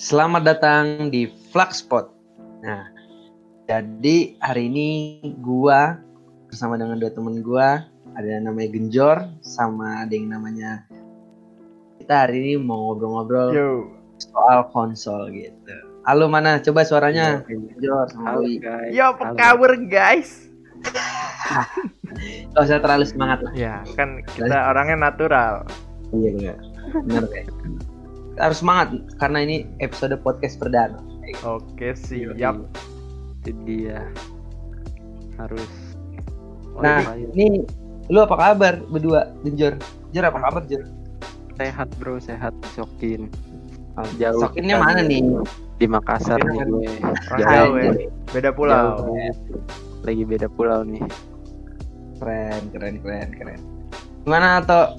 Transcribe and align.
Selamat 0.00 0.48
datang 0.48 1.12
di 1.12 1.28
Fluxpot. 1.52 2.08
Nah, 2.64 2.88
jadi 3.68 4.32
hari 4.40 4.72
ini 4.72 4.88
gua 5.44 6.00
bersama 6.48 6.80
dengan 6.80 6.96
dua 6.96 7.12
temen 7.12 7.44
gua, 7.44 7.84
ada 8.16 8.24
yang 8.24 8.48
namanya 8.48 8.72
Genjor 8.72 9.28
sama 9.44 10.00
ada 10.00 10.16
yang 10.16 10.32
namanya 10.32 10.88
kita 12.00 12.16
hari 12.16 12.40
ini 12.40 12.52
mau 12.64 12.96
ngobrol-ngobrol 12.96 13.52
soal 14.16 14.72
konsol 14.72 15.28
gitu. 15.36 15.76
Halo 16.08 16.32
mana? 16.32 16.64
Coba 16.64 16.80
suaranya 16.88 17.44
Genjor 17.44 18.08
sama 18.08 18.40
Halo 18.40 18.48
guys. 18.56 18.96
yo 18.96 19.04
apa 19.12 19.36
kabar 19.36 19.76
guys? 19.84 20.48
Gak 22.56 22.62
usah 22.64 22.80
terlalu 22.80 23.04
semangat 23.04 23.44
lah. 23.44 23.52
Ya 23.52 23.84
kan 24.00 24.24
kita 24.32 24.64
orangnya 24.64 24.96
natural. 24.96 25.68
Iya 26.16 26.30
benar. 26.40 26.56
Benar 27.04 27.24
kayak. 27.28 27.52
Harus 28.40 28.64
semangat 28.64 28.96
karena 29.20 29.44
ini 29.44 29.56
episode 29.84 30.16
podcast 30.24 30.56
perdana. 30.56 30.96
Oke 31.44 31.92
siap. 31.92 32.56
Itu 33.44 33.52
dia 33.68 34.08
harus. 35.36 35.70
Nah, 36.80 37.04
Wah, 37.04 37.16
ini 37.16 37.60
lu 38.08 38.18
apa 38.24 38.34
kabar 38.34 38.80
berdua, 38.88 39.28
Genjor? 39.44 39.76
Jor 40.10 40.24
apa 40.24 40.38
kabar, 40.40 40.64
Jor? 40.64 40.88
sehat 41.60 41.88
bro, 42.00 42.16
sehat 42.16 42.56
sokin. 42.72 43.28
Oh, 44.00 44.08
Jauh 44.16 44.48
Sokinnya 44.48 44.80
mana 44.80 45.04
nih? 45.04 45.20
Di 45.76 45.84
Makassar 45.84 46.40
nih 46.40 46.64
gue. 46.64 46.92
Jauh, 47.36 47.76
ya. 47.76 47.92
Beda 48.32 48.50
pulau. 48.56 48.96
Jauh, 48.96 49.12
gue. 49.12 49.28
Lagi 50.08 50.22
beda 50.24 50.48
pulau 50.48 50.80
nih. 50.88 51.04
Keren, 52.16 52.62
keren, 52.72 52.94
keren, 53.04 53.28
keren. 53.36 53.60
Gimana 54.24 54.64
atau 54.64 54.96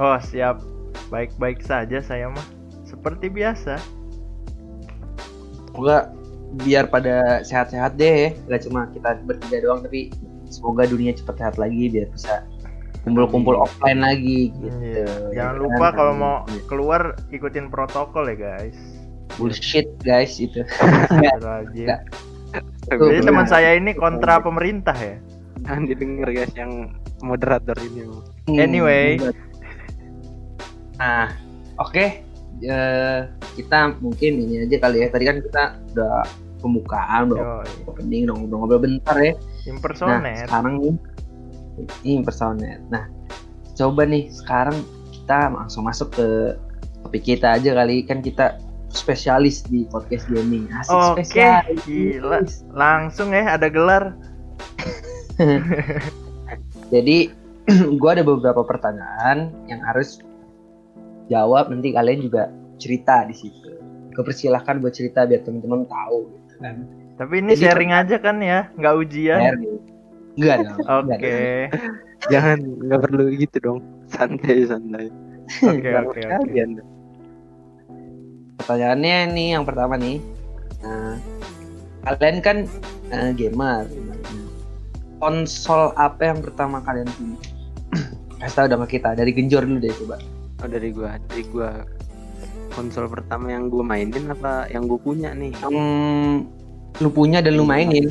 Oh 0.00 0.16
siap. 0.20 0.60
Baik-baik 1.10 1.60
saja 1.66 1.98
saya 2.00 2.30
mah. 2.30 2.46
Seperti 2.86 3.28
biasa. 3.30 3.76
semoga 5.70 6.10
biar 6.66 6.90
pada 6.90 7.46
sehat-sehat 7.46 7.94
deh, 7.94 8.34
gak 8.50 8.66
cuma 8.66 8.90
kita 8.90 9.22
bertiga 9.22 9.62
doang 9.62 9.86
tapi 9.86 10.10
semoga 10.50 10.82
dunia 10.82 11.14
cepat 11.14 11.38
sehat 11.38 11.56
lagi 11.62 11.86
biar 11.94 12.10
bisa 12.10 12.42
kumpul-kumpul 13.06 13.54
offline 13.56 14.02
lagi 14.02 14.50
gitu. 14.58 14.66
Iya. 14.82 15.06
Jangan 15.32 15.54
Ya 15.56 15.62
lupa 15.62 15.86
kan? 15.88 15.96
kalau 15.96 16.12
mau 16.18 16.36
keluar 16.66 17.16
ikutin 17.30 17.70
protokol 17.70 18.28
ya 18.34 18.36
guys. 18.36 18.76
bullshit 19.38 19.86
guys 20.02 20.36
itu. 20.42 20.66
Jadi 22.90 23.18
teman 23.22 23.46
saya 23.46 23.78
ini 23.78 23.94
kontra 23.94 24.42
pemerintah 24.42 24.92
ya. 24.98 25.16
Jangan 25.64 25.86
didengar 25.86 26.28
guys 26.34 26.50
yang 26.58 26.92
moderator 27.22 27.78
ini. 27.78 28.10
Bro. 28.10 28.20
Anyway. 28.58 29.22
Nah, 31.00 31.32
oke. 31.80 32.28
Eh, 32.60 33.20
kita 33.56 33.96
mungkin 34.04 34.36
ini 34.36 34.68
aja 34.68 34.76
kali 34.76 35.00
ya. 35.00 35.08
Tadi 35.08 35.24
kan 35.24 35.36
kita 35.40 35.62
udah 35.96 36.28
pembukaan, 36.60 37.32
udah 37.32 37.64
Yo, 37.64 37.88
opening, 37.88 38.28
udah 38.28 38.36
ngobrol-ngobrol 38.36 38.80
bentar 38.84 39.16
ya. 39.16 39.32
Nah, 39.32 39.72
impersonet. 39.72 40.44
sekarang 40.44 40.74
nih 40.84 40.94
ini 42.04 42.22
personet. 42.24 42.80
Nah, 42.92 43.08
coba 43.76 44.04
nih 44.04 44.28
sekarang 44.28 44.76
kita 45.14 45.52
langsung 45.52 45.88
masuk 45.88 46.12
ke 46.12 46.28
topik 47.00 47.24
kita 47.24 47.56
aja 47.56 47.72
kali 47.72 48.04
kan 48.04 48.20
kita 48.20 48.60
spesialis 48.90 49.64
di 49.64 49.86
podcast 49.88 50.26
gaming. 50.28 50.68
Asik 50.74 50.92
Oke, 50.92 51.24
spesialis. 51.24 51.80
gila. 51.86 52.38
Langsung 52.74 53.32
ya 53.32 53.56
ada 53.56 53.68
gelar. 53.70 54.12
Jadi 56.92 57.30
gua 58.02 58.18
ada 58.18 58.24
beberapa 58.26 58.66
pertanyaan 58.66 59.54
yang 59.70 59.80
harus 59.86 60.18
jawab 61.30 61.70
nanti 61.70 61.94
kalian 61.94 62.26
juga 62.26 62.50
cerita 62.76 63.22
di 63.24 63.34
situ. 63.38 63.70
Kepersilahkan 64.12 64.82
buat 64.82 64.92
cerita 64.92 65.24
biar 65.24 65.46
teman-teman 65.46 65.86
tahu 65.86 66.28
gitu 66.34 66.54
kan. 66.58 66.76
Tapi 67.16 67.34
ini 67.38 67.54
Jadi- 67.54 67.62
sharing 67.62 67.92
aja 67.94 68.16
kan 68.18 68.36
ya, 68.42 68.68
nggak 68.74 68.94
ujian. 68.98 69.40
Enggak 70.34 70.56
dong. 70.66 70.78
Oke, 70.82 71.06
enggak 71.06 71.18
dong. 71.22 71.38
Jangan 72.28 72.58
nggak 72.84 73.00
perlu 73.06 73.24
gitu 73.38 73.56
dong. 73.62 73.78
Santai 74.10 74.66
santai. 74.66 75.06
oke, 75.70 75.90
oke, 76.06 76.18
oke. 76.18 76.20
Kalian. 76.46 76.70
pertanyaannya 78.60 79.32
nih 79.32 79.48
yang 79.56 79.64
pertama 79.64 79.96
nih 79.96 80.20
nah, 80.84 81.16
kalian 82.04 82.38
kan 82.44 82.56
eh, 83.08 83.32
gamer 83.32 83.88
konsol 85.16 85.96
apa 85.96 86.28
yang 86.28 86.44
pertama 86.44 86.84
kalian 86.84 87.08
punya 87.16 87.38
kasih 88.44 88.56
tau 88.56 88.66
dong 88.68 88.84
ke 88.84 89.00
kita 89.00 89.16
dari 89.16 89.32
genjor 89.32 89.64
dulu 89.64 89.80
deh 89.80 89.92
coba 90.04 90.20
Oh 90.60 90.68
dari 90.68 90.92
gua, 90.92 91.16
dari 91.28 91.42
gua. 91.48 91.84
Konsol 92.70 93.10
pertama 93.10 93.50
yang 93.50 93.66
gua 93.72 93.82
mainin 93.82 94.30
apa 94.30 94.68
yang 94.70 94.86
gua 94.86 95.00
punya 95.00 95.34
nih? 95.34 95.50
yang 95.64 95.74
lu 97.00 97.08
punya 97.08 97.40
dan 97.40 97.56
lu 97.56 97.64
mainin. 97.64 98.06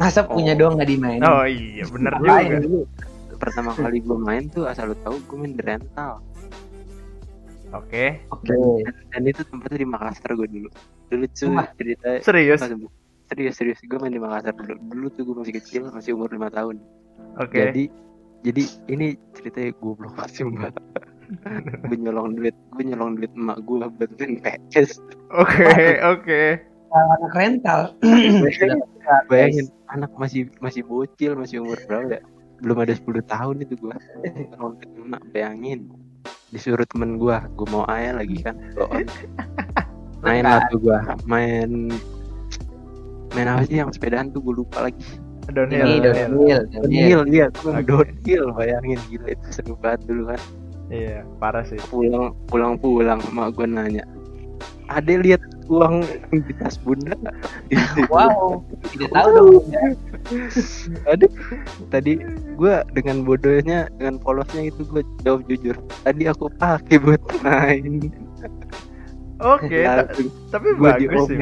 Masa 0.00 0.24
punya 0.24 0.56
Oh. 0.56 0.64
doang 0.64 0.74
nggak 0.80 0.90
dimainin? 0.90 1.22
Oh 1.28 1.44
iya, 1.44 1.84
bener 1.92 2.12
juga. 2.16 2.58
dulu 2.64 2.80
pertama 3.40 3.72
kali 3.72 4.04
gue 4.04 4.18
main 4.20 4.44
tuh 4.52 4.68
asal 4.68 4.92
lu 4.92 4.96
tahu 5.00 5.16
gue 5.16 5.36
main 5.40 5.52
di 5.56 5.64
rental. 5.64 6.20
Oke, 7.72 8.20
oke. 8.28 8.52
Dan 9.14 9.22
itu 9.24 9.40
tempatnya 9.46 9.78
di 9.80 9.88
Makassar 9.88 10.36
gue 10.36 10.44
dulu. 10.44 10.68
Dulu 11.08 11.24
tuh 11.32 11.54
Wah. 11.56 11.68
cerita. 11.78 12.20
Serius. 12.20 12.60
serius 13.30 13.54
serius. 13.56 13.78
Gue 13.86 13.96
main 13.96 14.12
di 14.12 14.20
Makassar 14.20 14.52
dulu. 14.52 14.76
Dulu 14.92 15.06
tuh 15.16 15.22
gue 15.24 15.36
masih 15.40 15.54
kecil 15.56 15.80
masih 15.88 16.18
umur 16.18 16.28
lima 16.28 16.52
tahun. 16.52 16.82
Oke, 17.40 17.70
jadi 17.70 17.84
jadi 18.42 18.62
ini 18.90 19.06
ceritanya 19.36 19.70
goblok 19.78 20.16
banget 20.16 20.42
mbak 20.48 20.72
gue 21.86 21.96
nyolong 21.98 22.34
duit 22.34 22.54
gue 22.74 22.84
nyolong 22.90 23.18
duit 23.18 23.32
emak 23.38 23.58
gue 23.62 23.76
buat 23.86 24.10
main 24.18 24.32
PS 24.42 24.98
oke, 25.30 25.74
oke. 26.02 26.42
anak 26.90 27.32
rental 27.38 27.80
bayangin 29.30 29.70
anak 29.94 30.10
masih 30.18 30.50
masih 30.58 30.82
bocil 30.82 31.38
masih 31.38 31.62
umur 31.62 31.78
berapa 31.86 32.18
ya 32.18 32.22
belum 32.60 32.76
ada 32.82 32.92
10 32.92 33.24
tahun 33.24 33.54
itu 33.64 33.74
gue 33.78 33.94
nyolong 34.54 34.74
duit 34.82 34.90
emak 34.98 35.22
bayangin 35.30 35.80
disuruh 36.50 36.84
temen 36.90 37.16
gue 37.16 37.36
gue 37.56 37.66
mau 37.70 37.86
aja 37.86 38.18
lagi 38.18 38.42
kan 38.42 38.58
main 40.20 40.44
lah 40.44 40.66
tuh 40.68 40.82
gue 40.82 40.98
main 41.24 41.88
main 43.32 43.46
apa 43.46 43.62
sih 43.64 43.78
yang 43.78 43.94
sepedaan 43.94 44.34
tuh 44.34 44.42
gue 44.42 44.54
lupa 44.58 44.90
lagi 44.90 45.06
Downhill. 45.50 45.82
ini 45.82 45.96
downhill. 45.98 46.30
downhill 46.30 46.62
downhill 46.70 46.82
Downhill 46.90 47.22
iya 47.30 47.46
tuh 47.54 47.70
Oke. 47.74 47.86
downhill 47.86 48.44
bayangin 48.54 48.98
gila 49.10 49.28
itu 49.34 49.46
seru 49.50 49.74
banget 49.78 50.00
dulu 50.10 50.22
kan 50.34 50.40
Iya, 50.90 51.22
parah 51.38 51.62
sih. 51.62 51.78
pulang 51.86 52.34
pulang 52.50 52.74
pulang 52.76 53.22
emak 53.30 53.54
gue 53.54 53.66
nanya 53.66 54.04
Ade 54.90 55.22
lihat 55.22 55.38
uang 55.70 56.02
di 56.34 56.50
tas 56.58 56.74
bunda 56.82 57.14
nggak?" 57.14 57.36
wow 58.12 58.58
tidak 58.90 59.10
tahu 59.14 59.28
dong 59.30 59.48
Aduh, 61.06 61.30
tadi 61.88 62.18
gue 62.54 62.74
dengan 62.92 63.22
bodohnya, 63.22 63.86
dengan 63.96 64.18
polosnya 64.18 64.68
itu 64.68 64.84
gue 64.84 65.02
jawab 65.24 65.42
jujur. 65.48 65.74
Tadi 66.04 66.28
aku 66.28 66.46
pakai 66.54 67.00
buat 67.00 67.18
main. 67.40 68.12
Oke, 69.40 69.82
ta- 69.82 70.04
Langsung 70.04 70.28
tapi 70.52 70.68
bagus 70.76 71.24
sih. 71.26 71.38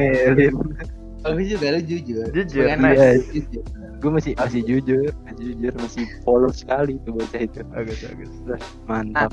bagus 1.19 1.45
juga 1.51 1.65
lu 1.75 1.81
jujur 1.83 2.25
Jujur, 2.31 2.65
nice. 2.79 2.97
nice. 2.97 3.25
Jujur. 3.35 3.63
Gue 3.99 4.11
masih 4.15 4.33
masih 4.39 4.61
jujur, 4.63 5.11
masih 5.27 5.43
jujur, 5.53 5.73
masih 5.75 6.03
polos 6.23 6.63
sekali 6.63 6.95
itu 6.95 7.09
bocah 7.11 7.41
itu. 7.43 7.59
Bagus, 7.71 7.99
bagus. 8.03 8.31
Mantap. 8.87 9.31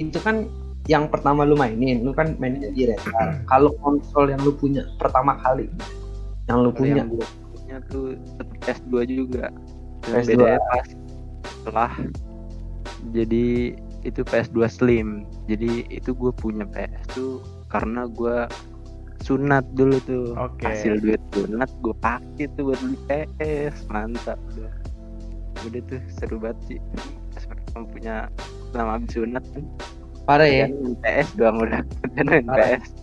itu 0.00 0.16
kan 0.24 0.48
yang 0.90 1.06
pertama 1.06 1.46
lu 1.46 1.54
mainin, 1.54 2.02
lu 2.02 2.10
kan 2.12 2.34
mainnya 2.36 2.72
di 2.72 2.88
rental. 2.88 3.38
Kalau 3.50 3.70
konsol 3.80 4.34
yang 4.34 4.40
lu 4.42 4.52
punya 4.56 4.84
pertama 4.98 5.38
kali, 5.40 5.70
yang 6.50 6.58
lu 6.64 6.70
punya, 6.74 7.06
yang 7.06 7.12
gue 7.12 7.26
punya 7.54 7.76
tuh 7.88 8.18
tetap 8.18 8.48
PS2 8.66 8.94
juga. 9.08 9.44
Cuma 10.02 10.18
PS2. 10.20 10.28
bedanya 10.28 10.60
pas 10.68 10.86
setelah 11.62 11.92
jadi 13.14 13.46
itu 14.02 14.20
PS2 14.26 14.58
Slim. 14.66 15.08
Jadi 15.46 15.86
itu 15.90 16.10
gue 16.10 16.32
punya 16.34 16.66
PS 16.66 17.02
tuh 17.14 17.38
karena 17.70 18.10
gue 18.10 18.50
sunat 19.22 19.64
dulu 19.72 19.96
tuh. 20.02 20.34
Oke. 20.34 20.66
Hasil 20.66 20.98
duit 20.98 21.22
sunat 21.30 21.70
gue 21.80 21.94
pakai 21.98 22.46
tuh 22.54 22.70
buat 22.70 22.78
beli 22.78 22.98
PS. 23.06 23.86
Mantap 23.88 24.38
udah. 24.52 24.72
Udah 25.62 25.80
tuh 25.86 26.00
seru 26.10 26.36
banget 26.36 26.58
sih. 26.66 26.78
Pas 27.30 27.44
pertama 27.46 27.84
punya 27.88 28.16
selama 28.70 28.90
habis 28.96 29.12
sunat 29.12 29.44
kan. 29.50 29.64
parah 30.22 30.46
ya, 30.46 30.66
PS 31.02 31.34
doang 31.34 31.58
udah. 31.58 31.82
Parah. 32.46 32.78
PS. 32.78 32.94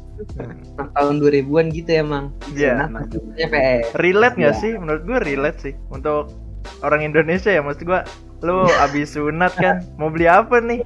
Tahun 0.95 1.15
2000-an 1.19 1.67
gitu 1.69 1.91
emang. 1.93 2.31
Iya. 2.51 2.87
Nah, 2.87 3.03
punya 3.03 3.47
PS. 3.47 3.91
Relate 3.97 4.35
nggak 4.35 4.55
Iya. 4.55 4.61
sih? 4.61 4.71
Menurut 4.75 5.03
gue 5.03 5.17
relate 5.19 5.59
sih. 5.59 5.73
Untuk 5.89 6.31
orang 6.79 7.03
Indonesia 7.03 7.51
ya, 7.51 7.59
maksud 7.59 7.83
gue 7.83 7.99
lu 8.39 8.63
abis 8.79 9.19
sunat 9.19 9.51
kan 9.53 9.83
mau 9.95 10.07
beli 10.07 10.23
apa 10.23 10.63
nih 10.63 10.79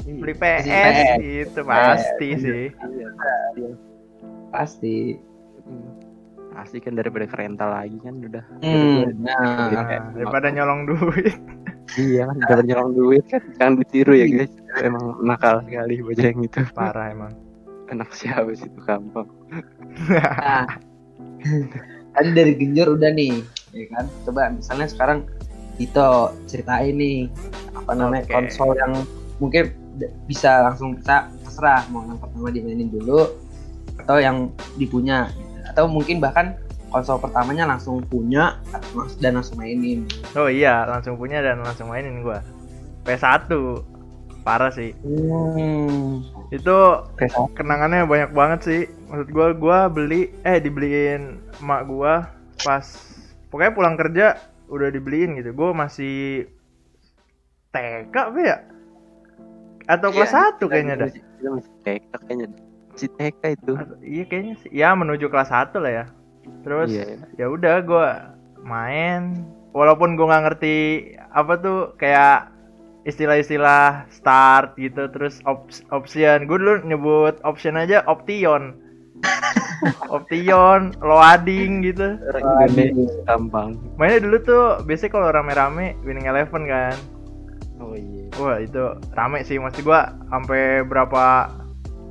beli 0.00 0.32
PS, 0.32 0.64
PS. 0.64 1.08
gitu 1.20 1.60
pasti 1.62 2.28
sih 2.34 2.72
Iya, 2.72 3.08
iya. 3.54 3.68
Pasti. 4.50 5.16
Hmm. 5.64 5.90
Pasti 6.50 6.82
kan 6.82 6.98
daripada 6.98 7.24
ke 7.30 7.36
rental 7.38 7.70
lagi 7.70 7.98
kan 8.02 8.14
udah. 8.20 8.44
Hmm, 8.60 9.22
nah, 9.22 10.10
daripada 10.12 10.50
nyolong 10.50 10.90
duit 10.90 11.38
Iya 11.98 12.30
kan 12.30 12.36
udah 12.38 12.64
nyolong 12.66 12.90
duit 12.94 13.24
kan 13.26 13.42
jangan 13.58 13.74
ditiru 13.82 14.14
ya 14.14 14.26
guys. 14.30 14.52
Emang 14.78 15.18
nakal 15.26 15.62
sekali 15.66 15.98
bocah 15.98 16.26
yang 16.30 16.46
itu. 16.46 16.60
parah 16.70 17.10
emang 17.10 17.32
anak 17.90 18.10
siapa 18.14 18.54
sih 18.54 18.70
itu 18.70 18.80
gampang 18.86 19.26
Nah, 20.06 20.70
kan 22.14 22.26
dari 22.30 22.54
Genjor 22.54 22.94
udah 22.94 23.10
nih, 23.10 23.42
ya 23.74 23.84
kan? 23.90 24.06
Coba 24.22 24.54
misalnya 24.54 24.86
sekarang 24.86 25.26
Tito 25.74 26.36
ceritain 26.46 26.94
nih 26.94 27.26
apa 27.74 27.96
namanya 27.96 28.28
Oke. 28.28 28.32
konsol 28.36 28.76
yang 28.78 28.92
mungkin 29.42 29.72
bisa 30.28 30.62
langsung 30.62 31.00
kita 31.00 31.32
terserah 31.42 31.88
mau 31.88 32.04
yang 32.04 32.20
pertama 32.20 32.52
dimainin 32.52 32.92
dulu 32.92 33.32
atau 34.00 34.16
yang 34.18 34.48
dipunya. 34.80 35.28
Atau 35.68 35.86
mungkin 35.86 36.18
bahkan 36.18 36.58
konsol 36.90 37.22
pertamanya 37.22 37.64
langsung 37.70 38.02
punya 38.02 38.58
dan 39.22 39.38
langsung 39.38 39.56
mainin. 39.62 40.04
oh 40.34 40.50
iya 40.50 40.82
langsung 40.84 41.14
punya 41.14 41.38
dan 41.40 41.62
langsung 41.62 41.86
mainin 41.88 42.20
gua. 42.20 42.42
PS1 43.06 43.48
parah 44.42 44.74
sih. 44.74 44.92
Hmm, 45.06 46.26
itu 46.50 46.76
PS1. 47.16 47.54
kenangannya 47.54 48.04
banyak 48.04 48.30
banget 48.34 48.60
sih. 48.66 48.80
Maksud 49.08 49.28
gua 49.30 49.54
gua 49.54 49.78
beli 49.86 50.34
eh 50.42 50.58
dibeliin 50.58 51.38
emak 51.62 51.82
gua 51.86 52.26
pas 52.60 52.84
pokoknya 53.48 53.72
pulang 53.72 53.96
kerja 53.96 54.26
udah 54.66 54.90
dibeliin 54.90 55.38
gitu. 55.38 55.54
Gua 55.54 55.70
masih 55.70 56.50
TK 57.70 58.14
apa 58.14 58.40
ya? 58.42 58.58
Atau 59.86 60.10
kelas 60.10 60.34
Iya, 60.34 60.58
1 60.58 60.70
kayaknya 60.70 60.94
dah. 61.06 61.10
TK 61.86 62.12
kayaknya 62.26 62.46
masih 63.00 63.10
TK 63.16 63.42
itu. 63.56 63.72
Atau- 63.72 64.00
iya 64.04 64.24
kayaknya 64.24 64.54
sih. 64.60 64.70
Ya 64.70 64.92
menuju 64.92 65.26
kelas 65.26 65.48
1 65.48 65.80
lah 65.80 65.92
ya. 65.92 66.04
Terus 66.60 66.92
Iya. 66.92 67.16
ya 67.36 67.46
udah 67.48 67.74
gua 67.80 68.08
main. 68.60 69.40
Walaupun 69.72 70.14
gua 70.14 70.28
nggak 70.28 70.44
ngerti 70.50 70.76
apa 71.30 71.52
tuh 71.56 71.78
kayak 71.96 72.52
istilah-istilah 73.02 74.04
start 74.12 74.76
gitu 74.76 75.08
terus 75.08 75.40
ops- 75.42 75.80
option. 75.88 76.44
Gue 76.44 76.60
dulu 76.60 76.84
nyebut 76.84 77.40
option 77.40 77.74
aja 77.74 78.04
option. 78.04 78.76
Option 80.12 80.92
loading 81.00 81.80
gitu. 81.80 82.20
Indonesia 82.20 83.24
gampang 83.24 83.76
mainnya 83.96 84.20
dulu 84.20 84.36
tuh 84.40 84.64
biasanya 84.84 85.12
kalau 85.12 85.28
rame-rame 85.30 85.96
winning 86.04 86.28
eleven 86.28 86.68
kan. 86.68 86.96
Oh 87.80 87.96
iya. 87.96 88.28
Wah 88.36 88.60
itu 88.60 88.80
rame 89.12 89.40
sih. 89.40 89.56
Maksud 89.56 89.84
gua 89.84 90.12
sampai 90.28 90.84
berapa 90.84 91.48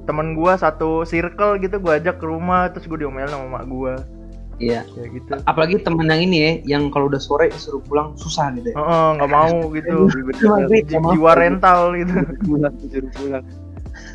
temen 0.07 0.37
gua 0.37 0.55
satu 0.55 1.03
circle 1.03 1.59
gitu 1.59 1.79
gua 1.81 1.97
ajak 1.99 2.19
ke 2.21 2.25
rumah 2.25 2.69
terus 2.71 2.85
gua 2.87 2.99
diomelin 2.99 3.31
sama 3.31 3.59
mak 3.59 3.65
gua. 3.67 3.95
Iya. 4.59 4.83
ya 4.83 5.05
gitu. 5.07 5.31
Apalagi 5.47 5.79
temen 5.79 6.03
yang 6.11 6.19
ini 6.19 6.37
ya, 6.37 6.51
yang 6.75 6.83
kalau 6.91 7.07
udah 7.07 7.17
sore 7.17 7.47
disuruh 7.47 7.79
pulang 7.79 8.11
susah 8.19 8.51
gitu 8.59 8.71
ya. 8.71 8.75
Heeh, 8.75 9.07
nggak 9.15 9.31
mau 9.31 9.71
gitu 9.71 9.97
gue 10.11 10.35
Ji- 10.75 10.83
jiwa 10.91 11.31
rental 11.39 11.95
gitu. 11.95 12.13
Pulang 12.43 12.75
disuruh 12.83 13.11
pulang. 13.15 13.45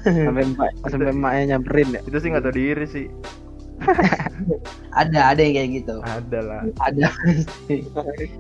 Sampai 0.05 0.45
emak 0.45 0.71
sampai 0.85 1.09
emaknya 1.17 1.43
nyamperin 1.57 1.97
ya. 1.97 2.01
Itu 2.05 2.17
sih 2.21 2.29
nggak 2.29 2.45
tahu 2.45 2.55
diri 2.55 2.85
sih. 2.85 3.07
Ada, 5.01 5.35
ada 5.35 5.41
yang 5.43 5.55
kayak 5.59 5.71
gitu. 5.83 5.95
ada 6.07 6.39
lah. 6.41 6.63
Ada. 6.79 7.09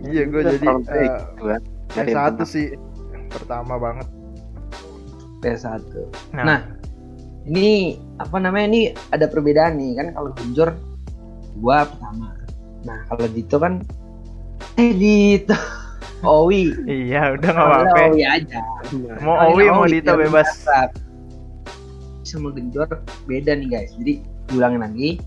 iya 0.06 0.22
gua 0.30 0.42
jadi 0.46 0.62
eh, 0.62 0.78
gitu 1.10 1.42
kan. 1.50 1.62
Yang 1.98 2.08
satu 2.14 2.44
tenang. 2.44 2.52
sih 2.54 2.66
pertama 3.32 3.74
banget. 3.80 4.06
PS1. 5.42 5.82
nah, 6.32 6.44
Nah, 6.46 6.58
ini 7.44 8.00
apa 8.16 8.40
namanya 8.40 8.66
ini 8.72 8.80
ada 9.12 9.28
perbedaan 9.28 9.76
nih 9.76 10.00
kan 10.00 10.06
kalau 10.16 10.30
Genjor 10.40 10.70
gua 11.60 11.84
pertama. 11.84 12.32
Nah, 12.84 12.98
kalau 13.08 13.26
Dito 13.28 13.56
kan 13.60 13.84
eh 14.80 14.92
Dito. 14.96 15.56
Owi. 16.24 16.72
iya 16.88 17.36
udah 17.36 17.50
nggak 17.52 17.68
apa-apa 17.68 17.98
Owi 18.08 18.24
aja. 18.24 18.64
mau 19.20 19.36
Kalau 19.36 19.52
Owi 19.52 19.64
mau 19.68 19.84
Dito 19.84 20.16
bebas. 20.16 20.64
Sama 22.24 22.48
Genjor 22.56 22.88
beda 23.28 23.52
nih 23.52 23.68
guys. 23.68 23.92
Jadi 24.00 24.24
diulangin 24.48 24.80
lagi. 24.80 25.20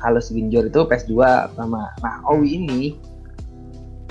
Kalau 0.00 0.20
si 0.20 0.36
Genjor 0.36 0.68
itu 0.68 0.84
PS2 0.84 1.16
pertama. 1.56 1.88
Nah, 2.04 2.20
Owi 2.28 2.60
ini 2.60 2.82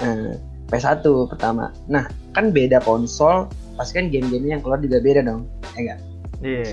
eh, 0.02 0.34
PS1 0.74 1.06
pertama. 1.30 1.70
Nah, 1.86 2.10
kan 2.34 2.50
beda 2.50 2.82
konsol. 2.82 3.46
Pasti 3.78 4.02
kan 4.02 4.10
game-gamenya 4.10 4.58
yang 4.58 4.64
keluar 4.66 4.82
juga 4.82 4.98
beda 4.98 5.22
dong. 5.22 5.46
Ya 5.78 5.94
enggak? 5.94 6.00
iya 6.40 6.72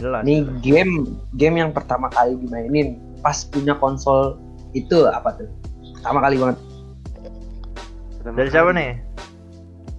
jelas 0.00 0.22
Nih 0.26 0.42
game 0.60 1.06
game 1.36 1.56
yang 1.60 1.70
pertama 1.70 2.10
kali 2.10 2.38
dimainin 2.40 2.98
pas 3.22 3.46
punya 3.46 3.76
konsol 3.78 4.36
itu 4.74 5.06
apa 5.06 5.38
tuh? 5.38 5.48
Pertama 6.00 6.18
kali 6.24 6.36
banget 6.36 6.58
Pertama 8.20 8.36
dari 8.40 8.48
siapa 8.50 8.70
nih 8.74 8.92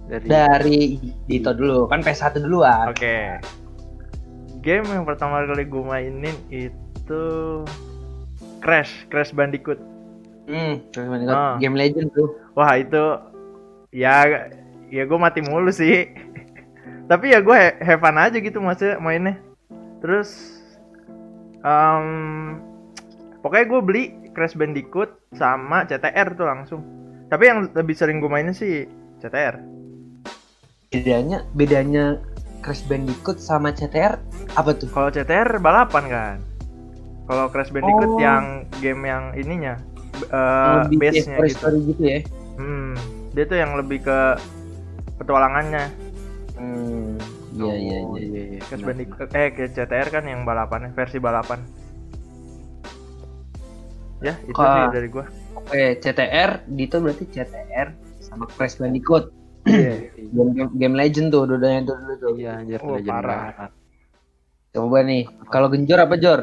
dari 0.06 0.26
dari 0.30 0.78
Dito 1.26 1.50
dulu 1.50 1.90
kan 1.90 2.00
PS1 2.02 2.38
duluan. 2.38 2.90
Oke. 2.90 3.42
Game 4.62 4.86
yang 4.86 5.06
pertama 5.06 5.42
kali 5.46 5.66
gue 5.66 5.82
mainin 5.82 6.36
itu 6.50 7.22
Crash, 8.62 9.06
Crash 9.10 9.30
Bandicoot. 9.30 9.78
Hmm, 10.46 10.82
Crash 10.90 11.06
Bandicoot. 11.10 11.34
Ah. 11.38 11.54
game 11.58 11.74
legend 11.78 12.10
tuh. 12.14 12.34
Wah 12.54 12.74
itu 12.78 13.02
ya 13.94 14.46
ya 14.90 15.02
gue 15.06 15.18
mati 15.18 15.42
mulu 15.42 15.70
sih. 15.70 16.10
Tapi 17.10 17.34
ya 17.34 17.38
gue 17.42 17.54
he- 17.54 17.78
have 17.82 18.02
fun 18.02 18.18
aja 18.18 18.38
gitu 18.38 18.58
maksudnya 18.58 18.98
mainnya. 18.98 19.38
Terus 19.98 20.30
em, 21.60 22.06
pokoknya 23.40 23.66
gue 23.66 23.80
beli 23.82 24.02
Crash 24.30 24.54
Bandicoot 24.54 25.10
sama 25.32 25.84
CTR 25.84 26.36
tuh 26.36 26.46
langsung. 26.46 26.80
Tapi 27.26 27.42
yang 27.42 27.58
lebih 27.72 27.96
sering 27.96 28.20
gue 28.20 28.28
mainin 28.28 28.52
sih 28.52 28.84
CTR. 29.18 29.58
Bedanya 30.88 31.42
bedanya 31.52 32.20
Crash 32.60 32.84
Bandicoot 32.84 33.38
sama 33.38 33.70
CTR 33.70 34.20
apa 34.54 34.70
tuh? 34.72 34.88
Kalau 34.88 35.08
CTR 35.08 35.58
balapan 35.58 36.04
kan. 36.06 36.38
Kalau 37.26 37.50
Crash 37.50 37.70
Bandicoot 37.70 38.12
Oh. 38.12 38.20
yang 38.22 38.44
game 38.78 39.02
yang 39.02 39.34
ininya 39.34 39.74
Yang 40.16 40.30
eh 40.30 40.74
lebih 40.86 40.96
kayak 40.96 41.12
base-nya 41.12 41.36
story 41.36 41.48
gitu. 41.48 41.58
story 41.58 41.78
gitu 41.84 42.02
ya. 42.06 42.18
Hmm, 42.56 42.92
dia 43.34 43.44
tuh 43.44 43.58
yang 43.58 43.72
lebih 43.76 43.98
ke 44.00 44.18
petualangannya. 45.18 45.84
Hmm, 46.56 47.18
iya 47.56 47.74
iya 47.74 47.98
Oh, 48.02 48.16
iya. 48.16 48.42
iya 48.52 48.60
Crash 48.60 48.78
benar. 48.78 48.88
Bandicoot 48.92 49.28
eh 49.32 49.48
ke 49.50 49.64
CTR 49.68 50.08
kan 50.10 50.24
yang 50.24 50.44
balapannya, 50.44 50.92
versi 50.92 51.16
balapan. 51.16 51.60
Ya, 54.18 54.32
itu 54.42 54.56
Ka- 54.56 54.72
sih 54.72 54.84
dari 54.90 55.08
gua. 55.08 55.24
Oke, 55.56 55.98
CTR 55.98 56.64
Dito 56.66 56.96
berarti 56.98 57.24
CTR 57.26 57.88
sama 58.18 58.44
Crash 58.48 58.76
Bandicoot. 58.76 59.28
Iya. 59.64 59.94
Game, 60.26 60.50
game, 60.52 60.70
game 60.74 60.94
legend 60.94 61.30
tuh 61.30 61.46
dua-duanya 61.46 61.86
tuh 61.86 61.96
dulu 61.96 62.14
tuh. 62.18 62.32
iya 62.34 62.58
anjir 62.58 62.82
Oh, 62.82 62.98
legend 62.98 63.08
parah. 63.08 63.38
banget. 63.46 63.70
Coba 64.74 64.98
nih, 65.00 65.22
kalau 65.48 65.68
Genjor 65.70 65.98
apa 66.02 66.14
Jor? 66.18 66.40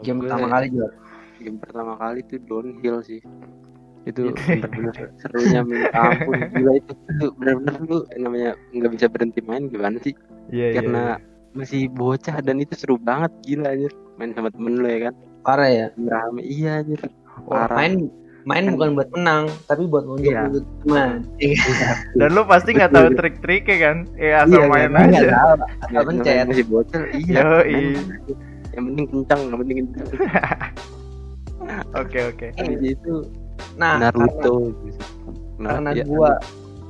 Game 0.00 0.20
gue, 0.20 0.28
pertama 0.28 0.46
kali 0.48 0.66
Jor. 0.70 0.92
game 1.34 1.58
pertama 1.58 1.92
kali 1.96 2.20
tuh 2.22 2.38
downhill 2.38 3.02
sih 3.02 3.18
itu 4.02 4.22
Itu. 4.24 4.38
bener-bener 4.40 4.94
serunya 5.20 5.60
minta 5.62 5.90
ampun 5.94 6.38
gila 6.50 6.72
itu 6.74 6.92
itu 6.92 7.26
bener-bener 7.34 7.74
lu 7.80 7.98
namanya 8.16 8.50
nggak 8.70 8.90
bisa 8.92 9.06
berhenti 9.06 9.40
main 9.40 9.66
gimana 9.66 9.98
sih 9.98 10.14
Iya, 10.48 10.66
iya. 10.66 10.74
karena 10.76 11.04
masih 11.52 11.86
bocah 11.88 12.40
dan 12.40 12.58
itu 12.58 12.74
seru 12.74 12.96
banget 12.96 13.30
gila 13.42 13.70
anjir 13.70 13.92
main 14.16 14.32
sama 14.32 14.48
temen 14.48 14.74
lu 14.74 14.86
ya 14.86 15.00
kan 15.06 15.14
Parah 15.42 15.68
ya. 15.68 15.86
rame 15.96 16.40
iya 16.40 16.80
anjir 16.80 16.98
Wah, 17.44 17.64
parah 17.64 17.76
Main 17.78 17.94
main 18.42 18.64
Kan- 18.64 18.74
bukan 18.74 18.90
buat 18.92 19.08
menang, 19.12 19.42
tapi 19.64 19.86
buat 19.86 20.02
nunjuk 20.02 20.26
Iya. 20.28 20.40
nunjuk 20.44 20.64
teman. 20.82 21.10
Iya. 21.38 21.62
Dan 22.18 22.28
lu 22.32 22.42
pasti 22.42 22.70
nggak 22.72 22.90
tahu 22.90 23.06
trik-triknya 23.14 23.76
kan? 23.78 23.96
Iya, 24.12 24.34
asal 24.42 24.62
main 24.66 24.90
nggak 24.90 25.06
aja. 25.08 25.22
Ya, 25.22 25.38
asal 25.86 26.02
pencet. 26.02 26.44
masih 26.44 26.66
bocah 26.66 27.02
iya 27.12 27.62
aja. 27.62 28.02
yang 28.72 28.84
penting 28.84 29.06
kencang 29.06 29.40
yang 29.46 29.58
penting 29.58 29.76
kencang 29.80 30.06
Oke, 31.94 32.18
oke. 32.26 32.46
Habis 32.52 32.80
itu 32.82 33.14
Nah, 33.74 33.98
karena, 33.98 34.08
Naruto 34.12 34.54
gitu. 34.82 35.00
Nah, 35.58 35.78
karena 35.78 35.90
ya, 35.94 36.04
gua 36.04 36.30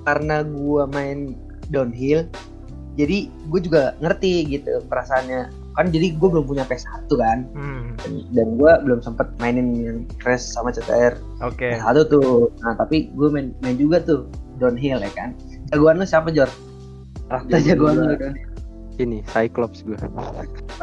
karena 0.03 0.37
gua 0.43 0.83
main 0.89 1.39
downhill, 1.69 2.27
jadi 2.95 3.19
gue 3.49 3.61
juga 3.63 3.97
ngerti 3.99 4.45
gitu 4.51 4.83
perasaannya. 4.87 5.49
Kan 5.73 5.89
jadi 5.89 6.13
gue 6.13 6.29
belum 6.29 6.45
punya 6.45 6.69
PS1 6.69 7.09
kan, 7.09 7.49
Hmm, 7.57 7.97
dan- 7.97 8.29
dan 8.31 8.49
gue 8.57 8.73
belum 8.85 9.01
sempet 9.01 9.25
mainin 9.41 9.73
yang 9.73 9.99
Crash 10.21 10.45
sama 10.45 10.69
CTR 10.69 11.17
oke. 11.41 11.65
PS1 11.65 12.05
tuh. 12.05 12.53
Nah 12.61 12.77
tapi 12.77 13.09
gue 13.09 13.29
main 13.29 13.57
main 13.61 13.81
juga 13.81 14.05
tuh 14.05 14.29
downhill 14.61 15.01
ya 15.01 15.09
kan. 15.17 15.33
Jagoan 15.73 15.97
lu 15.97 16.05
siapa 16.05 16.29
Jor? 16.29 16.53
Rata 17.27 17.57
Jagoan 17.57 17.97
lu 17.97 18.05
downhill. 18.13 18.37
ini 18.99 19.25
Cyclops 19.25 19.81
gua 19.81 19.97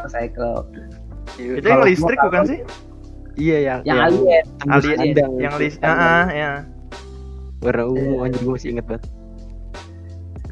Cycle. 0.10 0.66
Itu 1.38 1.62
yang 1.62 1.86
listrik 1.86 2.18
bukan 2.20 2.44
sih? 2.48 2.60
Iya 3.40 3.58
yang 3.64 3.80
Yang 3.82 3.98
alien. 4.04 4.46
Alien 4.68 4.98
yang 5.40 5.54
itu. 5.56 5.62
list, 5.62 5.78
ah, 5.82 5.90
ah, 5.90 6.26
ya. 6.30 6.52
warna 7.60 7.84
ungu 7.86 8.00
Iya. 8.14 8.24
anjir 8.24 8.42
gua 8.42 8.54
masih 8.54 8.70
inget 8.70 8.86
banget. 8.86 9.04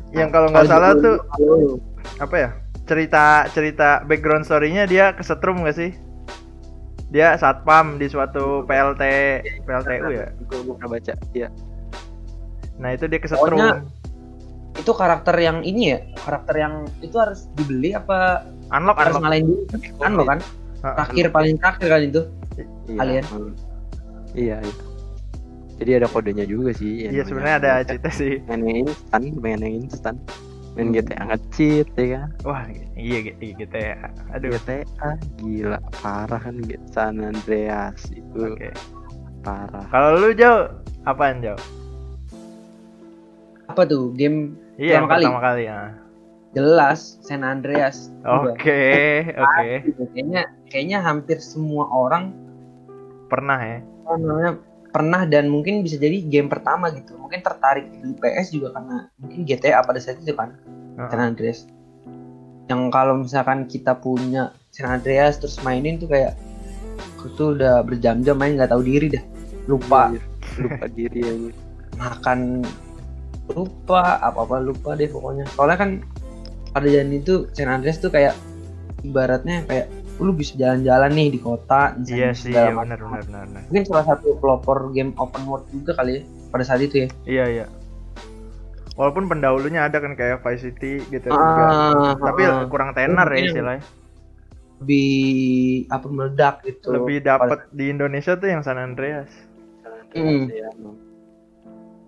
Yang 0.10 0.29
kalau 0.29 0.48
nggak 0.50 0.65
salah 0.65 0.91
tuh 0.96 1.15
apa 2.17 2.36
ya? 2.36 2.50
Cerita 2.84 3.24
cerita 3.50 3.88
background 4.01 4.44
story-nya 4.44 4.84
dia 4.84 5.12
kesetrum 5.12 5.62
gak 5.62 5.75
sih? 5.75 5.91
Dia 7.08 7.36
satpam 7.36 7.96
di 7.96 8.08
suatu 8.08 8.63
PLT 8.63 9.03
PLTU 9.63 10.08
ya 10.10 10.27
gua, 10.46 10.60
gua 10.63 10.74
pernah 10.75 10.89
baca 10.94 11.13
iya. 11.32 11.48
Nah 12.77 12.89
itu 12.91 13.06
dia 13.06 13.20
kesetrum. 13.20 13.56
Pokoknya- 13.56 13.84
itu 14.77 14.91
karakter 14.94 15.36
yang 15.36 15.58
ini 15.62 15.84
ya? 15.89 16.00
Karakter 16.17 16.56
yang 16.56 16.74
itu 17.00 17.15
harus 17.15 17.48
dibeli 17.53 17.91
apa 17.91 18.46
Unlock, 18.70 18.96
harus 18.96 19.15
unlock. 19.15 19.24
ngalahin 19.25 19.46
dulu? 19.48 19.63
Kan 19.98 20.12
lo 20.13 20.24
kan? 20.24 20.39
Ah, 20.77 20.94
terakhir 21.01 21.25
paling 21.29 21.56
terakhir 21.58 21.88
kan 21.88 22.01
itu 22.03 22.22
Iya, 22.57 22.99
Alien. 22.99 23.25
Iya, 24.33 24.55
iya. 24.59 24.73
Jadi 25.77 25.91
ada 25.93 26.07
kodenya 26.07 26.43
juga 26.43 26.73
sih. 26.73 27.05
yang 27.05 27.13
Iya 27.13 27.23
sebenarnya 27.23 27.55
ada 27.55 27.71
GTA. 27.77 27.87
cerita 27.87 28.09
sih. 28.09 28.33
Main 28.43 28.61
yang 28.63 28.77
instan, 28.83 29.21
main 29.37 29.59
yang 29.59 29.75
instan. 29.79 30.15
Main 30.73 30.89
Hmm. 30.89 30.95
GTA 30.95 31.23
nge-cheat 31.27 31.87
ya 31.93 32.05
kan. 32.15 32.29
Wah 32.43 32.61
iya 32.93 33.17
gitu 33.23 33.41
gitu 33.55 33.77
ya. 33.77 33.97
Aduh. 34.31 34.49
GTA 34.51 35.09
gila 35.37 35.77
parah 35.95 36.39
kan. 36.39 36.55
San 36.87 37.17
Andreas 37.19 38.01
itu 38.09 38.41
Oke. 38.47 38.73
parah. 39.39 39.85
Kalau 39.87 40.17
lu 40.17 40.33
jauh 40.33 40.65
apaan 41.03 41.41
jauh? 41.41 41.61
apa 43.67 43.83
tuh 43.83 44.09
game 44.11 44.55
Iya 44.75 44.97
Pertama 44.97 44.97
yang 44.97 45.07
kali. 45.07 45.23
pertama 45.23 45.39
kali 45.43 45.63
ya. 45.63 45.79
jelas 46.49 46.99
San 47.21 47.43
Andreas 47.43 48.09
Oke 48.23 48.81
oke. 49.29 49.69
Udah. 49.83 50.07
kayaknya 50.09 50.41
kayaknya 50.65 50.97
hampir 50.99 51.37
semua 51.37 51.85
orang 51.85 52.33
Pernah 53.27 53.60
ya. 53.62 53.79
apa 54.01 54.15
namanya 54.17 54.51
pernah 54.88 55.22
dan 55.24 55.51
mungkin 55.51 55.84
bisa 55.84 56.00
jadi 56.00 56.24
game 56.24 56.48
pertama 56.48 56.88
gitu 56.89 57.19
mungkin 57.19 57.43
tertarik 57.43 57.91
di 57.91 58.15
PS 58.15 58.55
juga 58.55 58.72
karena 58.72 59.12
mungkin 59.19 59.43
GTA 59.43 59.84
pada 59.84 60.00
saat 60.00 60.17
itu 60.17 60.31
kan 60.31 60.55
San 60.96 61.12
Heeh. 61.12 61.27
Andreas 61.27 61.60
yang 62.65 62.88
kalau 62.88 63.19
misalkan 63.19 63.67
kita 63.67 63.93
punya 63.93 64.55
San 64.72 64.88
Andreas 64.89 65.38
terus 65.38 65.60
mainin 65.60 65.96
tuh 65.96 66.07
kayak 66.07 66.39
aku 67.13 67.27
tuh 67.36 67.48
udah 67.53 67.84
berjam-jam 67.84 68.34
main 68.34 68.55
nggak 68.55 68.72
tahu 68.72 68.81
diri 68.81 69.12
dah 69.12 69.24
lupa 69.67 70.10
Iya, 70.10 70.22
lupa 70.57 70.86
diri 70.88 71.19
ya. 71.19 71.34
makan 71.93 72.63
lupa 73.48 74.01
apa 74.17 74.39
apa 74.39 74.55
lupa 74.57 74.96
deh 74.96 75.07
pokoknya 75.07 75.43
soalnya 75.51 75.77
kan 75.77 75.89
pada 76.72 76.88
jalan 76.88 77.12
itu 77.13 77.51
San 77.51 77.67
Andreas 77.67 78.00
tuh 78.00 78.10
kayak 78.10 78.34
ibaratnya 79.03 79.67
kayak 79.67 79.91
lu 80.17 80.33
bisa 80.33 80.57
jalan-jalan 80.57 81.13
nih 81.13 81.27
di 81.29 81.39
kota 81.39 81.93
Iya 81.95 81.97
misalnya 81.97 82.31
sih 82.33 82.43
segala 82.50 82.65
iya 82.65 82.74
benar 82.74 83.00
benar 83.00 83.21
benar. 83.24 83.43
benar. 83.45 83.62
mungkin 83.69 83.83
salah 83.86 84.05
satu 84.05 84.27
pelopor 84.38 84.77
game 84.91 85.12
open 85.15 85.43
world 85.45 85.65
juga 85.69 85.91
kali 85.93 86.12
ya 86.17 86.21
pada 86.50 86.63
saat 86.63 86.81
itu 86.81 87.05
ya 87.05 87.09
Iya 87.24 87.45
iya. 87.47 87.65
Walaupun 88.97 89.29
pendahulunya 89.29 89.86
ada 89.86 90.01
kan 90.01 90.17
kayak 90.17 90.41
Vice 90.41 90.65
City 90.65 90.97
gitu 91.13 91.29
juga. 91.29 91.63
Ah, 91.69 92.17
Tapi 92.17 92.41
ah. 92.50 92.65
kurang 92.65 92.97
tenar 92.97 93.29
ya 93.29 93.45
istilahnya. 93.45 93.86
lebih 94.81 95.09
apa 95.89 96.07
meledak 96.09 96.55
gitu 96.65 96.97
Lebih 96.97 97.21
dapat 97.21 97.69
di 97.69 97.93
Indonesia 97.93 98.33
tuh 98.33 98.50
yang 98.50 98.65
San 98.65 98.81
Andreas. 98.81 99.29
Hmm. 100.17 100.50
Iya, 100.50 100.74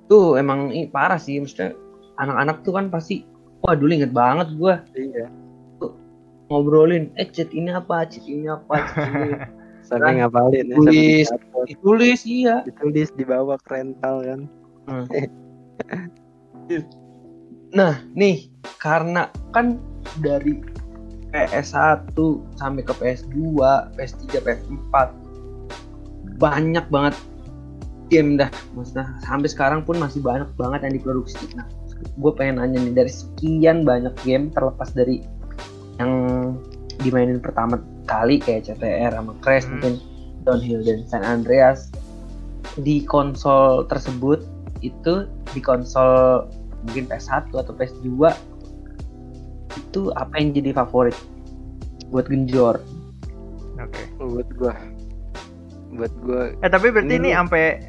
tuh 0.10 0.42
emang 0.42 0.74
ih, 0.74 0.90
parah 0.90 1.22
sih 1.22 1.38
maksudnya 1.38 1.78
anak-anak 2.18 2.66
tuh 2.66 2.74
kan 2.74 2.90
pasti 2.90 3.22
wah 3.62 3.78
dulu 3.78 3.94
inget 3.94 4.10
banget 4.10 4.50
gua 4.58 4.82
Iya. 4.98 5.30
Ngobrolin 6.50 7.14
eh 7.16 7.30
chat 7.30 7.54
ini 7.54 7.70
apa 7.72 8.10
chat 8.10 8.26
ini 8.26 8.50
apa 8.50 8.74
chat 8.90 9.08
ini 9.14 9.32
Sampai 9.90 10.22
ngapalin 10.22 10.70
ya, 10.70 10.78
Tulis. 10.78 11.28
ditulis 11.66 12.22
iya 12.30 12.62
ditulis 12.62 13.10
dibawa 13.18 13.58
ke 13.58 13.74
rental 13.74 14.22
kan. 14.22 14.42
Nah, 17.70 18.02
nih 18.18 18.50
karena 18.82 19.30
kan 19.54 19.78
dari 20.26 20.58
PS1 21.30 22.18
sampai 22.58 22.82
ke 22.82 22.94
PS2, 22.98 23.38
PS3, 23.94 24.42
PS4 24.42 24.96
banyak 26.42 26.86
banget 26.90 27.16
game 28.10 28.42
dah. 28.42 28.50
Maksudnya 28.74 29.06
sampai 29.22 29.50
sekarang 29.50 29.82
pun 29.86 30.02
masih 30.02 30.18
banyak 30.22 30.50
banget 30.58 30.82
yang 30.90 30.94
diproduksi. 30.98 31.46
Nah, 31.54 31.70
gue 32.18 32.32
pengen 32.34 32.58
nanya 32.58 32.82
nih 32.82 33.06
dari 33.06 33.12
sekian 33.14 33.86
banyak 33.86 34.14
game 34.26 34.50
terlepas 34.50 34.90
dari 34.98 35.22
yang 36.00 36.12
dimainin 36.98 37.38
pertama 37.38 37.78
kali 38.06 38.40
kayak 38.40 38.66
CTR 38.66 39.14
sama 39.14 39.36
Crash 39.40 39.64
Hmm. 39.64 39.78
mungkin 39.78 39.94
Downhill 40.42 40.82
dan 40.82 41.00
San 41.06 41.22
Andreas 41.22 41.92
di 42.76 43.04
konsol 43.04 43.84
tersebut 43.86 44.44
itu 44.80 45.28
di 45.52 45.60
konsol 45.60 46.48
mungkin 46.82 47.06
PS1 47.06 47.52
atau 47.52 47.74
PS2 47.74 48.08
itu 49.78 50.02
apa 50.14 50.34
yang 50.36 50.52
jadi 50.52 50.72
favorit 50.74 51.16
buat 52.10 52.26
Genjor 52.26 52.80
Oke. 53.78 54.04
Buat 54.18 54.50
gua 54.56 54.74
buat 55.92 56.14
gua 56.22 56.52
Eh 56.58 56.70
tapi 56.70 56.90
berarti 56.90 57.10
Ini 57.10 57.18
ini 57.18 57.30
sampai 57.32 57.80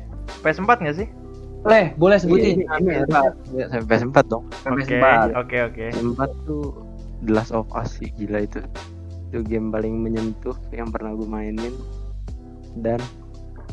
PS4 0.40 0.71
nggak 0.81 0.97
sih? 0.97 1.09
Leh, 1.62 1.93
boleh 1.95 2.17
sebutin 2.17 2.57
Iya, 2.57 2.57
ini 2.57 2.64
Sampai 2.64 2.95
ya, 3.52 3.64
sampai 3.69 3.87
PS4 3.90 4.19
dong. 4.26 4.45
sampai 4.57 4.81
Oke 4.81 4.88
sempat. 4.88 5.26
oke 5.37 5.57
oke. 5.62 5.85
PS4 5.93 6.21
tuh 6.45 6.64
The 7.21 7.33
Last 7.33 7.53
of 7.53 7.69
Us 7.73 7.97
sih 7.97 8.09
gila 8.15 8.45
itu. 8.45 8.61
Itu 9.31 9.45
game 9.45 9.71
paling 9.71 10.00
menyentuh 10.00 10.57
yang 10.71 10.91
pernah 10.91 11.15
gue 11.15 11.25
mainin 11.25 11.75
dan 12.79 12.99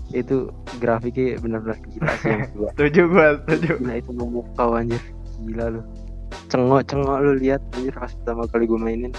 itu 0.09 0.47
grafiknya 0.79 1.35
benar-benar 1.37 1.77
gila 1.89 2.11
sih 2.19 2.29
yang 2.29 2.41
kedua. 2.49 2.67
Setuju 2.75 3.01
gua 3.09 3.27
setuju. 3.43 3.71
Gila 3.77 3.93
itu 3.97 4.11
memukau 4.11 4.69
anjir. 4.73 5.01
Gila 5.43 5.65
lu. 5.69 5.81
Cengok-cengok 6.47 7.17
lu 7.21 7.31
lihat 7.35 7.59
anjir 7.73 7.91
pas 7.91 8.11
pertama 8.13 8.47
kali 8.47 8.63
gue 8.65 8.79
mainin. 8.79 9.11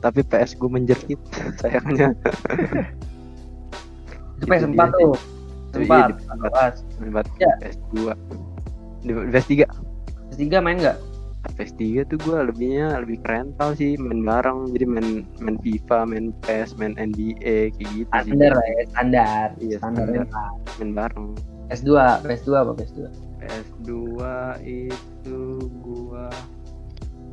Tapi 0.00 0.26
PS 0.26 0.58
gue 0.58 0.66
menjerit 0.66 1.20
sayangnya. 1.62 2.10
Itu 4.34 4.44
Itu 4.44 4.50
PS4 4.50 4.74
dia 4.74 4.86
tuh. 4.90 5.14
Sempat. 5.72 6.08
di 6.10 6.14
PS4. 6.18 6.50
Pas. 6.50 6.74
PS4, 6.98 7.26
Ya. 7.38 7.52
PS2. 7.62 7.96
Di 9.02 9.10
di 9.14 9.30
PS3 9.30 9.52
PS3 10.32 10.42
main 10.58 10.76
nggak? 10.78 10.98
PS3 11.42 12.06
tuh 12.06 12.18
gue 12.22 12.38
lebihnya 12.48 13.02
lebih 13.02 13.18
ke 13.18 13.28
rental 13.28 13.74
sih 13.74 13.98
main 13.98 14.22
bareng 14.22 14.70
jadi 14.70 14.86
main 14.86 15.08
main 15.42 15.56
FIFA 15.58 15.98
main 16.06 16.30
PES 16.46 16.78
main 16.78 16.94
NBA 16.94 17.74
kayak 17.74 17.90
gitu 17.92 18.12
sih 18.22 18.30
Standar 18.30 18.52
lah 18.54 18.66
ya, 18.66 18.82
standar. 18.88 19.46
Iya, 19.58 19.76
standar. 19.82 20.04
standar. 20.06 20.24
rental. 20.26 20.48
main 20.78 20.90
bareng 20.94 21.26
PS2, 21.68 21.90
PS2 22.22 22.48
apa 22.52 22.72
PS2? 22.78 22.98
PS2 23.42 23.88
itu 24.62 25.40
gua 25.82 26.28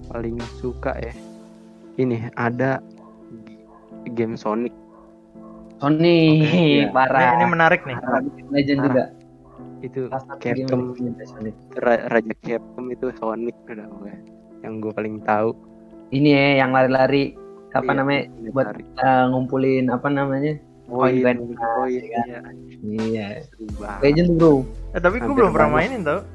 paling 0.07 0.41
suka 0.57 0.97
ya 0.97 1.13
ini 1.95 2.25
ada 2.33 2.81
game 4.15 4.33
Sonic 4.33 4.73
Sony, 5.79 6.43
Iya. 6.43 6.91
parah. 6.91 7.39
Ini, 7.39 7.39
ini 7.39 7.45
menarik 7.55 7.87
nih. 7.87 7.95
Legend 8.51 8.79
Parah. 8.83 8.87
juga. 8.91 9.03
Itu 9.81 10.01
Capcom 10.39 10.93
Raja 11.81 12.33
Capcom 12.43 12.85
itu 12.91 13.05
Sonic 13.19 13.55
udah 13.67 13.87
gue 13.87 14.13
yang 14.63 14.83
gue 14.83 14.91
paling 14.91 15.23
tahu 15.23 15.55
Ini 16.09 16.29
ya 16.33 16.45
yang 16.65 16.73
lari-lari 16.73 17.37
apa 17.69 17.85
Iya, 17.85 17.97
namanya 18.01 18.21
buat 18.49 18.67
eh, 18.81 19.23
ngumpulin 19.29 19.85
apa 19.93 20.07
namanya? 20.09 20.57
Poin, 20.89 21.13
koin. 21.21 21.37
poin, 21.53 22.01
Iya. 22.01 22.21
iya. 22.25 22.39
Iya. 22.81 23.27
Legend 24.01 24.41
bro. 24.41 24.65
Eh 24.97 24.97
tapi 24.97 25.21
gua 25.21 25.29
Hampir 25.29 25.37
belum 25.37 25.51
pernah 25.53 25.69
mainin 25.69 26.01
tau. 26.01 26.25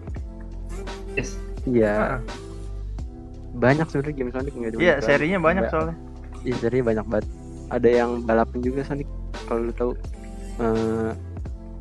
Yes. 1.18 1.34
Iya. 1.66 1.90
Heeh. 1.90 2.20
Banyak 3.58 3.86
sebenarnya 3.90 4.14
game 4.14 4.30
Sonic 4.30 4.52
nggak 4.54 4.70
Iya 4.78 4.94
serinya 5.02 5.38
banyak 5.42 5.64
soalnya. 5.74 5.96
Iya 6.46 6.54
serinya 6.62 6.84
banyak 6.94 7.06
banget. 7.10 7.26
Ada 7.74 7.88
yang 7.90 8.10
balapan 8.22 8.58
juga 8.62 8.80
Sonic. 8.86 9.08
Kalau 9.50 9.60
lu 9.66 9.72
tahu 9.74 9.90
eh 10.62 11.10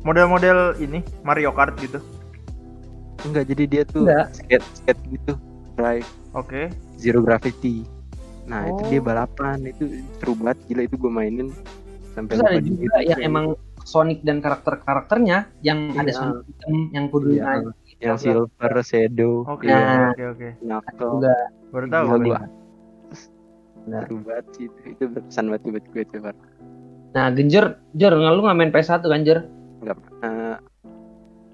Model-model 0.04 0.58
ini 0.78 1.00
Mario 1.20 1.50
Kart 1.50 1.74
gitu. 1.78 1.98
enggak 3.24 3.48
jadi 3.48 3.64
dia 3.64 3.82
tuh 3.84 4.04
Enggak. 4.04 4.36
skate 4.36 4.66
skate 4.74 5.00
gitu. 5.10 5.32
Drive 5.74 6.04
Oke. 6.32 6.68
Zero 6.94 7.18
Gravity. 7.18 7.88
Nah 8.44 8.68
itu 8.68 8.82
Oh. 8.84 8.88
dia 8.90 9.00
balapan 9.00 9.64
itu 9.64 9.84
seru 10.14 10.36
banget 10.36 10.60
gila 10.68 10.82
itu 10.84 10.94
gue 10.94 11.08
mainin 11.08 11.48
sampai 12.12 12.36
Terus 12.36 12.44
ada 12.44 12.52
lupa 12.52 12.68
juga 12.68 12.74
diri. 12.94 13.08
yang 13.08 13.20
emang 13.24 13.46
Sonic 13.80 14.20
dan 14.20 14.40
karakter-karakternya 14.40 15.48
yang 15.60 15.92
ada 15.94 16.04
Iya. 16.04 16.14
Sonic 16.14 16.44
hitam 16.46 16.74
yang 16.90 17.04
kudu 17.08 17.28
Iya, 17.30 17.42
naik. 17.42 17.64
yang 17.98 18.16
silver, 18.16 18.72
shadow, 18.82 19.34
Oke 19.46 19.66
Nah. 19.66 20.10
oke 20.10 20.24
oke. 20.30 20.48
juga. 20.60 21.34
Baru 21.70 21.84
tahu 21.86 22.04
gue. 22.04 22.24
gua. 22.26 22.40
Nah. 23.84 24.00
Seru 24.02 24.16
banget 24.20 24.46
sih 24.52 24.64
itu. 24.66 24.78
Itu 24.86 25.04
berkesan 25.08 25.44
banget 25.46 25.62
buat 25.66 25.84
gue 25.86 26.02
tuh. 26.06 26.20
Nah, 27.14 27.26
Genjor, 27.30 27.66
Jor, 27.92 28.12
lu 28.12 28.40
nggak 28.42 28.56
main 28.58 28.70
PS1 28.70 29.00
kan, 29.02 29.22
Jor? 29.22 29.40
Nggak 29.84 29.98
pernah 29.98 30.58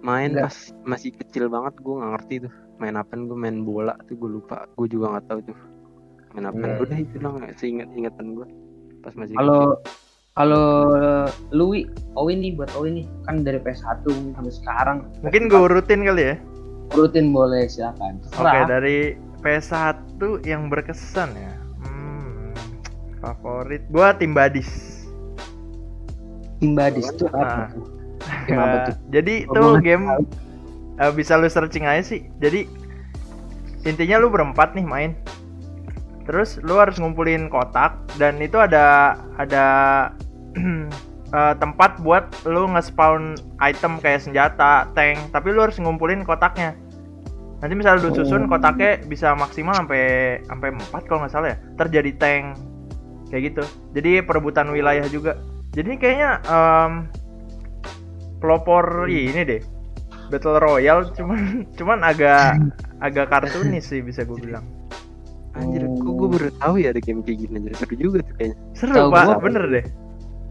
main 0.01 0.31
Nggak. 0.31 0.45
pas 0.45 0.57
masih 0.87 1.11
kecil 1.13 1.45
banget 1.47 1.75
gue 1.77 1.93
nggak 1.93 2.13
ngerti 2.15 2.35
tuh 2.41 2.53
main 2.77 2.95
apa 2.95 3.13
gue 3.13 3.35
main 3.35 3.61
bola 3.61 3.93
tuh 4.07 4.17
gue 4.17 4.31
lupa 4.33 4.65
gue 4.71 4.87
juga 4.89 5.13
nggak 5.13 5.27
tahu 5.27 5.41
tuh 5.45 5.59
main 6.31 6.47
apa 6.47 6.63
Hmm. 6.63 6.81
udah 6.81 6.97
itu 6.97 7.17
dong 7.17 7.37
seingat 7.55 7.91
ingatan 7.93 8.27
gue 8.33 8.47
pas 9.01 9.13
masih 9.13 9.35
Kalau 9.35 9.77
kalau 10.31 10.67
Louis, 11.51 11.85
Owen 12.15 12.39
nih 12.39 12.55
buat 12.55 12.71
Owen 12.73 12.95
nih 12.95 13.07
kan 13.25 13.43
dari 13.43 13.59
PS1 13.59 14.07
sampai 14.31 14.55
sekarang. 14.55 14.99
Mungkin 15.21 15.51
gue 15.51 15.59
urutin 15.61 16.01
kali 16.01 16.23
ya. 16.25 16.37
rutin 16.91 17.31
boleh 17.31 17.67
silakan. 17.67 18.23
Oke 18.31 18.31
Terserah. 18.33 18.65
dari 18.65 18.99
PS1 19.43 20.17
yang 20.43 20.67
berkesan 20.67 21.31
ya. 21.33 21.53
Hmm, 21.81 22.55
favorit 23.19 23.83
gua 23.89 24.11
tim 24.13 24.31
Badis. 24.31 24.71
Tim 26.59 26.73
Badis 26.73 27.11
itu 27.11 27.27
Nah. 27.27 27.35
apa? 27.37 27.63
tuh? 27.71 27.85
Tuh? 28.91 28.97
Jadi 29.11 29.35
itu 29.45 29.63
game 29.83 30.05
eh, 30.97 31.13
bisa 31.13 31.37
lu 31.37 31.49
searching 31.49 31.85
aja 31.85 32.03
sih. 32.03 32.27
Jadi 32.39 32.67
intinya 33.85 34.21
lu 34.21 34.29
berempat 34.29 34.77
nih 34.77 34.87
main. 34.87 35.13
terus 36.29 36.63
lu 36.63 36.79
harus 36.79 36.95
ngumpulin 37.01 37.51
kotak 37.51 37.97
dan 38.15 38.39
itu 38.39 38.55
ada 38.55 39.19
ada 39.35 39.67
eh, 41.35 41.55
tempat 41.59 41.99
buat 42.05 42.31
lu 42.47 42.71
nge-spawn 42.71 43.35
item 43.59 43.99
kayak 43.99 44.23
senjata, 44.23 44.87
tank, 44.95 45.19
tapi 45.35 45.51
lu 45.51 45.65
harus 45.67 45.81
ngumpulin 45.83 46.23
kotaknya. 46.23 46.77
Nanti 47.61 47.75
misalnya 47.75 48.07
lu 48.07 48.15
susun 48.15 48.47
kotaknya 48.47 49.03
bisa 49.05 49.35
maksimal 49.35 49.75
sampai 49.75 50.39
sampai 50.47 50.69
4 50.71 51.09
kalau 51.09 51.27
nggak 51.27 51.33
salah 51.35 51.49
ya. 51.53 51.59
Terjadi 51.77 52.11
tank 52.15 52.45
kayak 53.29 53.43
gitu. 53.51 53.63
Jadi 53.97 54.23
perebutan 54.23 54.71
wilayah 54.71 55.05
juga. 55.11 55.37
Jadi 55.75 55.99
kayaknya 55.99 56.39
em, 56.47 56.93
pelopor 58.41 59.07
ini 59.07 59.45
deh. 59.45 59.63
Battle 60.31 60.59
Royale 60.59 61.11
cuman 61.15 61.39
cuman 61.79 61.99
agak 62.03 62.57
agak 62.99 63.29
kartunis 63.29 63.87
sih 63.87 64.01
bisa 64.01 64.25
gue 64.25 64.39
bilang. 64.39 64.65
Anjir, 65.51 65.83
kok 65.83 66.13
gue 66.15 66.29
baru 66.31 66.49
tahu 66.63 66.75
ya 66.79 66.95
ada 66.95 67.03
game 67.03 67.21
kayak 67.21 67.39
gini 67.43 67.55
anjir. 67.59 67.73
Seru 67.75 67.95
juga 67.99 68.19
tuh 68.23 68.35
kayaknya. 68.39 68.57
Seru 68.73 68.93
Tahu 68.95 69.09
pak, 69.11 69.25
gua. 69.27 69.37
bener 69.43 69.65
deh. 69.67 69.85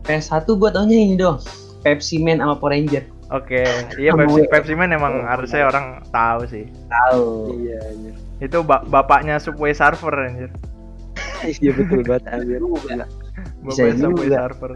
PS1 0.03 0.48
gua 0.51 0.69
taunya 0.69 0.98
ini 0.98 1.15
dong. 1.15 1.39
Pepsi 1.79 2.19
Man 2.19 2.43
sama 2.43 2.60
Power 2.60 2.75
Ranger. 2.75 3.03
Oke, 3.29 3.62
iya 3.96 4.12
Sama 4.12 4.25
Pepsi, 4.25 4.39
gue. 4.41 4.51
Pepsi 4.51 4.74
Man 4.75 4.91
emang 4.91 5.24
harusnya 5.24 5.63
orang 5.63 5.86
tahu 6.12 6.41
sih. 6.51 6.65
Tahu. 6.91 7.25
Iya 7.55 7.77
anjir. 7.88 8.13
Itu 8.41 8.58
ba- 8.60 8.84
bapaknya 8.84 9.39
Subway 9.39 9.72
Surfer 9.72 10.12
anjir. 10.12 10.51
Iya 11.39 11.72
betul 11.72 12.03
banget 12.03 12.27
anjir. 12.27 12.60
Bapaknya 13.63 13.96
Subway. 13.96 14.27
Surfer. 14.27 14.72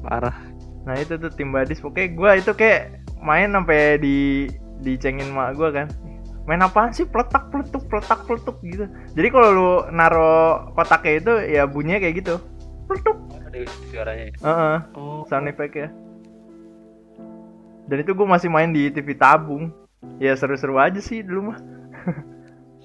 Parah. 0.00 0.36
Nah 0.86 0.94
itu 0.96 1.18
tuh 1.18 1.30
tim 1.34 1.50
badis 1.50 1.82
pokoknya 1.82 2.08
gua 2.14 2.30
itu 2.38 2.54
kayak 2.54 3.02
main 3.18 3.50
sampai 3.50 3.98
di 3.98 4.46
dicengin 4.80 5.34
mak 5.34 5.58
gua 5.58 5.74
kan. 5.74 5.90
Main 6.46 6.62
apaan 6.62 6.94
sih 6.94 7.02
peletak 7.02 7.50
peletuk 7.50 7.90
peletak 7.90 8.22
peletuk 8.22 8.56
gitu. 8.62 8.86
Jadi 9.18 9.28
kalau 9.34 9.48
lu 9.50 9.70
naro 9.90 10.70
kotaknya 10.78 11.12
itu 11.18 11.32
ya 11.58 11.62
bunyinya 11.66 11.98
kayak 11.98 12.14
gitu. 12.22 12.34
Peletuk. 12.86 13.16
Ada 13.50 13.58
suaranya. 13.90 14.24
ya? 14.30 14.34
Heeh, 14.46 14.76
Oh, 14.94 15.26
sound 15.26 15.50
effect 15.50 15.74
ya. 15.74 15.90
Dan 17.90 18.02
itu 18.02 18.14
gue 18.14 18.26
masih 18.26 18.46
main 18.46 18.70
di 18.70 18.86
TV 18.94 19.18
tabung. 19.18 19.74
Ya 20.22 20.38
seru-seru 20.38 20.78
aja 20.78 21.02
sih 21.02 21.26
dulu 21.26 21.50
mah. 21.50 21.58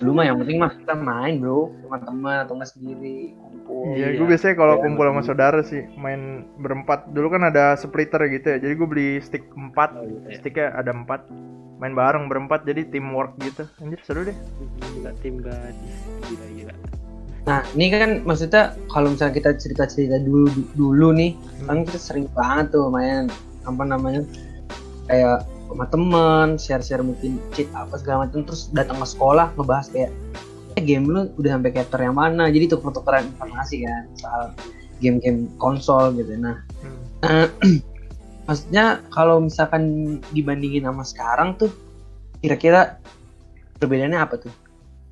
Lu 0.01 0.11
mah 0.11 0.25
yang 0.25 0.37
penting 0.37 0.57
mah 0.57 0.73
kita 0.73 0.93
main, 0.93 1.37
Bro. 1.37 1.69
Teman-teman 1.85 2.35
atau 2.41 2.53
enggak 2.55 2.69
sendiri 2.69 3.37
kumpul. 3.37 3.93
Iya, 3.93 4.07
iya. 4.07 4.17
gue 4.17 4.25
biasanya 4.25 4.55
kalau 4.55 4.75
Iya, 4.75 4.83
kumpul 4.83 5.05
sama 5.05 5.13
betul. 5.15 5.27
saudara 5.27 5.59
sih 5.61 5.81
main 5.95 6.21
berempat. 6.57 6.99
Dulu 7.09 7.27
kan 7.29 7.43
ada 7.45 7.73
splitter 7.75 8.21
gitu 8.27 8.47
ya. 8.47 8.57
Jadi 8.57 8.73
gue 8.73 8.87
beli 8.87 9.09
stick 9.19 9.45
4. 9.47 9.77
Oh, 9.93 10.01
iya. 10.25 10.35
Sticknya 10.35 10.73
ada 10.73 10.91
4. 10.91 11.29
Main 11.77 11.93
bareng 11.93 12.25
berempat 12.25 12.61
jadi 12.61 12.85
teamwork 12.85 13.37
gitu. 13.39 13.65
Anjir 13.77 14.01
seru 14.01 14.21
deh. 14.21 14.37
gila 14.91 15.13
tim 15.21 15.37
gadis. 15.37 15.95
Gila 16.25 16.45
gila. 16.51 16.73
Nah, 17.41 17.65
ini 17.73 17.89
kan 17.89 18.11
maksudnya 18.21 18.63
kalau 18.87 19.09
misalnya 19.09 19.33
kita 19.33 19.51
cerita-cerita 19.55 20.21
dulu 20.21 20.45
dulu 20.71 21.09
nih, 21.11 21.33
Hmm. 21.33 21.65
kan 21.65 21.77
kita 21.81 21.97
sering 21.97 22.25
banget 22.31 22.69
tuh 22.69 22.85
main 22.87 23.25
apa 23.61 23.81
namanya 23.81 24.21
kayak 25.05 25.41
sama 25.71 25.85
temen, 25.87 26.47
share-share 26.59 27.03
mungkin 27.03 27.39
cheat 27.55 27.71
apa 27.71 27.95
segala 27.95 28.27
macam, 28.27 28.43
terus 28.43 28.67
datang 28.75 28.99
ke 28.99 29.07
sekolah 29.07 29.55
ngebahas 29.55 29.87
kayak 29.89 30.11
eh, 30.75 30.83
game 30.83 31.07
lu 31.07 31.31
udah 31.39 31.57
sampai 31.57 31.71
chapter 31.71 31.99
yang 32.03 32.15
mana, 32.19 32.51
jadi 32.51 32.75
tuker-tukeran 32.75 33.31
informasi 33.31 33.87
kan 33.87 34.03
soal 34.19 34.43
game-game 34.99 35.49
konsol 35.57 36.13
gitu. 36.15 36.35
Nah, 36.37 36.61
Hmm. 37.21 37.49
maksudnya 38.49 39.05
kalau 39.13 39.37
misalkan 39.45 40.17
dibandingin 40.33 40.89
sama 40.89 41.05
sekarang 41.05 41.53
tuh, 41.53 41.69
kira-kira 42.41 42.97
perbedaannya 43.77 44.17
apa 44.17 44.41
tuh? 44.41 44.53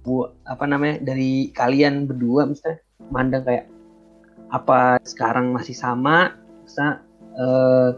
Bu, 0.01 0.25
apa 0.49 0.65
namanya 0.65 0.97
dari 1.05 1.53
kalian 1.53 2.09
berdua 2.09 2.49
misalnya 2.49 2.81
mandang 3.13 3.45
kayak 3.45 3.69
apa 4.49 4.97
sekarang 5.05 5.53
masih 5.53 5.77
sama, 5.77 6.33
misalnya 6.65 7.05
eh, 7.37 7.89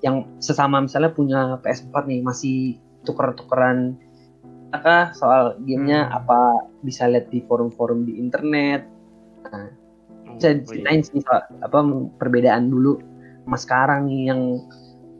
yang 0.00 0.26
sesama 0.38 0.78
misalnya 0.78 1.10
punya 1.10 1.40
PS4 1.60 2.06
nih 2.06 2.20
masih 2.22 2.56
tuker-tukeran 3.02 3.98
apa 4.70 5.10
soal 5.12 5.56
gamenya 5.60 6.06
Hmm. 6.06 6.18
apa 6.18 6.40
bisa 6.80 7.08
lihat 7.08 7.28
di 7.28 7.40
forum-forum 7.42 8.04
di 8.04 8.16
internet 8.16 8.84
Oh, 9.48 9.64
bisa 10.36 10.52
iya. 10.52 10.60
ceritain 10.62 11.00
sih 11.00 11.18
soal 11.18 11.40
apa 11.58 11.78
perbedaan 12.14 12.68
dulu 12.68 13.00
sama 13.42 13.56
sekarang 13.56 14.00
nih 14.06 14.28
yang 14.28 14.42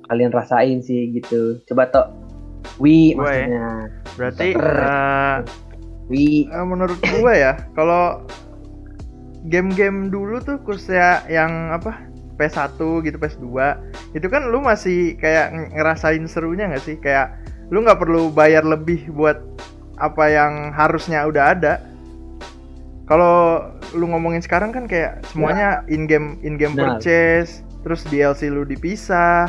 kalian 0.05 0.31
rasain 0.31 0.79
sih 0.79 1.11
gitu 1.11 1.59
coba 1.64 1.88
tok 1.88 2.07
Wi 2.76 3.12
Gue 3.12 3.24
ya. 3.24 3.46
maksudnya 3.48 3.68
Berarti 4.14 4.46
Tuker. 4.52 4.76
eh, 4.76 5.37
Wi 6.09 6.24
eh, 6.46 6.66
menurut 6.66 6.98
gue 7.00 7.33
ya 7.35 7.52
kalau 7.72 8.20
game-game 9.44 10.09
dulu 10.09 10.38
tuh 10.38 10.59
khususnya 10.61 11.24
yang 11.26 11.72
apa 11.72 12.05
PS1 12.38 12.79
gitu 12.79 13.16
PS2 13.18 13.46
itu 14.14 14.27
kan 14.31 14.46
lu 14.46 14.62
masih 14.62 15.18
kayak 15.18 15.51
ng- 15.51 15.70
ngerasain 15.74 16.22
serunya 16.24 16.70
nggak 16.70 16.85
sih 16.85 16.96
kayak 16.96 17.35
lu 17.68 17.83
nggak 17.83 17.98
perlu 17.98 18.31
bayar 18.31 18.62
lebih 18.62 19.11
buat 19.12 19.42
apa 19.98 20.24
yang 20.31 20.70
harusnya 20.72 21.27
udah 21.27 21.44
ada 21.53 21.74
kalau 23.09 23.64
lu 23.96 24.05
ngomongin 24.07 24.38
sekarang 24.38 24.70
kan 24.70 24.85
kayak 24.85 25.24
semuanya 25.27 25.83
in 25.88 26.05
game 26.07 26.37
in 26.44 26.61
game 26.61 26.77
Benar. 26.77 27.01
purchase 27.01 27.64
terus 27.83 28.05
DLC 28.07 28.48
lu 28.48 28.62
dipisah 28.62 29.48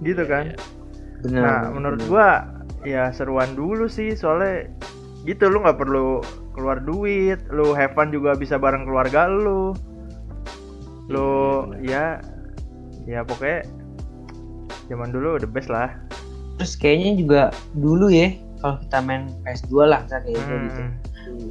gitu 0.00 0.22
Iya, 0.22 0.30
kan 0.30 0.44
iya. 0.48 0.56
benar 1.20 1.42
Nah, 1.42 1.60
menurut 1.74 2.00
gua 2.06 2.28
ya 2.86 3.10
seruan 3.10 3.58
dulu 3.58 3.90
sih 3.90 4.14
soalnya 4.14 4.70
gitu 5.26 5.50
lu 5.50 5.60
nggak 5.60 5.76
perlu 5.76 6.22
keluar 6.54 6.82
duit, 6.82 7.38
lu 7.50 7.70
have 7.70 7.94
fun 7.94 8.10
juga 8.10 8.34
bisa 8.34 8.58
bareng 8.58 8.82
keluarga 8.82 9.30
lu. 9.30 9.74
Lu 11.08 11.28
Iya, 11.80 12.20
ya 13.08 13.18
ya 13.18 13.20
pokoknya 13.24 13.64
zaman 14.88 15.08
dulu 15.10 15.36
the 15.36 15.48
best 15.48 15.68
lah. 15.68 15.92
terus 16.58 16.74
kayaknya 16.74 17.10
juga 17.14 17.40
dulu 17.72 18.10
ya 18.10 18.34
kalau 18.58 18.82
kita 18.82 18.98
main 18.98 19.30
PS2 19.46 19.70
lah 19.86 20.02
misalnya 20.02 20.24
kayak 20.26 20.36
gitu, 20.42 20.54
gitu. 20.66 20.80
Hmm. 20.82 20.92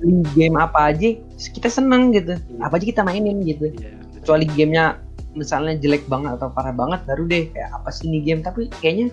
Beli 0.03 0.15
game 0.35 0.55
apa 0.59 0.79
aja 0.91 1.09
kita 1.55 1.69
seneng 1.71 2.11
gitu 2.11 2.35
apa 2.59 2.75
aja 2.75 2.85
kita 2.85 3.01
mainin 3.07 3.39
gitu 3.41 3.71
Iya, 3.71 3.95
betul. 3.95 4.19
kecuali 4.19 4.45
gamenya 4.51 4.85
misalnya 5.31 5.79
jelek 5.79 6.03
banget 6.11 6.35
atau 6.35 6.51
parah 6.51 6.75
banget 6.75 6.99
baru 7.07 7.23
deh 7.23 7.47
kayak 7.55 7.71
apa 7.71 7.87
sih 7.87 8.11
ini 8.11 8.19
game 8.19 8.43
tapi 8.43 8.67
kayaknya 8.83 9.07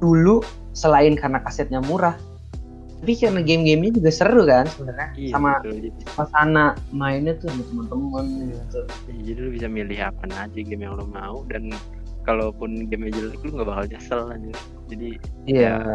dulu 0.00 0.40
selain 0.72 1.12
karena 1.20 1.36
kasetnya 1.44 1.84
murah 1.84 2.16
tapi 2.96 3.12
karena 3.14 3.40
game-gamenya 3.40 3.92
juga 3.96 4.10
seru 4.10 4.42
kan 4.44 4.64
sebenarnya 4.66 5.08
Iya, 5.14 5.30
sama 5.32 5.50
betul. 5.60 5.72
Jadi, 5.78 5.88
suasana 6.10 6.64
mainnya 6.90 7.32
tuh 7.36 7.48
sama 7.52 7.62
teman-teman 7.68 8.24
gitu 8.50 8.80
iya, 9.06 9.20
jadi 9.22 9.38
lu 9.38 9.50
bisa 9.52 9.66
milih 9.68 9.98
apa 10.00 10.22
aja 10.32 10.60
game 10.60 10.82
yang 10.82 10.94
lu 10.96 11.06
mau 11.06 11.44
dan 11.46 11.70
kalaupun 12.22 12.90
game 12.90 13.06
jelek 13.08 13.38
lu 13.40 13.54
nggak 13.54 13.68
bakal 13.68 13.84
nyesel 13.86 14.20
aja. 14.28 14.52
Jadi 14.88 15.08
iya 15.46 15.94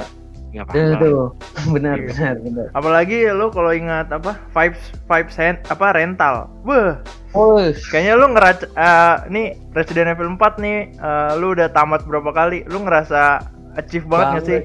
nggak 0.51 0.67
benar 0.67 0.99
apa-apa. 0.99 1.03
tuh 1.03 1.21
benar 1.75 1.95
Iya. 1.95 2.07
benar 2.11 2.35
benar 2.43 2.65
Apalagi 2.71 3.17
lu 3.31 3.47
kalau 3.49 3.71
ingat 3.71 4.11
apa 4.11 4.35
five 4.51 4.75
five 5.07 5.27
cent 5.31 5.59
apa 5.67 5.95
rental. 5.95 6.47
Wah, 6.63 6.99
oh 7.33 7.59
kayaknya 7.89 8.13
lu 8.15 8.31
ngerac 8.31 8.67
eh, 8.67 9.15
nih 9.27 9.47
Resident 9.71 10.11
Evil 10.11 10.31
4 10.35 10.59
nih 10.59 10.77
eh, 10.93 11.31
lu 11.39 11.55
udah 11.55 11.67
tamat 11.71 12.03
berapa 12.03 12.31
kali? 12.31 12.63
Lu 12.67 12.83
ngerasa 12.83 13.39
achieve 13.75 14.07
banget 14.07 14.27
nggak 14.29 14.45
sih? 14.45 14.59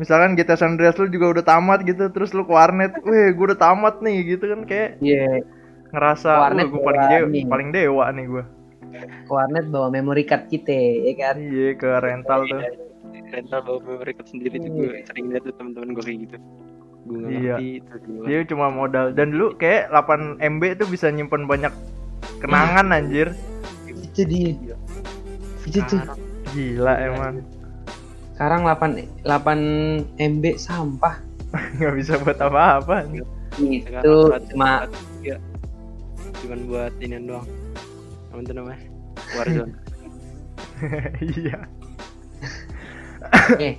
Misalkan 0.00 0.38
GTA 0.38 0.56
San 0.56 0.76
Andreas 0.76 0.96
lu 0.96 1.08
juga 1.12 1.40
udah 1.40 1.44
tamat 1.44 1.84
gitu 1.84 2.08
terus 2.08 2.32
lu 2.32 2.48
ke 2.48 2.52
warnet 2.52 2.96
weh 3.04 3.28
gue 3.32 3.44
udah 3.52 3.60
tamat 3.60 4.00
nih 4.00 4.36
gitu 4.36 4.48
kan 4.48 4.60
kayak 4.64 4.96
iya. 5.04 5.44
ngerasa 5.92 6.48
Warnet 6.48 6.72
gue 6.72 6.80
paling 6.80 7.04
dewa 7.12 7.26
nih. 7.28 7.44
paling 7.44 7.68
dewa 7.68 8.04
nih 8.08 8.24
gue 8.24 8.44
ke 9.00 9.30
warnet 9.32 9.66
bawa 9.72 9.88
memory 9.88 10.24
card 10.28 10.46
kita 10.52 10.72
ya 11.08 11.12
kan? 11.16 11.34
Iya 11.40 11.68
ke 11.80 11.88
rental 11.88 12.40
tuh. 12.44 12.60
Rental 13.32 13.60
bawa 13.64 13.78
memory 13.80 14.12
card 14.16 14.28
sendiri 14.28 14.56
tuh 14.60 14.70
gue 14.70 14.88
sering 15.08 15.26
lihat 15.32 15.42
tuh 15.48 15.54
teman-teman 15.56 15.88
gue 15.96 16.04
kayak 16.04 16.18
gitu. 16.28 16.36
Gue 17.02 17.18
Iya. 17.26 17.56
ngerti 17.58 17.68
itu 17.80 17.94
dia 18.28 18.40
cuma 18.46 18.66
modal. 18.68 19.06
Dan 19.16 19.34
dulu 19.34 19.56
kayak 19.56 19.90
8 19.90 20.38
MB 20.38 20.62
tuh 20.78 20.88
bisa 20.88 21.08
nyimpen 21.08 21.48
banyak 21.48 21.72
kenangan 22.44 22.92
anjir. 22.92 23.32
Itu 23.88 24.22
dia. 24.28 24.76
Itu 25.64 25.80
tuh. 25.88 25.98
Sekarang, 25.98 26.20
gila 26.52 26.94
emang 27.00 27.34
sekarang 28.42 28.66
8 28.66 29.22
8 29.22 30.18
MB 30.18 30.44
sampah. 30.58 31.22
Nggak 31.78 31.94
bisa 31.94 32.12
buat 32.26 32.42
apa-apa. 32.42 33.06
Itu 33.54 34.34
cuma 34.50 34.90
cuman 36.42 36.60
buat 36.66 36.92
ini 36.98 37.22
doang. 37.22 37.46
Apa 38.34 38.42
itu 38.42 38.50
namanya? 38.50 38.82
Warzone 39.38 39.74
iya. 41.38 41.70
Eh 43.62 43.78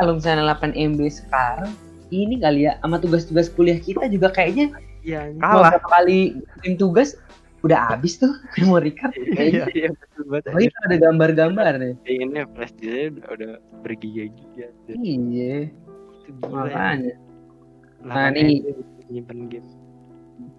kalau 0.00 0.16
misalnya 0.16 0.56
8 0.56 0.72
MB 0.72 1.00
sekarang 1.12 1.68
ini 2.08 2.40
kali 2.40 2.64
ya 2.64 2.80
sama 2.80 2.96
tugas-tugas 2.96 3.52
kuliah 3.52 3.76
kita 3.76 4.08
juga 4.08 4.32
kayaknya 4.32 4.72
anjing. 5.04 5.44
Kalah. 5.44 5.76
kali 5.84 6.40
bikin 6.56 6.80
tugas 6.80 7.20
udah 7.64 7.96
habis 7.96 8.20
tuh 8.20 8.28
memory 8.60 8.92
card 8.92 9.16
kayaknya 9.32 9.64
iya 9.72 9.88
betul 9.96 10.22
banget 10.28 10.52
oh 10.52 10.60
itu 10.60 10.76
ada 10.84 10.96
gambar-gambar 11.00 11.72
nih. 11.80 11.94
Pengennya 12.04 12.44
flash 12.52 12.74
disknya 12.76 13.08
udah, 13.10 13.26
udah 13.34 13.52
bergiga-giga 13.80 14.66
iya. 15.00 15.72
Itu 16.24 16.30
gila 16.40 16.68
ya. 16.68 16.76
makanya. 16.76 17.14
Nah, 18.04 18.28
nih. 18.32 18.60
MB 18.60 19.08
nyimpen 19.12 19.40
game. 19.48 19.68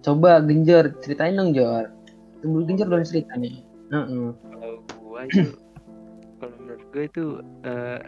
Coba 0.02 0.42
Genjor 0.42 0.94
ceritain 1.02 1.34
dong 1.38 1.54
Jor. 1.54 1.90
Tunggu 2.42 2.66
Genjor 2.66 2.86
belum 2.90 3.04
cerita 3.06 3.34
nih. 3.38 3.62
Heeh. 3.94 4.28
kalau 4.34 4.82
gua 4.98 5.20
itu 5.30 5.54
kalau 6.42 6.54
menurut 6.58 6.84
gue 6.90 7.04
itu 7.06 7.24
eh, 7.62 8.00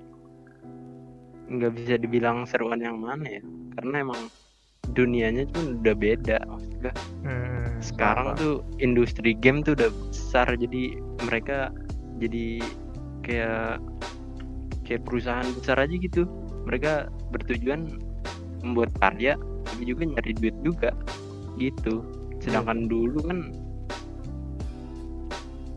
nggak 1.48 1.72
bisa 1.78 1.94
dibilang 2.02 2.44
seruan 2.46 2.82
yang 2.82 2.98
mana 2.98 3.26
ya. 3.26 3.42
Karena 3.78 3.96
emang 4.02 4.22
dunianya 4.94 5.44
tuh 5.54 5.78
udah 5.82 5.94
beda 5.94 6.38
maksud 6.46 6.72
gua. 6.82 6.92
Hmm, 7.22 7.57
sekarang 7.80 8.34
apa? 8.34 8.38
tuh 8.38 8.54
industri 8.78 9.32
game 9.38 9.62
tuh 9.62 9.78
udah 9.78 9.90
besar 10.10 10.46
jadi 10.54 10.98
mereka 11.24 11.70
jadi 12.18 12.62
kayak 13.22 13.78
kayak 14.82 15.02
perusahaan 15.04 15.46
besar 15.54 15.76
aja 15.78 15.94
gitu. 15.94 16.24
Mereka 16.66 17.08
bertujuan 17.30 18.00
membuat 18.64 18.90
karya 18.98 19.36
tapi 19.64 19.82
juga 19.86 20.08
nyari 20.08 20.32
duit 20.36 20.56
juga 20.64 20.90
gitu. 21.56 22.02
Sedangkan 22.40 22.88
dulu 22.88 23.20
kan 23.24 23.38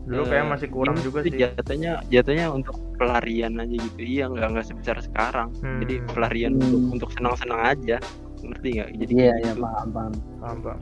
dulu 0.02 0.22
eh, 0.26 0.30
kayak 0.34 0.46
masih 0.50 0.68
kurang 0.68 0.98
juga 0.98 1.22
sih. 1.22 1.38
jatuhnya 1.38 2.02
jatuhnya 2.10 2.50
untuk 2.50 2.74
pelarian 2.98 3.54
aja 3.62 3.76
gitu. 3.78 4.00
Iya 4.02 4.24
nggak 4.34 4.48
nggak 4.58 4.66
sebesar 4.66 4.96
sekarang. 4.98 5.54
Jadi 5.78 5.94
Hmm. 6.02 6.08
pelarian 6.10 6.52
Hmm. 6.58 6.62
untuk 6.66 6.82
untuk 6.98 7.08
senang-senang 7.14 7.62
aja. 7.62 7.96
Ngerti 8.42 8.68
nggak? 8.74 8.88
Jadi 8.98 9.12
iya 9.14 9.30
kayak 9.30 9.38
iya 9.38 9.52
gitu. 9.54 9.62
paham. 9.62 9.88
Paham 9.94 10.12
Paham, 10.42 10.78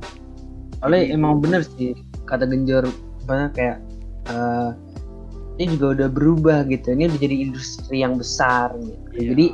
Soalnya 0.80 1.02
Gitu. 1.04 1.14
emang 1.14 1.32
bener 1.38 1.62
sih 1.62 1.92
kata 2.24 2.44
Genjor 2.44 2.88
banyak 3.24 3.52
kayak 3.52 3.78
eh, 4.26 4.70
ini 5.56 5.76
juga 5.76 5.86
udah 5.92 6.08
berubah 6.08 6.58
gitu. 6.66 6.90
Ini 6.90 7.06
udah 7.06 7.20
jadi 7.20 7.36
industri 7.44 8.00
yang 8.00 8.16
besar 8.16 8.72
gitu. 8.80 8.96
Iya. 9.12 9.28
Jadi 9.32 9.46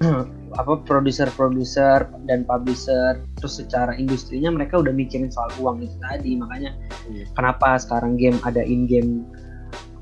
apa 0.54 0.78
produser-produser 0.86 2.06
dan 2.24 2.42
publisher 2.42 3.18
terus 3.36 3.58
secara 3.58 3.90
industrinya 3.94 4.48
mereka 4.48 4.78
udah 4.78 4.90
mikirin 4.90 5.26
soal 5.26 5.50
uang 5.58 5.82
itu 5.82 5.94
tadi 6.00 6.38
makanya 6.38 6.70
Iya. 7.06 7.26
kenapa 7.34 7.74
sekarang 7.76 8.14
game 8.14 8.38
ada 8.42 8.62
in 8.62 8.86
game 8.86 9.26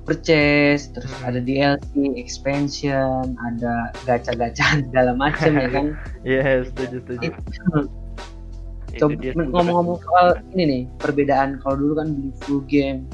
purchase 0.04 0.92
terus 0.92 1.08
Hmm. 1.18 1.32
ada 1.32 1.40
DLC 1.40 1.88
expansion 2.20 3.32
ada 3.38 3.90
gacha-gacha 4.04 4.76
segala 4.92 5.14
macam 5.14 5.56
ya 5.56 5.68
kan 5.68 5.86
Iya, 6.28 6.68
setuju, 6.68 6.96
setuju. 7.00 7.28
Coba 9.00 9.16
ngomong-ngomong 9.32 9.98
soal 10.04 10.28
ini 10.52 10.62
nih 10.64 10.82
perbedaan 11.00 11.60
kalau 11.64 11.76
dulu 11.80 11.92
kan 12.02 12.08
beli 12.12 12.30
full 12.44 12.60
game 12.68 13.08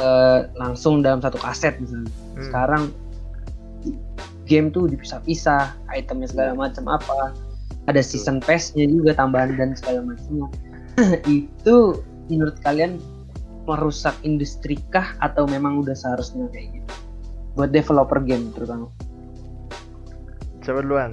eh, 0.00 0.48
langsung 0.56 1.04
dalam 1.04 1.20
satu 1.20 1.36
kaset 1.40 1.76
misalnya. 1.80 2.08
Hmm. 2.08 2.44
Sekarang 2.48 2.82
game 4.44 4.68
tuh 4.72 4.88
dipisah-pisah, 4.88 5.72
itemnya 5.96 6.28
segala 6.30 6.52
macam 6.56 6.84
apa. 6.88 7.32
Ada 7.84 8.00
season 8.00 8.40
pass-nya 8.40 8.88
juga 8.88 9.12
tambahan 9.12 9.56
dan 9.60 9.76
segala 9.76 10.08
macamnya. 10.08 10.48
Itu 11.28 12.00
menurut 12.32 12.56
kalian 12.64 12.96
merusak 13.64 14.16
industri 14.24 14.80
kah 14.92 15.16
atau 15.20 15.48
memang 15.48 15.80
udah 15.84 15.96
seharusnya 15.96 16.48
kayak 16.52 16.80
gitu? 16.80 16.94
Buat 17.56 17.76
developer 17.76 18.20
game 18.24 18.52
terutama. 18.56 18.88
Coba 20.64 20.80
duluan. 20.80 21.10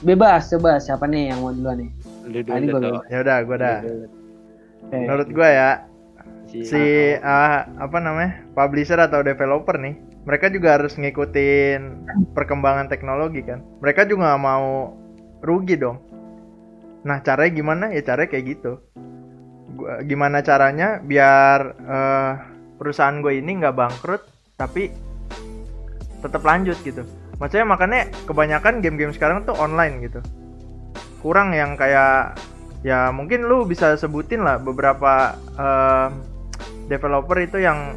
Bebas, 0.00 0.48
coba 0.48 0.80
siapa 0.80 1.04
nih 1.04 1.36
yang 1.36 1.44
mau 1.44 1.52
duluan 1.52 1.84
nih? 1.84 1.90
Lu 2.30 2.38
ini 2.40 2.66
dulu 2.70 2.78
gua 2.78 2.80
tuh. 2.80 2.92
dulu. 2.94 3.00
Ya 3.10 3.18
udah, 3.26 3.38
gua 3.42 3.56
dah. 3.58 3.78
Oke. 4.80 4.96
Menurut 4.96 5.28
gua 5.34 5.48
ya, 5.50 5.70
Si, 6.50 6.66
si 6.66 6.82
ah, 7.22 7.62
apa 7.78 8.02
namanya? 8.02 8.42
publisher 8.58 8.98
atau 8.98 9.22
developer 9.22 9.78
nih, 9.78 9.94
mereka 10.26 10.50
juga 10.50 10.74
harus 10.74 10.98
ngikutin 10.98 12.10
perkembangan 12.34 12.90
teknologi 12.90 13.46
kan. 13.46 13.62
Mereka 13.78 14.10
juga 14.10 14.34
nggak 14.34 14.42
mau 14.42 14.98
rugi 15.46 15.78
dong. 15.78 16.02
Nah, 17.06 17.22
caranya 17.22 17.52
gimana? 17.54 17.84
Ya 17.94 18.02
caranya 18.02 18.34
kayak 18.34 18.46
gitu. 18.58 18.82
Gua, 19.78 20.02
gimana 20.02 20.42
caranya 20.42 20.98
biar 20.98 21.58
eh, 21.78 22.32
perusahaan 22.82 23.22
gue 23.22 23.38
ini 23.38 23.62
nggak 23.62 23.76
bangkrut 23.78 24.26
tapi 24.58 24.90
tetap 26.18 26.42
lanjut 26.42 26.76
gitu. 26.82 27.06
Maksudnya 27.38 27.64
makanya 27.64 28.10
kebanyakan 28.26 28.82
game-game 28.82 29.14
sekarang 29.14 29.46
tuh 29.46 29.54
online 29.54 30.02
gitu. 30.02 30.18
Kurang 31.20 31.52
yang 31.52 31.76
kayak 31.76 32.40
ya 32.80 33.12
mungkin 33.12 33.44
lu 33.44 33.68
bisa 33.68 33.92
sebutin 33.96 34.40
lah 34.40 34.56
beberapa 34.56 35.36
eh, 35.56 36.08
developer 36.88 37.36
itu 37.38 37.60
yang 37.60 37.94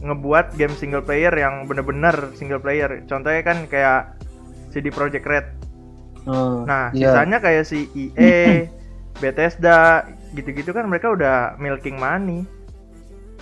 ngebuat 0.00 0.54
game 0.54 0.76
single 0.78 1.02
player 1.02 1.32
yang 1.34 1.66
bener-bener 1.66 2.30
single 2.38 2.62
player. 2.62 3.02
Contohnya 3.10 3.42
kan 3.42 3.66
kayak 3.66 4.14
CD 4.70 4.92
Projekt 4.92 5.26
Red. 5.26 5.46
Oh, 6.26 6.66
Nah, 6.66 6.90
iya. 6.90 7.10
sisanya 7.14 7.38
kayak 7.38 7.64
si 7.66 7.86
EA, 7.94 8.66
Bethesda, 9.22 10.04
gitu-gitu 10.34 10.74
kan 10.74 10.86
mereka 10.86 11.10
udah 11.10 11.54
milking 11.56 11.96
money. 11.96 12.42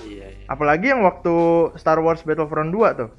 iya, 0.05 0.31
iya. 0.31 0.47
Apalagi 0.47 0.93
yang 0.93 1.01
waktu 1.03 1.35
Star 1.81 1.99
Wars 1.99 2.21
Battlefront 2.23 2.71
2 2.71 3.01
tuh. 3.01 3.11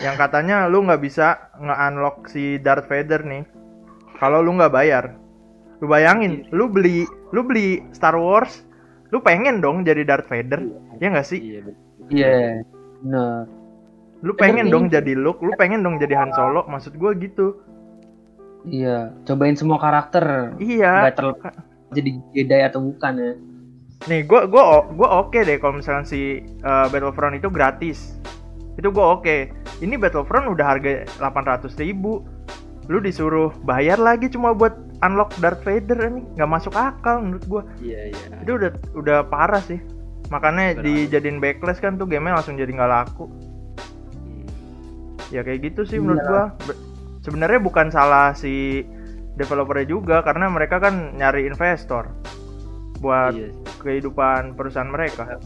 Yang 0.00 0.16
katanya 0.18 0.68
lu 0.68 0.84
nggak 0.84 1.00
bisa 1.00 1.52
nge-unlock 1.56 2.28
si 2.28 2.56
Darth 2.60 2.88
Vader 2.88 3.24
nih 3.24 3.44
kalau 4.18 4.42
lu 4.42 4.56
nggak 4.56 4.74
bayar. 4.74 5.14
Lu 5.84 5.92
bayangin, 5.92 6.48
lu 6.56 6.72
beli 6.72 7.04
lu 7.36 7.44
beli 7.44 7.84
Star 7.92 8.16
Wars, 8.16 8.64
lu 9.12 9.20
pengen 9.20 9.60
dong 9.60 9.84
jadi 9.84 10.08
Darth 10.08 10.28
Vader, 10.32 10.64
ya 10.98 11.12
nggak 11.12 11.28
sih? 11.28 11.40
Iya. 11.40 11.60
Iya, 12.06 12.62
bener. 13.02 13.50
Lu 14.24 14.32
pengen 14.32 14.72
Bener 14.72 14.74
dong 14.74 14.84
jadi 14.88 15.12
Luke, 15.12 15.44
lu 15.44 15.52
pengen 15.60 15.84
dong 15.84 16.00
jadi 16.00 16.16
Han 16.16 16.32
Solo, 16.32 16.64
maksud 16.64 16.96
gua 16.96 17.12
gitu. 17.12 17.60
Iya, 18.66 19.12
cobain 19.28 19.54
semua 19.54 19.76
karakter. 19.76 20.56
Iya. 20.56 21.12
Nggak 21.12 21.16
terlepas 21.20 21.54
jadi 21.94 22.10
Jedi 22.34 22.60
atau 22.64 22.80
bukan 22.82 23.14
ya. 23.14 23.32
Nih, 24.10 24.20
gua 24.26 24.48
gua 24.48 24.84
gua 24.92 25.08
oke 25.24 25.38
deh 25.38 25.56
kalau 25.60 25.78
misalnya 25.78 26.04
si 26.08 26.42
uh, 26.64 26.86
Battlefront 26.90 27.36
itu 27.38 27.48
gratis. 27.52 28.18
Itu 28.76 28.90
gua 28.90 29.20
oke. 29.20 29.52
Ini 29.80 29.94
Battlefront 30.00 30.50
udah 30.52 30.66
harga 30.66 31.06
800.000 31.20 31.80
ribu. 31.84 32.24
Lu 32.86 32.98
disuruh 32.98 33.50
bayar 33.62 33.98
lagi 33.98 34.26
cuma 34.26 34.50
buat 34.50 34.74
unlock 35.00 35.34
Darth 35.36 35.62
Vader 35.62 35.98
ini 36.06 36.22
nggak 36.34 36.48
masuk 36.48 36.72
akal 36.72 37.18
menurut 37.18 37.44
gua. 37.44 37.62
Iya, 37.78 38.14
iya. 38.14 38.36
Itu 38.40 38.56
udah 38.56 38.70
udah 38.94 39.18
parah 39.26 39.60
sih. 39.60 39.82
Makanya 40.26 40.78
Benar. 40.78 40.84
dijadiin 40.84 41.38
backlash 41.38 41.78
kan 41.78 41.94
tuh 41.94 42.06
gamenya 42.06 42.38
langsung 42.38 42.54
jadi 42.54 42.70
nggak 42.70 42.90
laku. 42.90 43.26
Hmm. 44.16 44.46
Ya 45.28 45.42
kayak 45.42 45.60
gitu 45.64 45.82
sih 45.82 45.98
menurut 45.98 46.20
Iya. 46.20 46.28
gua. 46.28 46.44
Be- 46.64 46.80
Sebenarnya 47.20 47.58
bukan 47.58 47.90
salah 47.90 48.30
si 48.32 48.86
developernya 49.34 49.84
juga 49.84 50.22
karena 50.22 50.46
mereka 50.46 50.78
kan 50.78 51.10
nyari 51.12 51.42
investor 51.44 52.06
buat 52.96 53.34
Iya 53.34 53.50
kehidupan 53.76 54.54
perusahaan 54.54 54.88
mereka. 54.88 55.38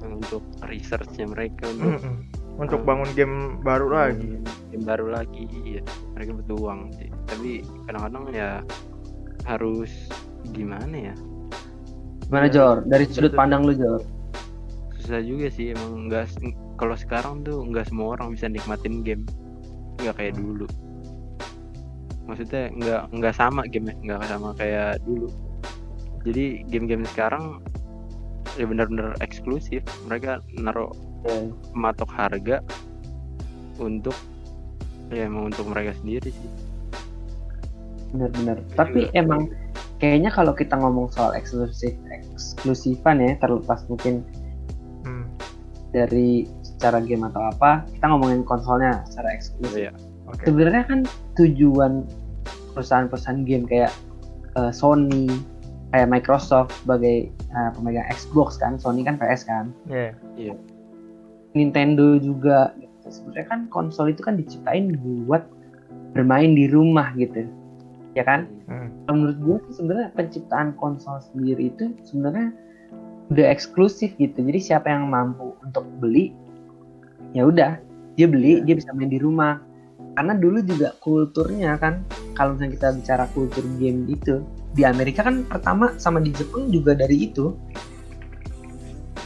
untuk 0.00 0.44
researchnya 0.62 1.24
mereka 1.24 1.64
untuk 1.70 1.96
Mm-mm. 1.96 2.16
Untuk 2.60 2.84
bangun 2.84 3.08
game 3.16 3.36
baru 3.60 3.88
lagi. 3.88 4.36
game 4.68 4.84
baru 4.84 5.10
lagi 5.10 5.48
iya 5.64 5.80
mereka 6.12 6.36
butuh 6.36 6.56
uang 6.60 6.92
sih 6.94 7.08
tapi 7.26 7.64
kadang-kadang 7.84 8.24
ya 8.30 8.50
harus 9.42 9.90
gimana 10.52 11.10
ya 11.10 11.14
Gimana 12.22 12.46
Iya, 12.46 12.54
Jor? 12.54 12.76
Dari 12.86 13.04
sudut 13.08 13.32
betul. 13.32 13.40
pandang 13.40 13.62
lu 13.66 13.74
Jor. 13.74 14.00
susah 14.94 15.18
juga 15.18 15.50
sih 15.50 15.72
emang 15.74 16.06
nggak 16.06 16.28
se- 16.28 16.54
kalau 16.76 16.94
sekarang 16.94 17.42
tuh 17.42 17.64
nggak 17.64 17.88
semua 17.88 18.14
orang 18.14 18.30
bisa 18.30 18.46
nikmatin 18.46 19.02
game 19.02 19.24
nggak 19.98 20.14
kayak 20.14 20.36
dulu 20.36 20.68
maksudnya 22.24 22.70
nggak 22.70 23.02
nggak 23.10 23.34
sama 23.34 23.66
game 23.66 23.90
nggak 23.98 24.22
sama 24.28 24.54
kayak 24.54 25.02
dulu 25.02 25.26
jadi 26.22 26.62
game-game 26.68 27.02
sekarang 27.08 27.58
ya 28.58 28.64
benar-benar 28.66 29.14
eksklusif 29.20 29.84
mereka 30.06 30.40
naruh 30.56 30.90
Iya. 31.20 31.52
matok 31.76 32.08
harga 32.08 32.64
untuk 33.76 34.16
ya 35.12 35.28
emang 35.28 35.52
untuk 35.52 35.68
mereka 35.68 35.92
sendiri 36.00 36.32
sih 36.32 36.50
Bener-bener. 38.10 38.58
Tapi 38.74 39.06
emang 39.14 39.54
kayaknya 40.02 40.34
kalau 40.34 40.50
kita 40.50 40.74
ngomong 40.74 41.14
soal 41.14 41.30
eksklusif 41.30 41.94
eksklusifan 42.10 43.22
ya, 43.22 43.38
terlepas 43.38 43.86
mungkin 43.86 44.26
Hmm. 45.06 45.30
dari 45.94 46.44
secara 46.66 46.98
game 47.00 47.22
atau 47.22 47.38
apa, 47.38 47.86
kita 47.94 48.04
ngomongin 48.10 48.42
konsolnya 48.42 49.06
secara 49.06 49.30
eksklusif. 49.30 49.78
Iya. 49.78 49.92
Oke. 50.26 50.42
Sebenarnya 50.42 50.84
kan 50.90 51.00
tujuan 51.38 52.02
perusahaan-perusahaan 52.74 53.46
game 53.46 53.66
kayak 53.70 53.94
eh, 54.58 54.72
Sony, 54.74 55.30
kayak 55.90 56.08
Microsoft 56.08 56.70
sebagai 56.82 57.28
eh, 57.30 57.70
pemegang 57.74 58.06
Xbox 58.08 58.56
kan, 58.56 58.78
Sony 58.78 59.02
kan 59.02 59.18
PS 59.18 59.42
kan, 59.44 59.74
Iya. 60.38 60.54
Nintendo 61.52 62.16
juga. 62.16 62.74
gitu. 62.78 62.86
Sebenarnya 63.10 63.46
kan 63.48 63.60
konsol 63.72 64.14
itu 64.14 64.22
kan 64.22 64.38
diciptain 64.38 64.94
buat 65.26 65.42
bermain 66.14 66.54
di 66.54 66.70
rumah 66.70 67.10
gitu, 67.18 67.42
ya 68.14 68.22
kan? 68.22 68.46
Hmm. 68.70 68.90
Menurut 69.10 69.38
gue 69.42 69.56
sih 69.66 69.82
sebenarnya 69.82 70.14
penciptaan 70.14 70.78
konsol 70.78 71.18
sendiri 71.18 71.74
itu 71.74 71.90
sebenarnya 72.06 72.54
udah 73.30 73.46
eksklusif 73.50 74.14
gitu. 74.14 74.38
Jadi 74.38 74.58
siapa 74.62 74.90
yang 74.90 75.10
mampu 75.10 75.54
untuk 75.62 75.82
beli, 75.98 76.30
ya 77.34 77.46
udah 77.46 77.78
dia 78.14 78.26
beli, 78.30 78.62
dia 78.62 78.78
bisa 78.78 78.94
main 78.94 79.10
di 79.10 79.18
rumah. 79.18 79.58
Karena 80.14 80.34
dulu 80.34 80.58
juga 80.62 80.94
kulturnya 81.00 81.78
kan, 81.78 82.02
kalau 82.34 82.54
misalnya 82.54 82.74
kita 82.78 82.88
bicara 82.94 83.24
kultur 83.34 83.64
game 83.78 84.06
itu, 84.06 84.42
di 84.70 84.82
Amerika 84.82 85.20
kan 85.22 85.42
pertama 85.44 85.94
sama 85.96 86.18
di 86.18 86.30
Jepang 86.30 86.70
juga 86.70 86.94
dari 86.94 87.26
itu 87.26 87.52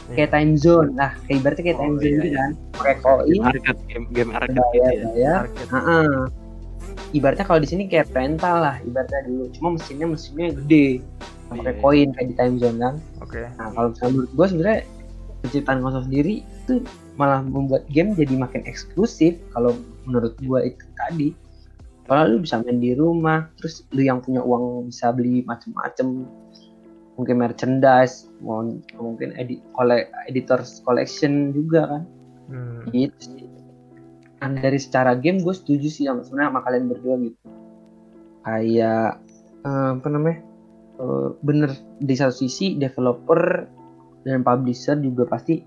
kayak 0.07 0.31
time 0.31 0.53
zone 0.55 0.93
nah 0.93 1.11
kayak 1.25 1.41
ibaratnya 1.41 1.63
kayak 1.63 1.77
Oh, 1.77 1.83
time 1.83 1.95
zone 1.97 2.05
iya, 2.05 2.15
gitu 2.15 2.27
iya. 2.27 2.45
kan 2.75 2.97
koin 3.01 3.25
game 3.25 3.43
arcade 3.43 3.79
game 3.87 4.05
game 4.11 4.31
arcade 4.31 4.53
gitu 4.53 4.69
bayar 4.71 4.91
ya 4.93 5.05
bayar 5.07 5.41
Arcade. 5.41 5.69
Heeh. 5.71 6.09
ibaratnya 7.11 7.45
kalau 7.45 7.59
di 7.59 7.69
sini 7.69 7.83
kayak 7.85 8.07
rental 8.11 8.55
lah 8.59 8.75
ibaratnya 8.81 9.21
dulu 9.25 9.43
cuma 9.51 9.67
mesinnya 9.77 10.07
mesinnya 10.07 10.47
gede 10.55 10.87
pakai 11.45 11.61
Iya. 11.67 11.81
koin 11.81 12.07
kayak 12.11 12.27
di 12.27 12.35
time 12.35 12.55
zone 12.57 12.77
kan 12.77 12.95
Oke. 13.21 13.41
nah 13.55 13.67
kalau 13.71 13.87
misalnya 13.91 14.11
menurut 14.13 14.31
gue 14.31 14.45
sebenarnya 14.49 14.79
penciptaan 15.41 15.79
konsol 15.79 16.03
sendiri 16.03 16.33
itu 16.41 16.73
malah 17.15 17.39
membuat 17.41 17.85
game 17.87 18.11
jadi 18.13 18.33
makin 18.35 18.61
eksklusif 18.65 19.37
kalau 19.53 19.71
menurut 20.03 20.33
gue 20.37 20.59
itu 20.65 20.85
tadi 20.95 21.27
kalau 22.05 22.37
lu 22.37 22.37
bisa 22.45 22.61
main 22.61 22.77
di 22.77 22.93
rumah 22.93 23.49
terus 23.57 23.81
lu 23.89 24.05
yang 24.05 24.21
punya 24.21 24.41
uang 24.45 24.89
bisa 24.89 25.09
beli 25.09 25.41
macem-macem. 25.45 26.25
Mungkin 27.15 27.35
merchandise 27.39 28.27
mungkin 28.43 29.31
edit 29.39 29.63
kole, 29.71 30.05
editor 30.27 30.59
collection 30.83 31.55
juga 31.55 31.87
kan. 31.87 32.03
Hmm. 32.45 32.85
gitu 32.93 33.17
sih. 33.17 33.49
Nah, 34.45 34.53
dari 34.61 34.77
secara 34.77 35.17
game 35.17 35.41
gue 35.41 35.55
setuju 35.55 35.87
sih 35.89 36.05
sama 36.05 36.21
sebenarnya 36.21 36.49
sama 36.53 36.61
kalian 36.61 36.85
berdua 36.91 37.15
gitu. 37.25 37.39
Kayak 38.45 39.09
eh, 39.65 39.89
apa 39.97 40.07
namanya 40.11 40.39
eh, 41.01 41.27
bener 41.41 41.71
di 41.97 42.13
satu 42.13 42.45
sisi 42.45 42.77
developer 42.77 43.65
dan 44.21 44.45
publisher 44.45 45.01
juga 45.01 45.25
pasti 45.25 45.65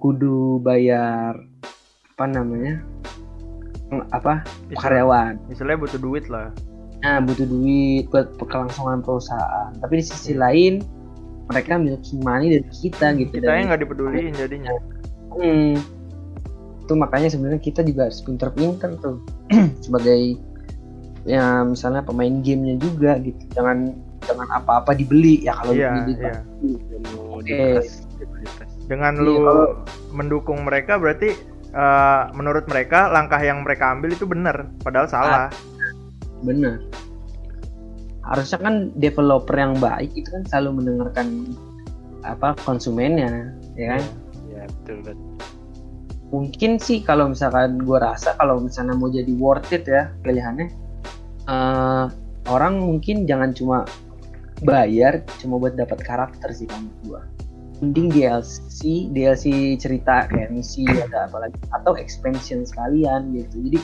kudu 0.00 0.62
bayar 0.62 1.36
apa 2.14 2.24
namanya 2.24 2.80
apa 4.10 4.44
Istilah- 4.68 4.82
karyawan 4.82 5.32
Istilahnya 5.48 5.80
butuh 5.80 6.00
duit 6.00 6.24
lah. 6.28 6.48
nah 6.98 7.22
butuh 7.22 7.46
duit 7.46 8.10
buat 8.10 8.26
kelangsungan 8.42 9.00
perusahaan 9.00 9.70
tapi 9.78 9.98
di 9.98 10.04
sisi 10.04 10.34
lain 10.34 10.82
mereka 11.46 11.78
miliki 11.78 12.18
money 12.18 12.52
dari 12.52 12.68
kita 12.68 13.14
gitu 13.14 13.38
Kita 13.38 13.48
yang 13.48 13.70
nggak 13.70 13.80
dipeduliin 13.80 14.34
jadinya. 14.34 14.74
Hmm. 15.32 15.80
Itu 16.84 16.92
makanya 16.92 17.28
sebenarnya 17.28 17.56
kita 17.58 17.80
juga 17.80 18.10
harus 18.10 18.20
pinter-pinter 18.20 18.98
tuh 18.98 19.24
sebagai 19.84 20.36
ya 21.24 21.64
misalnya 21.64 22.04
pemain 22.04 22.44
gamenya 22.44 22.76
juga 22.76 23.16
gitu. 23.20 23.40
Jangan 23.54 23.96
jangan 24.28 24.48
apa-apa 24.50 24.92
dibeli 24.92 25.40
ya 25.40 25.56
kalau 25.56 25.72
Iya, 25.72 25.88
beli 25.94 26.12
iya. 26.18 26.34
Dan 26.68 27.00
mau 27.16 27.40
Oke. 27.40 27.80
Dengan 28.84 29.12
Iya, 29.14 29.24
lu 29.24 29.32
kalau- 29.38 29.72
mendukung 30.12 30.58
mereka 30.64 31.00
berarti 31.00 31.32
eh, 31.72 32.22
menurut 32.32 32.64
mereka 32.68 33.08
langkah 33.10 33.40
yang 33.40 33.64
mereka 33.64 33.92
ambil 33.92 34.12
itu 34.14 34.24
benar, 34.24 34.68
padahal 34.84 35.08
salah. 35.08 35.48
bener. 36.46 36.78
Harusnya 38.22 38.60
kan 38.60 38.74
developer 38.94 39.56
yang 39.56 39.74
baik 39.80 40.12
itu 40.14 40.28
kan 40.28 40.44
selalu 40.46 40.84
mendengarkan 40.84 41.56
apa 42.22 42.52
konsumennya, 42.62 43.50
ya 43.74 43.96
kan? 43.96 44.04
ya 44.58 44.64
betul 44.66 44.98
betul 45.06 45.28
mungkin 46.28 46.76
sih 46.76 47.00
kalau 47.00 47.32
misalkan 47.32 47.80
gue 47.80 47.98
rasa 47.98 48.36
kalau 48.36 48.60
misalnya 48.60 48.92
mau 48.92 49.08
jadi 49.08 49.32
worth 49.40 49.72
it 49.72 49.88
ya 49.88 50.12
pilihannya 50.20 50.68
eh, 51.48 52.04
orang 52.48 52.74
mungkin 52.80 53.24
jangan 53.24 53.56
cuma 53.56 53.88
bayar 54.60 55.24
cuma 55.40 55.56
buat 55.56 55.78
dapat 55.78 56.04
karakter 56.04 56.52
sih 56.52 56.68
menurut 56.68 57.00
gue 57.06 57.22
mending 57.78 58.08
DLC 58.08 58.70
DLC 59.08 59.44
cerita 59.74 60.26
kayak 60.26 60.50
misi 60.50 60.82
ada 60.84 61.26
apa 61.26 61.38
lagi 61.40 61.58
atau 61.70 61.94
expansion 61.94 62.62
sekalian 62.62 63.30
gitu 63.32 63.54
jadi 63.64 63.78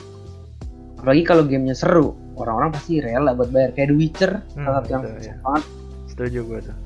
apalagi 0.99 1.23
kalau 1.23 1.43
gamenya 1.43 1.73
seru 1.73 2.13
orang-orang 2.35 2.73
pasti 2.73 2.99
rela 2.99 3.31
buat 3.33 3.49
bayar 3.49 3.71
kayak 3.73 3.89
The 3.89 3.97
Witcher 3.97 4.33
Hmm, 4.53 4.65
salah 4.65 4.81
satu 4.81 4.91
yang 4.91 5.03
ya. 5.21 5.35
banget 5.41 5.65
Setuju 6.07 6.39
gue 6.43 6.61
tuh. 6.65 6.77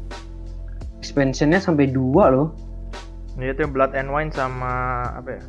expansionnya 0.99 1.59
sampai 1.59 1.87
dua 1.87 2.29
loh 2.29 2.49
Ini 3.35 3.53
itu 3.53 3.65
Blood 3.65 3.95
and 3.95 4.11
Wine 4.11 4.29
sama 4.29 4.73
apa 5.09 5.39
ya? 5.39 5.43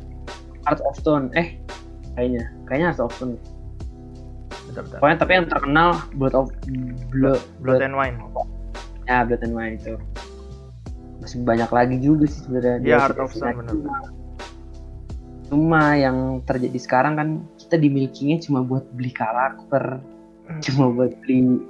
Art 0.64 0.80
of 0.80 0.94
Stone 0.94 1.34
eh 1.34 1.58
kayaknya 2.14 2.46
kayaknya 2.64 2.86
Art 2.90 3.02
of 3.02 3.12
Stone 3.12 3.34
Bentar, 4.62 4.86
bentar. 4.86 4.98
Pokoknya 4.98 5.16
tapi 5.18 5.32
yang 5.34 5.46
terkenal 5.46 5.88
Blood 6.14 6.34
of 6.36 6.46
Blood, 7.10 7.42
Blood 7.58 7.82
and 7.82 7.92
Wine. 7.92 8.16
ya 9.04 9.26
Blood 9.26 9.42
and 9.42 9.52
Wine 9.52 9.74
itu 9.74 9.98
masih 11.20 11.38
banyak 11.44 11.70
lagi 11.70 11.96
juga 12.00 12.24
sih 12.26 12.40
sebenarnya 12.48 12.76
Iya, 12.80 12.96
Art 12.98 13.18
of 13.20 13.32
bener. 13.36 13.76
cuma 15.50 15.98
yang 15.98 16.40
terjadi 16.46 16.78
sekarang 16.78 17.14
kan 17.18 17.28
kita 17.58 17.76
dimilikinya 17.76 18.38
cuma 18.40 18.62
buat 18.62 18.86
beli 18.94 19.10
karakter 19.10 19.98
cuma 20.64 20.90
buat 20.90 21.12
beli 21.22 21.60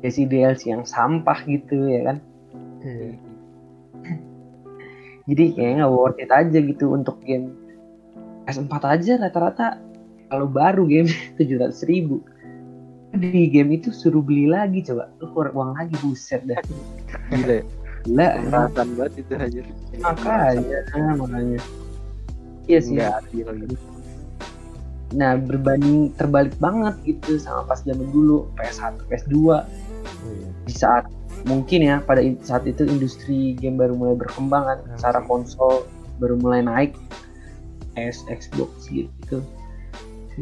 DLC 0.00 0.28
DLC 0.28 0.68
yang 0.68 0.84
sampah 0.84 1.38
gitu 1.48 1.88
ya 1.88 2.12
kan? 2.12 2.16
Iya. 2.84 3.16
jadi 5.32 5.42
kayaknya 5.56 5.74
nggak 5.80 5.94
worth 5.96 6.20
it 6.20 6.28
aja 6.28 6.58
gitu 6.60 6.92
untuk 6.92 7.16
game 7.24 7.56
S4 8.44 8.68
aja 8.84 9.12
rata-rata. 9.16 9.80
Kalau 10.28 10.44
baru 10.44 10.84
game 10.84 11.08
700 11.40 11.72
ribu. 11.88 12.20
Di 13.16 13.48
game 13.48 13.80
itu 13.80 13.88
suruh 13.88 14.20
beli 14.20 14.44
lagi 14.44 14.84
coba. 14.84 15.08
Lu 15.16 15.32
keluar 15.32 15.48
uang 15.56 15.70
lagi 15.80 15.96
buset 16.04 16.44
dah. 16.44 16.60
Gila 17.32 17.62
ya 17.62 17.64
gila 18.04 18.28
perasaan 18.46 18.88
banget 18.96 19.14
itu 19.24 19.32
aja. 19.34 19.60
Makanya 20.00 20.78
ah, 20.92 21.14
makanya. 21.16 21.60
Iya 22.68 22.78
sih. 22.80 22.94
Nggak 22.96 23.12
adil 23.24 23.48
gitu 23.64 23.76
nah 25.14 25.38
berbanding 25.38 26.10
terbalik 26.18 26.50
banget 26.58 26.98
gitu 27.06 27.38
sama 27.38 27.62
pas 27.70 27.78
zaman 27.86 28.10
dulu 28.10 28.50
PS1 28.58 28.98
PS2 29.06 29.62
Iya. 30.24 30.48
di 30.64 30.72
saat 30.74 31.04
mungkin 31.44 31.84
ya 31.84 32.00
pada 32.00 32.24
saat 32.40 32.64
itu 32.64 32.82
industri 32.88 33.52
game 33.54 33.76
baru 33.76 33.94
mulai 33.94 34.16
berkembang 34.16 34.64
kan 34.64 34.78
Emang 34.82 34.96
secara 34.96 35.20
konsol 35.28 35.84
baru 36.18 36.40
mulai 36.40 36.64
naik 36.64 36.96
PS 37.94 38.26
Xbox 38.26 38.88
gitu. 38.90 39.44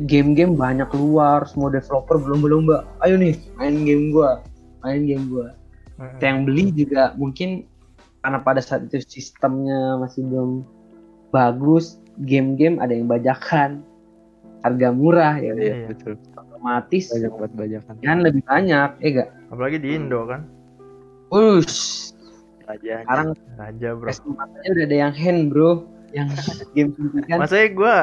Game-game 0.09 0.57
banyak 0.57 0.89
keluar 0.89 1.45
semua 1.45 1.69
developer 1.69 2.17
belum 2.17 2.41
belum 2.41 2.61
mbak 2.65 2.83
ayo 3.05 3.21
nih 3.21 3.37
main 3.61 3.85
game 3.85 4.09
gua 4.09 4.41
main 4.81 5.05
game 5.05 5.29
gua 5.29 5.53
Mm-mm. 5.97 6.19
yang 6.19 6.39
beli 6.45 6.71
juga 6.71 7.13
mungkin 7.15 7.65
karena 8.21 8.39
pada 8.39 8.61
saat 8.61 8.87
itu 8.87 9.03
sistemnya 9.03 9.99
masih 9.99 10.23
belum 10.25 10.63
bagus 11.31 11.99
game-game 12.23 12.79
ada 12.79 12.93
yang 12.93 13.07
bajakan 13.07 13.83
harga 14.63 14.89
murah 14.91 15.35
ya 15.37 15.53
iya 15.53 15.75
Iya. 15.75 15.87
betul 15.91 16.13
otomatis 16.39 17.11
banyak 17.11 17.33
buat 17.35 17.53
bajakan 17.53 17.95
kan 17.99 18.19
lebih 18.21 18.43
banyak 18.47 18.91
ya 18.99 19.09
gak 19.13 19.29
Apalagi 19.51 19.77
di 19.79 19.89
Indo 19.93 20.25
kan. 20.25 20.49
Ush, 21.29 22.13
aja 22.65 23.05
sekarang 23.05 23.37
Raja 23.57 23.89
bro. 23.93 24.09
PS4 24.09 24.33
aja 24.33 24.69
udah 24.71 24.85
ada 24.85 24.97
yang 24.97 25.13
hand 25.13 25.43
bro 25.49 25.85
yang 26.13 26.29
game 26.77 26.93
suntikan 26.93 27.37
Maksudnya 27.41 27.69
gue 27.73 27.97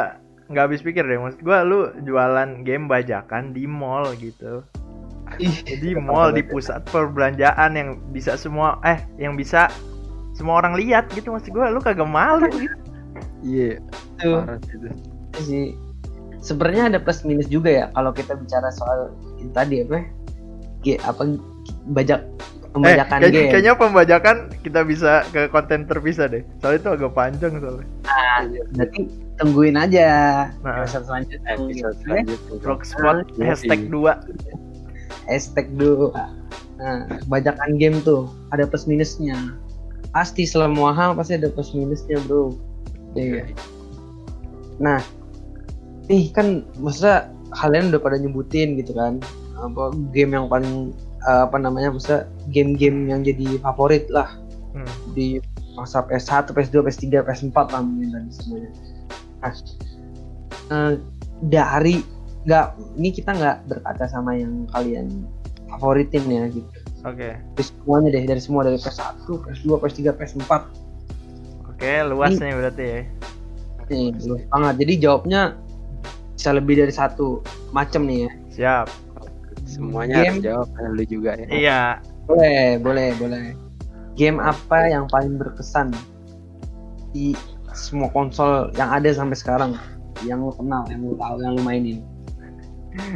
nggak 0.50 0.64
habis 0.66 0.82
pikir 0.82 1.06
deh. 1.06 1.18
Maksud 1.18 1.42
gue 1.42 1.58
lu 1.64 1.80
jualan 2.04 2.50
game 2.62 2.86
bajakan 2.86 3.54
di 3.54 3.66
mall 3.66 4.10
gitu. 4.18 4.66
Ih, 5.38 5.54
Di 5.78 5.94
mall 5.94 6.34
di 6.34 6.42
pusat 6.42 6.82
perbelanjaan 6.90 7.78
yang 7.78 7.90
bisa 8.10 8.34
semua 8.34 8.82
eh 8.82 9.06
yang 9.22 9.38
bisa 9.38 9.70
semua 10.34 10.58
orang 10.58 10.74
lihat 10.74 11.06
gitu 11.14 11.30
maksud 11.30 11.52
gue 11.52 11.66
lu 11.68 11.78
kagak 11.78 12.08
malu 12.08 12.48
gitu. 12.50 12.74
iya 13.44 13.78
itu 14.18 14.30
parah 14.34 14.58
sih 14.64 14.76
itu 14.80 14.90
sih 15.44 15.66
sebenarnya 16.40 16.84
ada 16.90 17.00
plus 17.04 17.22
minus 17.22 17.46
juga 17.46 17.70
ya 17.70 17.86
kalau 17.92 18.10
kita 18.10 18.34
bicara 18.34 18.72
soal 18.72 19.12
itu 19.38 19.52
tadi 19.52 19.84
apa 19.84 20.08
G, 20.80 20.96
apa 21.04 21.28
bajak 21.92 22.24
Eh, 22.70 22.72
pembajakan 22.78 23.18
kayaknya, 23.18 23.34
game 23.34 23.50
kayaknya 23.50 23.74
pembajakan 23.76 24.36
kita 24.62 24.82
bisa 24.86 25.26
ke 25.34 25.50
konten 25.50 25.90
terpisah 25.90 26.30
deh. 26.30 26.46
Soalnya 26.62 26.78
itu 26.78 26.90
agak 27.02 27.12
panjang 27.18 27.52
soalnya. 27.58 27.88
berarti 28.78 29.00
tungguin 29.42 29.74
aja 29.74 30.08
Nah. 30.62 30.86
episode 30.86 31.10
selanjutnya 31.10 31.50
episode 31.50 31.74
gitu. 31.74 32.06
selanjutnya 32.06 32.54
Blogspot 32.62 33.18
Iya, 33.34 33.46
hashtag 33.50 33.80
iya. 33.82 33.90
2 33.90 34.69
hashtag 35.28 35.70
dulu. 35.76 36.14
Nah 36.80 37.06
bajakan 37.28 37.76
game 37.78 38.00
tuh 38.02 38.30
ada 38.54 38.66
plus 38.66 38.86
minusnya. 38.90 39.36
Pasti 40.10 40.48
semua 40.48 40.92
hal 40.96 41.14
pasti 41.14 41.38
ada 41.38 41.52
plus 41.52 41.72
minusnya 41.76 42.18
bro. 42.26 42.56
Iya. 43.18 43.50
Nah, 44.80 45.02
nih 46.08 46.32
kan 46.32 46.64
maksudnya 46.80 47.30
kalian 47.52 47.92
udah 47.94 48.02
pada 48.02 48.18
nyebutin 48.22 48.78
gitu 48.78 48.94
kan 48.94 49.18
apa 49.60 49.92
game 50.16 50.38
yang 50.38 50.48
paling 50.48 50.96
eh, 51.26 51.42
apa 51.44 51.58
namanya 51.60 51.92
maksudnya 51.92 52.30
game-game 52.54 53.12
yang 53.12 53.22
jadi 53.26 53.60
favorit 53.62 54.08
lah. 54.10 54.30
Hmm. 54.70 54.86
di 55.18 55.42
masa 55.74 56.06
PS1, 56.06 56.54
PS2, 56.54 56.86
PS3, 56.86 57.26
PS4 57.26 57.58
lah 57.74 57.82
mungkin 57.82 58.14
tadi 58.14 58.30
semuanya. 58.38 58.72
Nah, 59.42 59.54
eh, 60.70 60.94
dari 61.50 62.06
nggak 62.50 62.98
ini 62.98 63.14
kita 63.14 63.38
nggak 63.38 63.70
berkaca 63.70 64.10
sama 64.10 64.34
yang 64.34 64.66
kalian 64.74 65.30
favoritin 65.70 66.26
ya 66.26 66.44
gitu. 66.50 66.66
Oke. 67.06 67.38
Dari 67.38 67.64
semuanya 67.64 68.10
deh, 68.10 68.24
dari 68.26 68.42
semua 68.42 68.66
dari 68.66 68.82
PS1, 68.82 69.24
PS2, 69.30 69.70
PS3, 69.78 70.00
PS4 70.18 70.52
Oke, 71.80 71.94
luas 72.12 72.36
nih 72.36 72.52
berarti 72.52 72.84
ya. 72.84 73.02
nih 73.88 74.12
luas 74.28 74.44
banget. 74.52 74.76
Jadi 74.84 74.94
jawabnya 75.00 75.42
bisa 76.36 76.52
lebih 76.52 76.76
dari 76.76 76.92
satu 76.92 77.40
macam 77.72 78.04
nih 78.04 78.28
ya. 78.28 78.32
Siap. 78.52 78.88
Semuanya 79.64 80.20
harus 80.20 80.44
Game. 80.44 80.44
jawab 80.44 80.68
kan 80.76 80.92
lu 80.92 81.04
juga 81.08 81.40
ya. 81.40 81.48
Iya. 81.48 81.82
Boleh, 82.28 82.84
boleh, 82.84 83.16
boleh. 83.16 83.56
Game 84.20 84.44
apa 84.44 84.92
yang 84.92 85.08
paling 85.08 85.40
berkesan 85.40 85.96
di 87.16 87.32
semua 87.72 88.12
konsol 88.12 88.76
yang 88.76 88.92
ada 88.92 89.08
sampai 89.16 89.40
sekarang? 89.40 89.72
Yang 90.28 90.52
lu 90.52 90.54
kenal, 90.60 90.84
yang 90.92 91.00
lu 91.00 91.16
tahu, 91.16 91.36
yang 91.40 91.54
lu 91.56 91.64
mainin. 91.64 92.04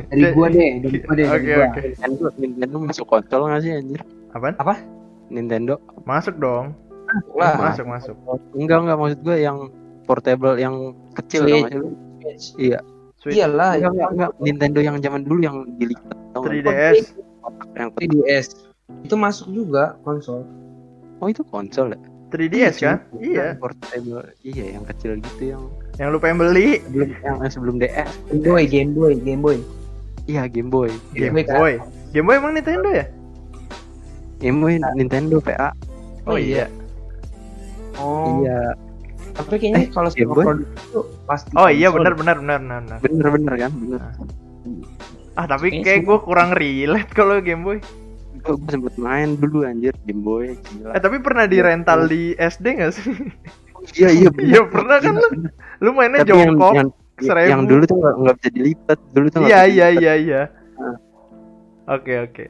Dari 0.09 0.29
gua 0.31 0.47
deh, 0.47 0.69
dari 0.79 0.97
gua 1.01 1.13
deh, 1.13 1.25
dari 1.25 1.41
Oke, 1.41 1.49
gua. 1.49 1.65
oke. 1.67 1.81
Nintendo, 1.81 2.25
Nintendo 2.37 2.75
masuk 2.79 3.05
konsol 3.07 3.41
nggak 3.49 3.61
sih 3.61 3.71
anjir? 3.73 4.01
Apaan? 4.33 4.79
Nintendo? 5.27 5.73
Masuk 6.03 6.35
dong. 6.37 6.77
Lah, 7.37 7.53
Masuk, 7.59 7.85
masuk. 7.85 8.15
Enggak 8.53 8.85
enggak 8.85 8.97
maksud 8.97 9.19
gue 9.21 9.37
yang 9.37 9.57
portable 10.03 10.57
yang 10.57 10.75
kecil 11.13 11.45
Switch. 11.45 11.73
lu? 11.73 11.89
Iya. 12.57 12.79
Switch. 13.21 13.37
Iyalah, 13.37 13.77
Enggak, 13.77 13.91
enggak, 13.93 14.09
enggak. 14.13 14.31
Nintendo 14.41 14.79
yang 14.81 14.95
zaman 14.97 15.21
dulu 15.21 15.39
yang 15.41 15.57
dilipat 15.77 16.17
tau 16.33 16.41
nggak? 16.41 16.65
3DS. 16.65 16.97
Yang 17.77 17.89
3DS. 17.97 18.45
Itu 19.05 19.15
masuk 19.15 19.47
juga 19.49 19.95
konsol. 20.01 20.41
Oh 21.21 21.29
itu 21.29 21.45
konsol 21.45 21.93
ya? 21.93 21.99
3DS 22.29 22.75
kan? 22.81 22.97
Iya. 23.21 23.61
Portable. 23.61 24.25
Iya 24.41 24.77
yang 24.77 24.83
kecil 24.89 25.21
gitu 25.21 25.43
yang 25.53 25.63
Yang 25.93 26.07
lu 26.09 26.17
pengen 26.17 26.37
beli 26.39 26.81
sebelum 26.81 27.09
yang 27.21 27.35
sebelum 27.47 27.75
DS. 27.77 28.09
Game 28.31 28.41
Boy, 28.43 28.63
Game 28.65 28.91
Boy, 28.91 29.13
Game 29.15 29.41
Boy. 29.41 29.57
Iya 30.25 30.43
Game 30.47 30.67
Boy. 30.67 30.89
Game 31.11 31.33
Boy 31.33 31.43
kan? 31.43 31.59
Game 32.09 32.25
Boy 32.25 32.35
emang 32.35 32.53
Nintendo 32.53 32.89
ya? 32.89 33.05
Game 34.37 34.57
Boy 34.59 34.73
Nintendo 34.93 35.37
PA. 35.37 35.69
Oh 36.23 36.35
iya. 36.35 36.65
Oh, 37.93 38.41
Iya. 38.41 38.73
tapi 39.33 39.55
kayaknya 39.55 39.79
Eh, 39.79 39.89
kalau 39.89 40.09
Game 40.09 40.23
semua 40.23 40.35
Boy? 40.35 40.45
produk 40.47 40.67
itu 40.71 40.99
pasti 41.23 41.49
Oh 41.53 41.65
iya 41.67 41.87
benar 41.89 42.13
benar 42.13 42.37
benar 42.37 42.59
benar. 42.59 42.81
benar. 42.99 43.27
Bener 43.31 43.53
kan? 43.59 43.71
Bener. 43.71 44.01
Ah 45.33 45.45
tapi 45.45 45.69
Kayaknya 45.71 45.83
kayak 45.83 46.01
gue 46.03 46.17
kurang 46.19 46.49
relate 46.53 47.11
kalau 47.11 47.37
Game 47.37 47.61
Boy. 47.61 47.77
Gue 48.39 48.55
sempet 48.67 48.95
main 48.95 49.33
dulu 49.33 49.61
anjir 49.61 49.93
Game 50.03 50.21
Boy. 50.21 50.57
Gila. 50.59 50.89
Eh 50.91 50.99
tapi 50.99 51.17
pernah 51.19 51.45
di 51.45 51.57
rental 51.59 52.05
di 52.05 52.33
SD 52.33 52.65
gak 52.75 52.91
sih? 52.91 53.13
Iya 53.93 54.09
iya. 54.11 54.29
Iya, 54.49 54.61
pernah 54.65 54.97
kan 54.97 55.13
lu? 55.13 55.27
Lu 55.83 55.91
mainnya 55.91 56.23
Tapi 56.23 56.31
yang, 56.31 56.55
jongkok. 56.55 56.73
yang, 56.73 56.89
seribu. 57.19 57.49
yang 57.51 57.61
dulu 57.67 57.83
tuh 57.83 57.97
nggak 57.99 58.15
nggak 58.17 58.35
bisa 58.39 58.49
dilipat. 58.49 58.97
Dulu 59.11 59.25
tuh 59.27 59.37
nggak 59.37 59.49
Iya 59.49 59.61
iya 59.61 59.87
dilipat. 59.87 60.01
iya 60.01 60.13
iya. 60.15 60.41
Ah. 60.79 60.95
Oke 61.91 62.13
oke. 62.21 62.45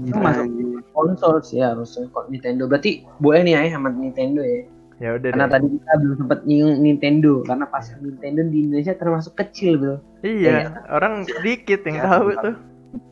Itu 0.00 0.16
masuk 0.16 0.46
konsol 0.90 1.34
sih 1.42 1.60
harusnya 1.60 2.08
kok 2.08 2.26
Nintendo. 2.26 2.64
Berarti 2.64 2.90
boleh 3.18 3.40
nih 3.42 3.54
ya 3.60 3.76
sama 3.76 3.90
Nintendo 3.90 4.40
ya. 4.40 4.64
Ya 4.96 5.16
udah 5.16 5.32
Karena 5.32 5.46
deh. 5.46 5.52
tadi 5.54 5.66
kita 5.72 5.92
belum 5.96 6.16
sempat 6.18 6.38
nyinggung 6.44 6.76
Nintendo 6.78 7.32
karena 7.42 7.64
pas 7.64 7.84
Nintendo 7.96 8.40
di 8.44 8.58
Indonesia 8.62 8.92
termasuk 8.94 9.32
kecil 9.34 9.72
bro. 9.76 9.96
Iya, 10.20 10.76
orang 10.88 11.24
dikit 11.40 11.80
yang 11.84 11.96
Ya, 11.96 12.04
tahu 12.04 12.26
tuh. 12.38 12.54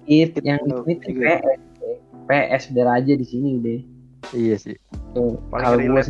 It 0.05 0.37
Nintendo, 0.37 0.77
yang 0.85 0.85
ini 0.87 1.13
iya. 1.17 1.37
PS. 1.41 1.61
ya. 1.81 1.95
PS 2.29 2.63
udah 2.71 2.85
aja 2.93 3.13
di 3.15 3.25
sini 3.25 3.49
deh. 3.59 3.81
Iya 4.37 4.57
sih. 4.59 4.77
Tuh, 5.11 5.41
Kalau 5.49 5.81
gue 5.81 6.03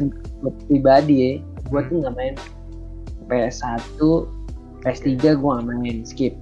pribadi 0.66 1.14
ya, 1.14 1.30
gue 1.64 1.78
Hmm. 1.78 1.88
tuh 1.88 1.96
nggak 2.02 2.14
main 2.16 2.34
PS1, 3.28 4.00
PS3 4.82 5.06
gue 5.20 5.36
nggak 5.36 5.66
main, 5.68 6.02
skip. 6.02 6.34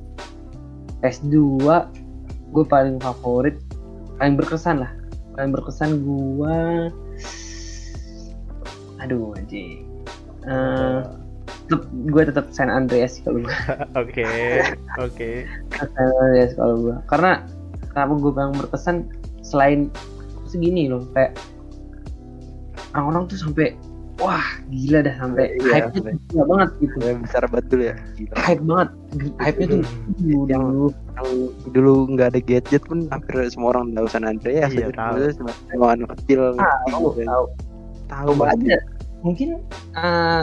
PS2 1.02 1.34
gue 2.54 2.64
paling 2.64 2.96
favorit, 3.02 3.58
paling 4.16 4.38
berkesan 4.38 4.80
lah, 4.80 4.92
paling 5.36 5.52
berkesan 5.52 6.00
gue, 6.00 6.58
aduh 9.02 9.36
aja, 9.36 9.62
uh, 10.48 11.02
tetep, 11.68 11.82
gue 12.08 12.22
tetap 12.22 12.46
San 12.54 12.72
Andreas 12.72 13.20
kalau 13.20 13.44
gue, 13.44 13.56
Oke 14.02 14.24
oke. 15.02 15.30
San 15.74 15.90
Andreas 15.98 16.56
kalau 16.56 16.74
gue, 16.80 16.96
karena 17.10 17.44
kenapa 17.92 18.12
gue 18.16 18.32
paling 18.32 18.56
berkesan? 18.56 18.96
Selain 19.44 19.92
segini 20.48 20.90
loh, 20.90 21.06
kayak 21.14 21.38
orang-orang 22.96 23.28
tuh 23.30 23.38
sampai 23.38 23.76
wah 24.18 24.40
gila 24.66 24.98
dah 25.00 25.14
sampai 25.16 25.44
Iya, 25.54 25.68
hype-nya 25.70 25.92
sampai- 25.92 26.14
tuh 26.16 26.24
gila 26.26 26.44
banget 26.46 26.70
gitu 26.78 26.96
Gue 26.96 27.12
besar 27.20 27.42
betul 27.46 27.78
ya. 27.82 27.94
Gila. 28.14 28.34
hype 28.38 28.62
banget 28.62 28.88
hype-nya 29.38 29.66
tuh 29.66 29.80
Hmm. 30.16 30.44
yang 30.46 30.62
dulu 30.66 30.86
Yang 31.16 31.28
dulu 31.70 31.92
nggak 32.10 32.28
ada 32.28 32.40
gadget 32.42 32.82
pun 32.82 32.98
hampir 33.08 33.34
semua 33.46 33.68
orang 33.70 33.90
tahu 33.90 34.06
San 34.06 34.22
Andreas. 34.22 34.68
Iya, 34.68 34.88
tahu. 34.90 35.16
Semua 35.66 35.88
anak 35.90 36.08
kecil 36.14 36.40
ngerti 36.52 36.90
tahu 36.90 37.06
tahu 37.18 37.44
Tahu 38.06 38.30
banget. 38.34 38.56
aja 38.62 38.78
mungkin 39.18 39.48
eh, 39.92 40.42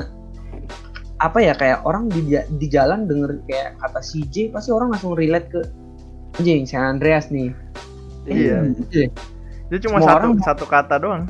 apa 1.18 1.38
ya 1.40 1.54
kayak 1.54 1.80
orang 1.82 2.10
di, 2.10 2.20
di 2.36 2.68
jalan 2.68 3.06
denger 3.06 3.40
kayak 3.46 3.80
kata 3.80 4.02
CJ 4.02 4.52
pasti 4.52 4.70
orang 4.70 4.92
langsung 4.92 5.14
relate 5.14 5.48
ke 5.48 5.62
anjing 6.36 6.66
San 6.66 6.84
Andreas 6.92 7.30
nih 7.30 7.54
Iya. 8.26 8.66
gitu 8.74 8.98
ya. 9.04 9.10
Itu 9.66 9.78
cuma 9.84 9.98
Semua 9.98 10.10
satu 10.10 10.20
orang- 10.20 10.44
satu 10.44 10.66
kata 10.66 10.96
doang. 10.98 11.24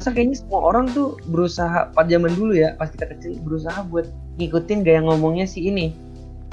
Masa 0.00 0.16
kayaknya 0.16 0.40
semua 0.40 0.60
orang 0.64 0.88
tuh 0.90 1.20
berusaha 1.28 1.92
pada 1.92 2.08
zaman 2.08 2.32
dulu 2.32 2.56
ya 2.56 2.72
pas 2.74 2.88
kita 2.88 3.04
kecil 3.04 3.36
berusaha 3.44 3.84
buat 3.84 4.08
ngikutin 4.40 4.80
gaya 4.80 5.04
ngomongnya 5.04 5.44
si 5.44 5.68
ini 5.68 5.92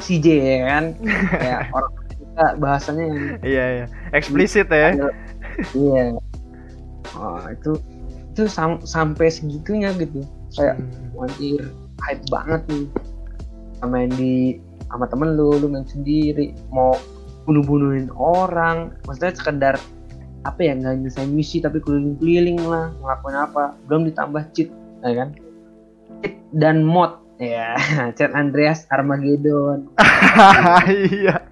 CJ 0.03 0.25
ya 0.35 0.59
kan 0.67 0.85
kayak 1.41 1.71
orang 1.71 1.91
kita 2.11 2.45
bahasanya 2.59 3.03
yang 3.07 3.19
Iya 3.39 3.65
iya. 3.71 3.85
Eksplisit 4.11 4.67
ya. 4.67 4.91
Iya. 5.71 6.19
Oh, 7.15 7.39
itu 7.47 7.79
itu 8.35 8.51
sam- 8.51 8.83
sampai 8.83 9.31
segitunya 9.31 9.95
gitu. 9.95 10.27
Kayak 10.51 10.75
Hmm. 11.15 11.23
anjir 11.23 11.71
hype 12.03 12.27
banget 12.27 12.61
nih. 12.67 12.85
Sama 13.79 13.87
main 13.95 14.11
di 14.11 14.59
sama 14.91 15.07
temen 15.07 15.39
lu, 15.39 15.55
lu 15.55 15.71
main 15.71 15.87
sendiri, 15.87 16.51
mau 16.67 16.99
bunuh-bunuhin 17.47 18.11
orang, 18.11 18.91
maksudnya 19.07 19.31
sekedar 19.31 19.75
apa 20.47 20.59
ya 20.63 20.73
nggak 20.79 21.03
nyelesain 21.03 21.31
misi 21.35 21.59
tapi 21.59 21.83
keliling-keliling 21.83 22.63
lah 22.63 22.95
ngelakuin 23.03 23.35
apa 23.35 23.75
belum 23.91 24.07
ditambah 24.07 24.43
cheat 24.55 24.71
ya 25.03 25.13
kan 25.13 25.29
cheat 26.23 26.39
dan 26.55 26.87
mod 26.87 27.19
ya 27.37 27.75
chat 28.17 28.31
Andreas 28.31 28.87
Armageddon 28.87 29.91
Iya. 30.87 31.43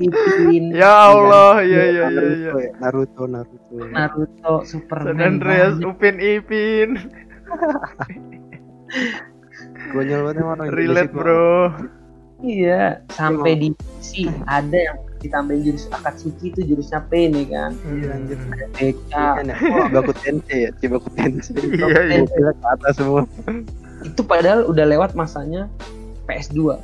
Ipin 0.00 0.72
Ya 0.72 1.12
Allah, 1.12 1.60
iya 1.60 1.82
iya 1.92 2.04
iya 2.08 2.24
iya. 2.32 2.52
Naruto, 2.56 2.64
ya, 2.64 2.72
Naruto, 2.80 3.28
Naruto. 3.28 3.76
Naruto 3.92 4.54
Superman 4.64 5.12
San 5.12 5.20
Andreas, 5.20 5.76
banyak. 5.76 5.92
Upin 5.92 6.16
Ipin. 6.16 6.90
Konyol 9.92 10.20
banget 10.24 10.40
orang 10.40 10.72
Relate, 10.72 11.12
Bro. 11.12 11.76
Iya, 12.40 13.04
sampai 13.12 13.52
Emang. 13.52 13.60
di 13.60 13.68
si 14.00 14.24
ada 14.48 14.72
yang 14.72 14.96
ditambahin 15.20 15.60
jurus 15.62 15.84
Akatsuki 15.92 16.50
itu 16.50 16.60
jurusnya 16.64 17.04
Pain 17.06 17.30
ya 17.32 17.44
kan. 17.46 17.70
Iya, 17.86 18.08
anjir. 18.16 18.36
BK. 18.74 19.12
Iya, 19.12 19.40
nih. 19.44 19.56
Cibaku 19.60 20.12
Tensei 20.16 20.58
ya, 20.64 20.70
Cibaku 20.80 21.08
Tensei. 21.14 21.54
Iya, 21.76 22.00
iya. 22.24 22.50
Ke 22.56 22.66
atas 22.66 22.96
semua. 22.96 23.22
Itu 24.00 24.24
padahal 24.24 24.64
udah 24.66 24.84
lewat 24.88 25.12
masanya 25.12 25.68
PS2. 26.24 26.80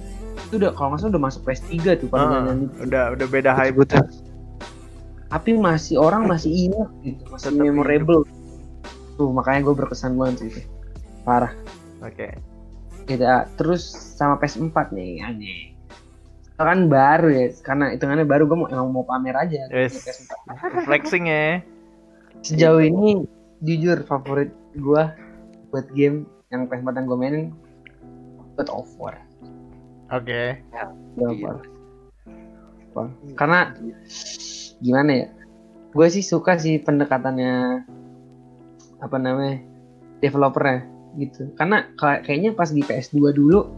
Itu 0.47 0.55
udah 0.61 0.71
kalau 0.77 0.93
nggak 0.95 1.01
salah 1.01 1.13
udah 1.17 1.23
masuk 1.25 1.43
PS3 1.43 1.75
tuh 1.97 2.09
pada 2.13 2.25
Ah, 2.25 2.53
itu. 2.53 2.67
udah 2.85 3.05
udah 3.17 3.27
beda 3.27 3.51
hype. 3.57 3.75
Cibaku 3.83 4.05
Tapi 5.27 5.51
masih 5.59 5.99
orang 5.99 6.31
masih 6.31 6.71
ingat 6.71 6.87
gitu, 7.03 7.23
masih 7.29 7.51
Tetap 7.51 7.59
memorable. 7.59 8.23
Tuh 9.17 9.33
makanya 9.35 9.67
gue 9.67 9.75
berkesan 9.75 10.15
banget 10.15 10.45
sih 10.45 10.49
itu. 10.55 10.61
Parah. 11.27 11.51
Oke. 11.99 12.31
Kita 13.07 13.47
terus 13.59 13.87
sama 13.91 14.39
PS4 14.39 14.95
nih 14.95 15.23
aneh. 15.23 15.76
Kan 16.57 16.89
baru 16.89 17.29
ya, 17.29 17.53
karena 17.61 17.93
hitungannya 17.93 18.25
baru 18.25 18.49
gue 18.49 18.57
mau 18.57 18.69
emang 18.69 18.89
mau 18.91 19.05
pamer 19.05 19.37
aja. 19.37 19.69
Yes. 19.69 20.01
PS4. 20.01 20.89
Flexing 20.89 21.29
ya. 21.29 21.61
Sejauh 22.41 22.81
ini 22.81 23.29
jujur 23.61 24.05
favorit 24.05 24.53
gua 24.77 25.13
buat 25.69 25.89
game 25.93 26.25
yang 26.49 26.65
PS4 26.65 26.93
yang 26.95 27.07
gue 27.07 27.19
mainin 27.19 27.45
God 28.57 28.69
of 28.73 28.89
War. 28.97 29.17
Oke. 30.09 30.61
God 31.17 31.29
of 31.29 31.37
Iya. 31.37 31.45
War. 31.45 31.57
Wah, 32.97 33.09
Karena 33.37 33.61
gimana 34.81 35.11
ya? 35.13 35.29
Gue 35.93 36.09
sih 36.09 36.25
suka 36.25 36.57
sih 36.57 36.81
pendekatannya 36.81 37.85
apa 38.97 39.17
namanya 39.21 39.61
developernya 40.21 40.89
gitu. 41.17 41.53
Karena 41.57 41.85
kayak- 41.97 42.25
kayaknya 42.25 42.51
pas 42.53 42.73
di 42.73 42.81
PS2 42.81 43.33
dulu 43.33 43.69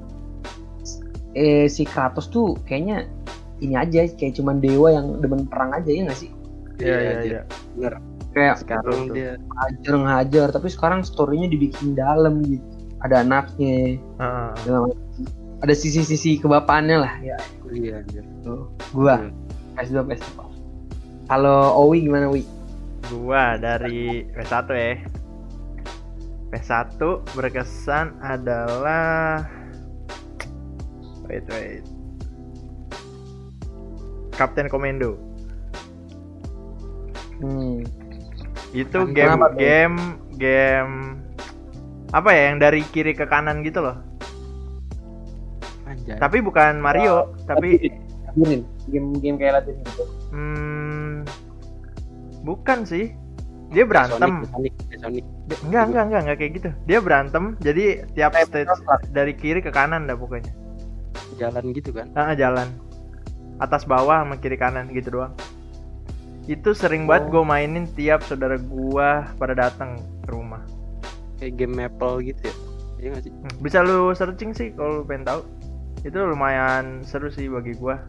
eh 1.39 1.67
si 1.71 1.87
Kratos 1.87 2.27
tuh 2.27 2.59
kayaknya 2.67 3.07
ini 3.59 3.75
aja 3.75 4.07
kayak 4.11 4.35
cuman 4.35 4.59
dewa 4.59 4.91
yang 4.91 5.23
demen 5.23 5.47
perang 5.47 5.71
aja 5.71 5.87
ya 5.87 6.03
nggak 6.03 6.19
sih? 6.19 6.31
Iya 6.79 6.97
iya 6.99 7.15
iya. 7.23 7.41
Kayak 8.31 8.61
Sekarang 8.61 9.11
dia 9.11 9.35
hajar 9.39 9.95
ngehajar 9.95 10.47
tapi 10.51 10.69
sekarang 10.69 11.01
storynya 11.03 11.47
dibikin 11.47 11.95
dalam 11.95 12.43
gitu. 12.43 12.63
Ada 12.99 13.23
anaknya, 13.23 13.95
Heeh. 14.19 14.51
segala 14.59 14.79
macam. 14.85 14.99
ada 15.59 15.75
sisi-sisi 15.75 16.39
kebapaannya 16.39 16.99
lah 16.99 17.15
ya 17.19 17.35
iya 17.71 17.99
anjir. 17.99 18.23
tuh 18.43 18.71
gua 18.95 19.19
Hmm. 19.19 19.35
PS2 19.75 20.07
PS4 20.07 20.39
kalau 21.27 21.59
Owi 21.83 22.07
gimana 22.07 22.27
Wi 22.27 22.43
Gua 23.09 23.59
dari 23.59 24.23
PS1 24.31 24.69
ya. 24.71 24.95
PS1 26.49 27.01
berkesan 27.33 28.17
adalah 28.21 29.43
wait 31.29 31.45
wait. 31.53 31.85
Kapten 34.35 34.67
Komando. 34.67 35.19
Hmm. 37.39 37.87
Itu 38.75 39.09
game 39.13 39.39
kenapa 39.39 39.55
tuh? 39.55 39.59
game 39.59 39.97
game 40.39 40.95
apa 42.11 42.31
ya 42.33 42.43
yang 42.53 42.59
dari 42.59 42.81
kiri 42.89 43.13
ke 43.13 43.29
kanan 43.29 43.61
gitu 43.63 43.85
loh. 43.85 43.97
Anjay. 45.89 46.17
Tapi 46.21 46.39
bukan 46.45 46.81
Mario, 46.81 47.33
tapi 47.49 47.93
Labirin. 48.29 48.63
Game-game 48.93 49.37
kayak 49.41 49.53
labirin 49.61 49.81
gitu. 49.83 50.05
hmm, 50.31 51.25
bukan 52.45 52.85
sih. 52.85 53.17
Dia 53.69 53.85
berantem. 53.85 54.49
Sonic, 54.49 54.49
Sonic, 54.49 54.75
Sonic. 55.01 55.25
Dia- 55.49 55.61
enggak, 55.69 55.85
enggak, 55.93 56.05
enggak, 56.05 56.21
enggak 56.25 56.39
kayak 56.41 56.53
gitu. 56.57 56.71
Dia 56.89 56.99
berantem, 57.05 57.45
jadi 57.61 57.85
tiap 58.17 58.33
Kayak 58.33 58.49
stage 58.49 58.73
dari 59.13 59.33
kiri 59.37 59.61
ke 59.61 59.69
kanan 59.69 60.09
dah 60.09 60.17
pokoknya. 60.17 60.53
Jalan 61.37 61.65
gitu 61.73 61.91
kan 61.91 62.09
Ah, 62.13 62.33
jalan. 62.33 62.69
Atas 63.59 63.83
bawah 63.85 64.23
sama 64.23 64.39
kiri 64.39 64.55
kanan 64.55 64.87
gitu 64.91 65.19
doang. 65.19 65.35
Itu 66.47 66.73
sering 66.73 67.05
banget 67.05 67.29
gue 67.29 67.43
mainin 67.45 67.85
tiap 67.93 68.25
saudara 68.25 68.57
gua 68.57 69.29
pada 69.37 69.53
datang 69.53 69.99
ke 70.25 70.31
rumah. 70.31 70.63
kayak 71.39 71.55
game 71.55 71.75
Maple 71.79 72.19
gitu 72.27 72.51
ya 72.51 72.55
iya 72.99 73.15
sih 73.23 73.31
Hmm, 73.31 73.63
Bisa 73.63 73.79
lu 73.79 74.11
searching 74.11 74.51
sih 74.51 74.75
kalau 74.75 75.03
lu 75.03 75.05
pengen 75.07 75.23
tahu. 75.23 75.41
Itu 76.03 76.19
lumayan 76.23 77.07
seru 77.07 77.31
sih 77.31 77.47
bagi 77.47 77.79
gua. 77.79 78.03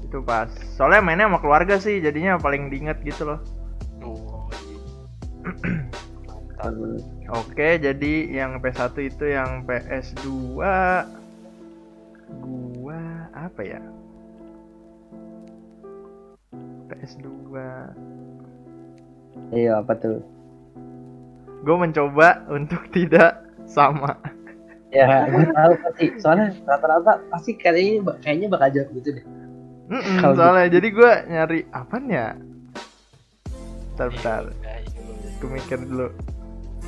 Itu 0.00 0.24
pas. 0.24 0.48
Soalnya 0.76 1.04
mainnya 1.04 1.28
sama 1.28 1.40
keluarga 1.40 1.76
sih, 1.76 2.00
jadinya 2.00 2.40
paling 2.40 2.72
diinget 2.72 3.00
gitu 3.04 3.28
loh. 3.28 3.40
oh 4.00 4.48
iya 4.64 4.80
Oke, 7.36 7.76
jadi 7.76 8.12
yang 8.32 8.62
PS1 8.62 8.96
itu 9.02 9.24
yang 9.28 9.66
PS2 9.66 10.24
gua 12.30 13.00
apa 13.32 13.62
ya? 13.62 13.82
PS2 16.86 17.28
Iya, 19.52 19.82
apa 19.82 19.92
tuh? 19.96 20.22
gue 21.66 21.74
mencoba 21.74 22.46
untuk 22.46 22.78
tidak 22.94 23.42
sama. 23.66 24.14
Ya, 24.94 25.26
gue 25.26 25.50
tahu 25.50 25.72
pasti. 25.82 26.06
Soalnya 26.22 26.54
rata-rata 26.62 27.18
pasti 27.26 27.58
kayaknya 27.58 28.06
kayaknya 28.22 28.46
bakal 28.46 28.68
jawab 28.70 28.88
gitu 28.94 29.18
deh. 29.18 29.24
Mm-mm, 29.90 30.18
Kalau 30.22 30.34
soalnya 30.38 30.70
jadi 30.70 30.88
gue 30.94 31.12
nyari 31.26 31.60
apaan 31.74 32.06
ya? 32.06 32.38
Bentar 33.92 34.08
bentar. 34.14 34.42
Ya, 34.62 34.78
iya, 34.78 35.00
gue 35.42 35.50
mikir 35.50 35.78
dulu. 35.82 36.08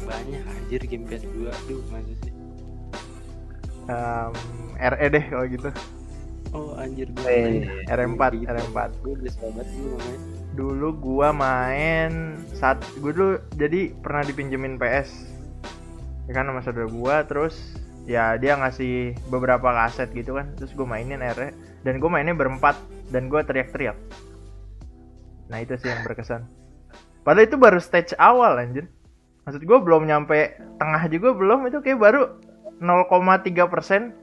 Banyak 0.07 0.43
anjir 0.47 0.83
game 0.87 1.05
PS2 1.11 1.51
aduh 1.51 1.83
masa 1.91 2.15
sih? 2.23 2.33
Em, 3.89 4.35
RE 4.79 5.07
deh 5.11 5.25
kalau 5.29 5.47
gitu. 5.51 5.69
Oh 6.57 6.73
anjir 6.81 7.13
gue 7.13 7.29
Eh, 7.29 7.69
RM4 7.93 8.49
RM4 8.49 8.79
gue 9.05 9.13
udah 9.21 9.33
sahabat 9.37 9.67
dulu 9.69 9.89
namanya 10.01 10.21
dulu 10.59 10.89
gua 10.97 11.29
main 11.31 12.41
saat 12.57 12.81
gue 12.99 13.13
dulu 13.13 13.37
jadi 13.55 13.93
pernah 14.01 14.25
dipinjemin 14.27 14.81
PS 14.81 15.29
ya 16.27 16.33
kan 16.33 16.49
sama 16.49 16.65
saudara 16.65 16.89
gua 16.89 17.23
terus 17.29 17.79
ya 18.09 18.41
dia 18.41 18.57
ngasih 18.57 19.15
beberapa 19.29 19.69
kaset 19.69 20.09
gitu 20.17 20.41
kan. 20.41 20.49
Terus 20.57 20.73
gue 20.73 20.89
mainin 20.89 21.21
RE 21.21 21.53
dan 21.85 22.01
gue 22.01 22.11
mainnya 22.11 22.33
berempat 22.33 22.75
dan 23.13 23.29
gue 23.29 23.39
teriak-teriak. 23.45 23.95
Nah 25.53 25.61
itu 25.61 25.77
sih 25.77 25.93
yang 25.93 26.03
berkesan. 26.09 26.49
Padahal 27.23 27.45
itu 27.45 27.61
baru 27.61 27.79
stage 27.79 28.17
awal 28.17 28.57
anjir. 28.57 28.89
Maksud 29.45 29.61
gue 29.61 29.79
belum 29.85 30.09
nyampe 30.09 30.57
tengah 30.81 31.05
juga 31.13 31.37
belum 31.37 31.69
itu 31.69 31.85
kayak 31.85 32.01
baru 32.01 32.41
0,3 32.81 33.69
persen 33.69 34.17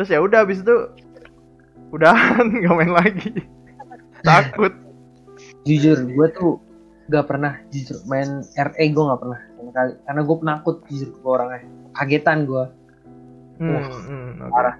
terus 0.00 0.08
ya 0.08 0.24
udah 0.24 0.48
habis 0.48 0.64
itu 0.64 0.88
udah 1.92 2.16
nggak 2.56 2.72
main 2.72 2.92
lagi. 2.96 3.44
Takut. 4.24 4.72
Jujur 5.68 6.08
gue 6.08 6.26
tuh 6.32 6.56
gak 7.12 7.28
pernah 7.28 7.60
jujur 7.68 8.00
main 8.08 8.40
RE 8.56 8.84
gue 8.96 9.04
gak 9.04 9.20
pernah. 9.20 9.40
Sama 9.60 9.70
kali 9.76 9.92
karena 10.08 10.20
gue 10.24 10.36
penakut 10.40 10.76
jujur 10.88 11.08
ke 11.12 11.26
orangnya. 11.28 11.68
Kagetan 11.92 12.48
gue 12.48 12.64
Hmm, 13.60 13.76
Wah, 13.76 13.92
hmm, 13.92 14.28
oke. 14.40 14.48
parah. 14.56 14.76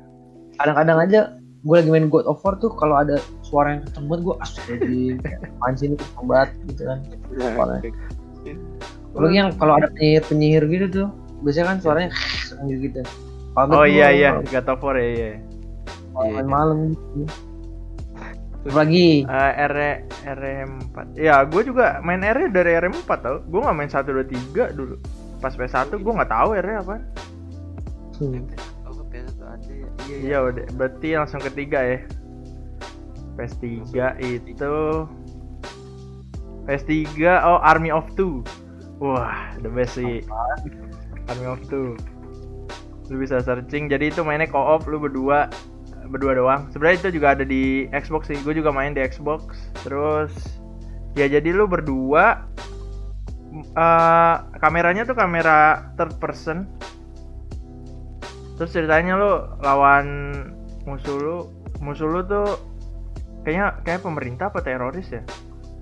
kadang-kadang 0.57 0.99
aja 1.05 1.21
gue 1.37 1.77
lagi 1.77 1.93
main 1.93 2.09
God 2.09 2.25
of 2.25 2.41
War 2.41 2.57
tuh 2.57 2.73
kalau 2.81 2.97
ada 2.97 3.21
suara 3.45 3.77
yang 3.77 3.85
kenceng 3.85 4.09
banget 4.09 4.23
gue 4.25 4.35
apaan 4.41 5.73
sih 5.77 5.85
ini 5.93 5.97
kenceng 6.01 6.25
banget 6.25 6.49
gitu 6.65 6.83
kan. 6.89 6.99
Parah. 7.61 7.81
apalagi 9.13 9.37
yang 9.37 9.53
kalau 9.61 9.77
ada 9.77 9.93
penyihir 9.93 10.25
penyihir 10.25 10.65
gitu 10.73 10.87
tuh 10.89 11.09
biasanya 11.45 11.77
kan 11.77 11.79
suaranya 11.85 12.09
gitu 12.89 13.05
Pamit 13.55 13.75
oh 13.75 13.87
iya 13.87 14.09
iya. 14.15 14.31
God 14.47 14.69
of 14.71 14.83
War 14.83 14.97
ya 14.99 15.09
iya. 15.11 15.33
Main 16.15 16.47
malam 16.47 16.79
gitu. 16.95 17.27
Lagi. 18.69 19.25
Eh, 19.25 19.53
R 19.57 19.77
RM4 20.29 20.97
ya 21.17 21.43
gue 21.49 21.63
juga 21.65 21.99
main 22.05 22.21
R 22.21 22.53
dari 22.53 22.77
RM4 22.77 23.11
tau. 23.25 23.37
Gue 23.49 23.61
nggak 23.65 23.77
main 23.77 23.91
1 23.91 24.05
2 24.05 24.55
3 24.55 24.77
dulu. 24.77 24.95
Pas 25.41 25.57
PS1 25.57 25.97
gue 25.97 26.13
nggak 26.13 26.31
tahu 26.31 26.51
R 26.55 26.69
apa 26.85 26.97
Hmm. 28.21 28.45
PS1 29.09 29.41
ada 29.41 29.73
iya 29.73 29.89
iya 30.21 30.39
udah. 30.45 30.69
Berarti 30.77 31.17
langsung 31.17 31.41
ketiga 31.41 31.81
ya. 31.81 31.99
PS3 33.41 33.65
itu. 34.21 34.77
PS3 36.69 37.01
oh 37.41 37.59
Army 37.65 37.89
of 37.89 38.05
Two. 38.13 38.45
Wah 39.01 39.57
the 39.65 39.73
best 39.73 39.97
sih. 39.97 40.21
Army 41.33 41.49
of 41.49 41.65
Two 41.73 41.97
lu 43.11 43.19
bisa 43.19 43.43
searching. 43.43 43.91
Jadi 43.91 44.15
itu 44.15 44.23
mainnya 44.23 44.47
co-op 44.47 44.87
lu 44.87 45.03
berdua 45.03 45.51
berdua 46.11 46.33
doang. 46.39 46.63
Sebenarnya 46.71 47.07
itu 47.07 47.11
juga 47.19 47.29
ada 47.35 47.45
di 47.45 47.91
Xbox 47.91 48.31
sih. 48.31 48.39
Gue 48.41 48.55
juga 48.55 48.71
main 48.71 48.95
di 48.95 49.03
Xbox. 49.03 49.59
Terus 49.83 50.33
ya 51.19 51.27
jadi 51.27 51.51
lu 51.51 51.67
berdua 51.67 52.47
eh 53.51 54.35
kameranya 54.63 55.03
tuh 55.03 55.19
kamera 55.19 55.91
third 55.99 56.15
person. 56.23 56.71
Terus 58.57 58.71
ceritanya 58.71 59.19
lu 59.19 59.33
lawan 59.61 60.07
musuh 60.87 61.19
lu. 61.19 61.39
Musuh 61.83 62.07
lu 62.07 62.23
tuh 62.23 62.47
kayaknya 63.43 63.83
kayak 63.83 64.07
pemerintah 64.07 64.55
apa 64.55 64.63
teroris 64.63 65.11
ya? 65.11 65.23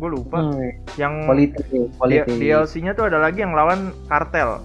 Gue 0.01 0.09
lupa. 0.15 0.41
Hmm, 0.41 0.73
yang 0.97 1.29
politik 1.29 1.69
politik 2.01 2.39
DLC-nya 2.41 2.97
tuh 2.97 3.11
ada 3.13 3.21
lagi 3.21 3.45
yang 3.45 3.53
lawan 3.53 3.93
kartel 4.07 4.63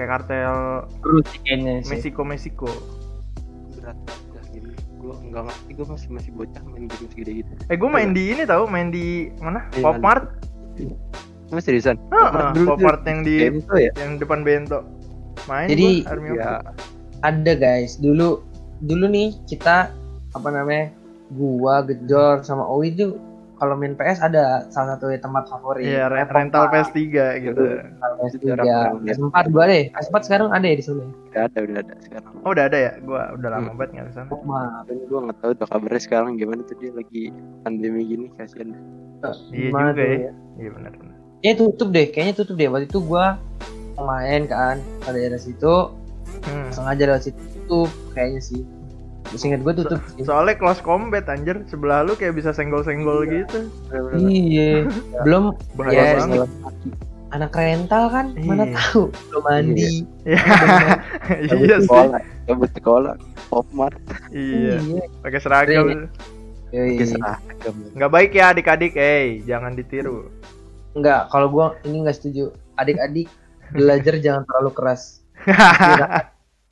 kayak 0.00 0.10
kartel 0.16 0.56
kayaknya 1.44 1.84
sih. 1.84 1.92
Meksiko 1.92 2.24
Meksiko 2.24 2.72
berat 3.76 4.00
dah 4.08 4.44
game 4.48 4.72
gue 4.72 5.14
nggak 5.28 5.44
ngerti 5.44 5.70
gue 5.76 5.86
masih 5.92 6.08
masih 6.08 6.30
bocah 6.32 6.62
main 6.72 6.88
game 6.88 7.08
segede 7.12 7.32
gitu. 7.44 7.52
Eh 7.68 7.76
gue 7.76 7.90
main 7.92 8.16
di 8.16 8.32
ini 8.32 8.48
tau 8.48 8.64
main 8.64 8.88
di 8.88 9.28
mana? 9.44 9.68
Di 9.76 9.84
Pop? 9.84 10.00
Mart? 10.00 10.24
Mas 11.52 11.68
seriusan? 11.68 12.00
Dulu 12.56 12.64
Pop 12.72 12.78
tuh. 12.80 12.86
Mart 12.88 13.04
yang 13.04 13.20
di 13.20 13.36
game 13.44 13.60
tuh 13.60 13.76
ya? 13.76 13.92
yang 14.00 14.16
depan 14.16 14.40
bento. 14.40 14.80
Main 15.44 15.68
Jadi, 15.68 16.04
gua 16.08 16.12
Army 16.16 16.28
of 16.32 16.36
ya. 16.40 16.48
Ada 17.20 17.52
guys. 17.60 18.00
Dulu 18.00 18.40
dulu 18.80 19.04
nih 19.04 19.36
kita 19.44 19.92
apa 20.32 20.48
namanya 20.48 20.96
gua 21.36 21.84
Gejor 21.84 22.40
sama 22.40 22.64
Owi 22.64 22.96
tuh 22.96 23.20
kalau 23.60 23.76
main 23.76 23.92
PS 23.92 24.18
ada 24.20 24.44
salah 24.66 24.96
satu 24.96 25.12
tempat 25.12 25.44
favorit 25.46 25.84
Iya, 25.84 26.08
re- 26.08 26.24
rental 26.24 26.64
Pop 26.64 26.72
Mart. 26.72 26.88
PS3 26.88 27.04
gitu. 27.38 27.60
Rental 27.76 28.10
PS3 28.16 28.34
Itu 28.34 28.46
orang-orang 28.48 28.96
ya. 28.98 29.12
PS4 29.12 29.36
gua 29.46 29.64
deh 29.66 29.84
PS4 29.90 30.16
sekarang 30.22 30.48
ada 30.48 30.64
ya 30.64 30.74
di 30.74 30.82
sana 30.82 31.04
udah 31.04 31.42
ada 31.44 31.58
udah 31.60 31.76
ada 31.78 31.94
sekarang 32.00 32.32
Oh, 32.40 32.50
udah 32.50 32.64
ada 32.64 32.78
ya? 32.80 32.92
Gua 33.00 33.22
udah 33.30 33.48
lama 33.50 33.60
Hmm. 33.62 33.76
banget 33.76 33.90
nggak 33.92 34.06
ke 34.06 34.12
sana. 34.14 34.26
Pop 34.26 34.42
Mart 34.42 34.82
dan 34.82 34.96
gue 34.98 35.18
nggak 35.20 35.38
tahu 35.38 35.52
tuh 35.54 35.66
kabarnya 35.68 36.00
sekarang 36.00 36.32
gimana 36.34 36.60
tuh 36.62 36.76
dia 36.76 36.90
lagi 36.90 37.22
pandemi 37.60 38.00
gini 38.06 38.26
kasihan 38.34 38.72
Iya 39.20 39.30
Gimana 39.68 39.88
juga 39.90 40.00
tuh 40.00 40.08
ya. 40.18 40.32
Iya 40.56 40.70
benar 40.72 40.92
benar. 40.94 41.16
Kayaknya 41.38 41.54
tutup 41.58 41.88
deh 41.90 42.06
kayaknya 42.08 42.34
tutup 42.34 42.54
deh 42.54 42.68
waktu 42.68 42.86
itu 42.86 42.98
gua 42.98 43.26
main 43.96 44.42
kan 44.44 44.76
pada 44.98 45.14
daerah 45.14 45.36
situ 45.36 45.92
Hmm. 46.40 46.72
sengaja 46.72 47.04
lewat 47.06 47.22
situ 47.22 47.36
tutup 47.54 47.90
kayaknya 48.10 48.40
sih 48.40 48.64
Terus 49.30 49.42
ingat 49.42 49.60
gua 49.62 49.72
tutup 49.72 50.00
sih. 50.10 50.22
Soalnya 50.22 50.54
close 50.54 50.82
combat 50.82 51.22
anjir, 51.24 51.62
sebelah 51.66 52.02
lu 52.02 52.12
kayak 52.12 52.34
bisa 52.34 52.50
senggol-senggol 52.50 53.22
gitu. 53.24 53.70
iya 54.26 54.84
belum 55.22 55.54
Bahaya 55.74 55.94
ya 55.94 56.14
banget. 56.20 56.50
anak 57.30 57.54
rental 57.54 58.04
kan 58.10 58.26
mana 58.42 58.66
Iya. 58.66 58.74
tahu 58.74 59.02
belum 59.30 59.42
mandi 59.46 60.02
Iya. 60.26 60.42
iya 61.46 61.76
sih. 61.78 61.86
sekolah 61.86 62.18
cabut 62.44 62.70
sekolah 62.74 63.14
pop 63.46 63.66
mart 63.70 63.94
Iya. 64.28 64.82
Pakai 65.22 65.38
seragam. 65.38 66.10
Pakai 66.70 67.06
seragam 67.06 67.74
Nggak 67.94 68.10
baik 68.10 68.30
ya 68.32 68.50
adik-adik, 68.50 68.94
eh 68.94 69.38
jangan 69.42 69.74
ditiru. 69.74 70.26
Enggak, 70.90 71.30
kalau 71.30 71.46
gua 71.46 71.78
ini 71.82 72.02
nggak 72.02 72.18
setuju. 72.18 72.50
Adik-adik 72.74 73.30
belajar 73.70 74.18
jangan 74.26 74.42
terlalu 74.42 74.70
keras. 74.74 75.22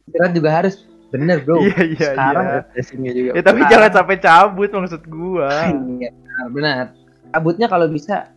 Istirahat 0.09 0.33
juga 0.33 0.51
harus 0.51 0.88
bener 1.09 1.41
bro. 1.41 1.57
Iya 1.59 1.81
iya 1.85 2.09
Sekarang 2.13 2.45
iya. 2.47 2.61
dressingnya 2.69 3.13
juga 3.17 3.31
Ya 3.33 3.43
tapi 3.43 3.61
jangan 3.67 3.91
sampai 3.93 4.17
cabut 4.19 4.69
maksud 4.69 5.03
gua. 5.09 5.49
Iya, 5.99 6.11
benar, 6.13 6.47
benar. 6.53 6.85
Cabutnya 7.29 7.67
kalau 7.67 7.87
bisa 7.89 8.29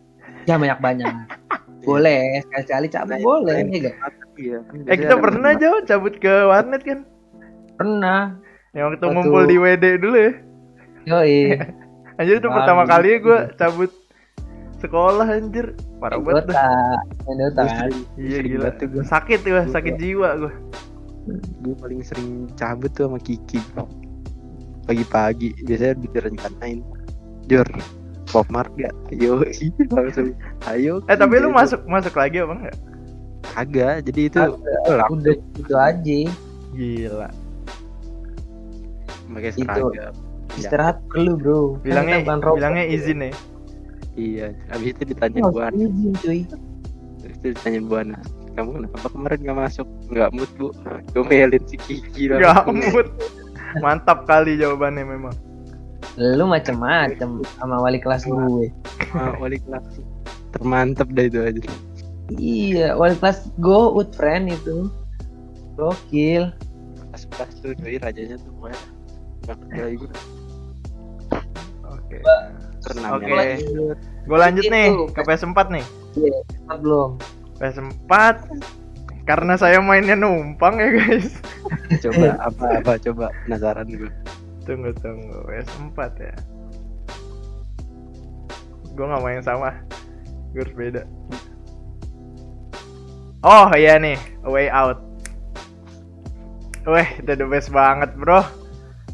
jangan 0.44 0.60
banyak-banyak. 0.68 1.12
Boleh, 1.88 2.38
sekali-sekali 2.46 2.86
cabut 2.88 3.18
Nah, 3.18 3.20
boleh, 3.20 3.56
itu. 3.66 3.90
ya 3.90 3.92
iya 4.38 4.58
kan 4.62 4.86
Eh 4.86 4.96
kita 4.96 5.14
pernah 5.18 5.50
jauh 5.58 5.82
cabut 5.82 6.14
ke 6.14 6.30
warnet 6.46 6.82
kan? 6.86 7.02
Pernah. 7.74 8.38
Yang 8.70 8.84
waktu 8.86 8.94
Waktu- 9.02 9.14
ngumpul 9.18 9.42
di 9.50 9.56
WD 9.58 9.84
dulu 9.98 10.16
ya. 10.16 10.32
Yoi. 11.10 11.58
Anjir 12.22 12.38
itu 12.38 12.46
pertama 12.46 12.86
kali 12.86 13.18
gue 13.18 13.38
cabut 13.58 13.90
sekolah 14.78 15.26
anjir. 15.26 15.74
Parah 15.98 16.22
banget. 16.22 16.54
Iya 18.14 18.38
gila. 18.46 18.68
Sakit 19.02 19.40
gue, 19.42 19.62
sakit 19.66 19.94
jiwa 19.98 20.28
gue. 20.38 20.52
Gue 21.62 21.74
paling 21.78 22.02
sering 22.02 22.50
cabut 22.58 22.90
tuh 22.92 23.06
sama 23.06 23.18
Kiki 23.18 23.62
pagi-pagi 24.82 25.54
biasanya 25.62 25.94
direncanain 26.10 26.82
Jor 27.46 27.68
pop 28.26 28.46
marga 28.50 28.90
ayo 29.12 29.42
langsung 29.92 30.34
ayo 30.66 30.98
Eh 31.06 31.14
tapi 31.14 31.38
lu 31.38 31.50
Ki." 31.50 31.54
masuk 31.54 31.80
masuk 31.86 32.14
lagi 32.16 32.42
apa 32.42 32.54
enggak? 32.56 32.76
kagak 33.44 33.96
jadi 34.08 34.20
itu 34.26 34.40
Udah 35.12 35.34
itu 35.58 35.74
aja. 35.76 36.18
Gila. 36.72 37.28
pakai 39.28 39.50
Itu. 39.52 39.64
seragam 39.64 40.14
Istirahat 40.52 40.96
perlu 41.08 41.32
bro. 41.40 41.60
Bilangnya 41.80 42.20
Kan 42.28 42.44
bilangnya 42.44 42.84
izin 42.84 43.24
ya. 43.24 43.32
iya 44.12 44.46
habis 44.68 44.92
itu 44.92 45.08
ditanya 45.08 45.40
buana 45.48 45.72
usah 45.72 45.88
izin 45.88 46.12
cuy. 46.20 46.40
habis 47.24 47.36
itu 47.40 47.46
ditanya 47.56 47.80
buana 47.80 48.18
kamu 48.52 48.68
kenapa 48.78 49.06
kemarin 49.08 49.38
nggak 49.40 49.58
masuk 49.58 49.88
nggak 50.08 50.28
mood 50.30 50.50
bu 50.56 50.68
gue 51.08 51.24
melin 51.24 51.62
si 51.64 51.76
Kiki 51.76 52.28
Gak 52.28 52.40
langsung. 52.68 52.76
mood. 52.92 53.08
Mantap 53.78 54.24
kali 54.24 54.56
jawabannya 54.56 55.02
memang. 55.02 55.32
Lu 56.14 56.44
macem-macem 56.44 57.40
sama 57.56 57.80
wali 57.80 57.96
kelas 57.96 58.24
gue. 58.24 58.68
Ah, 59.12 59.32
wali 59.36 59.56
kelas 59.58 59.84
termantap 60.52 61.08
dah 61.08 61.24
itu 61.24 61.40
aja 61.40 61.60
Iya, 62.30 62.92
wali 62.92 63.16
kelas 63.16 63.48
go 63.56 63.88
with 63.90 64.12
friend 64.12 64.48
itu. 64.48 64.92
Gokil. 65.72 66.52
pas 67.08 67.24
pas 67.30 67.48
tuh 67.60 67.72
doi 67.74 67.96
rajanya 67.96 68.36
tuh 68.36 68.52
gue 68.54 68.72
nggak 69.42 69.56
kerja 69.68 69.84
gue 69.94 70.10
Oke. 71.84 72.16
Oke. 72.88 73.32
Gue 74.22 74.38
lanjut 74.38 74.64
nih 74.64 74.86
ke 75.12 75.20
PS4 75.22 75.58
nih. 75.70 75.84
Iya, 76.14 76.36
cepat 76.46 76.78
belum? 76.80 77.10
PS4 77.62 78.12
karena 79.22 79.54
saya 79.54 79.78
mainnya 79.78 80.18
numpang 80.18 80.82
ya 80.82 80.98
guys. 80.98 81.38
coba 82.02 82.34
apa 82.42 82.64
apa 82.82 82.92
coba 82.98 83.26
penasaran 83.46 83.86
gue 83.86 84.10
Tunggu 84.66 84.90
tunggu 84.98 85.46
PS4 85.46 85.98
ya. 86.18 86.34
Gue 88.98 89.04
nggak 89.06 89.22
main 89.22 89.42
sama. 89.46 89.70
Gue 90.50 90.66
harus 90.66 90.74
beda. 90.74 91.02
Oh 93.42 93.70
iya 93.74 93.98
nih, 93.98 94.18
A 94.46 94.48
Way 94.50 94.70
Out. 94.70 94.98
Weh, 96.86 97.06
itu 97.18 97.32
the 97.38 97.46
best 97.46 97.70
banget 97.70 98.10
bro. 98.18 98.42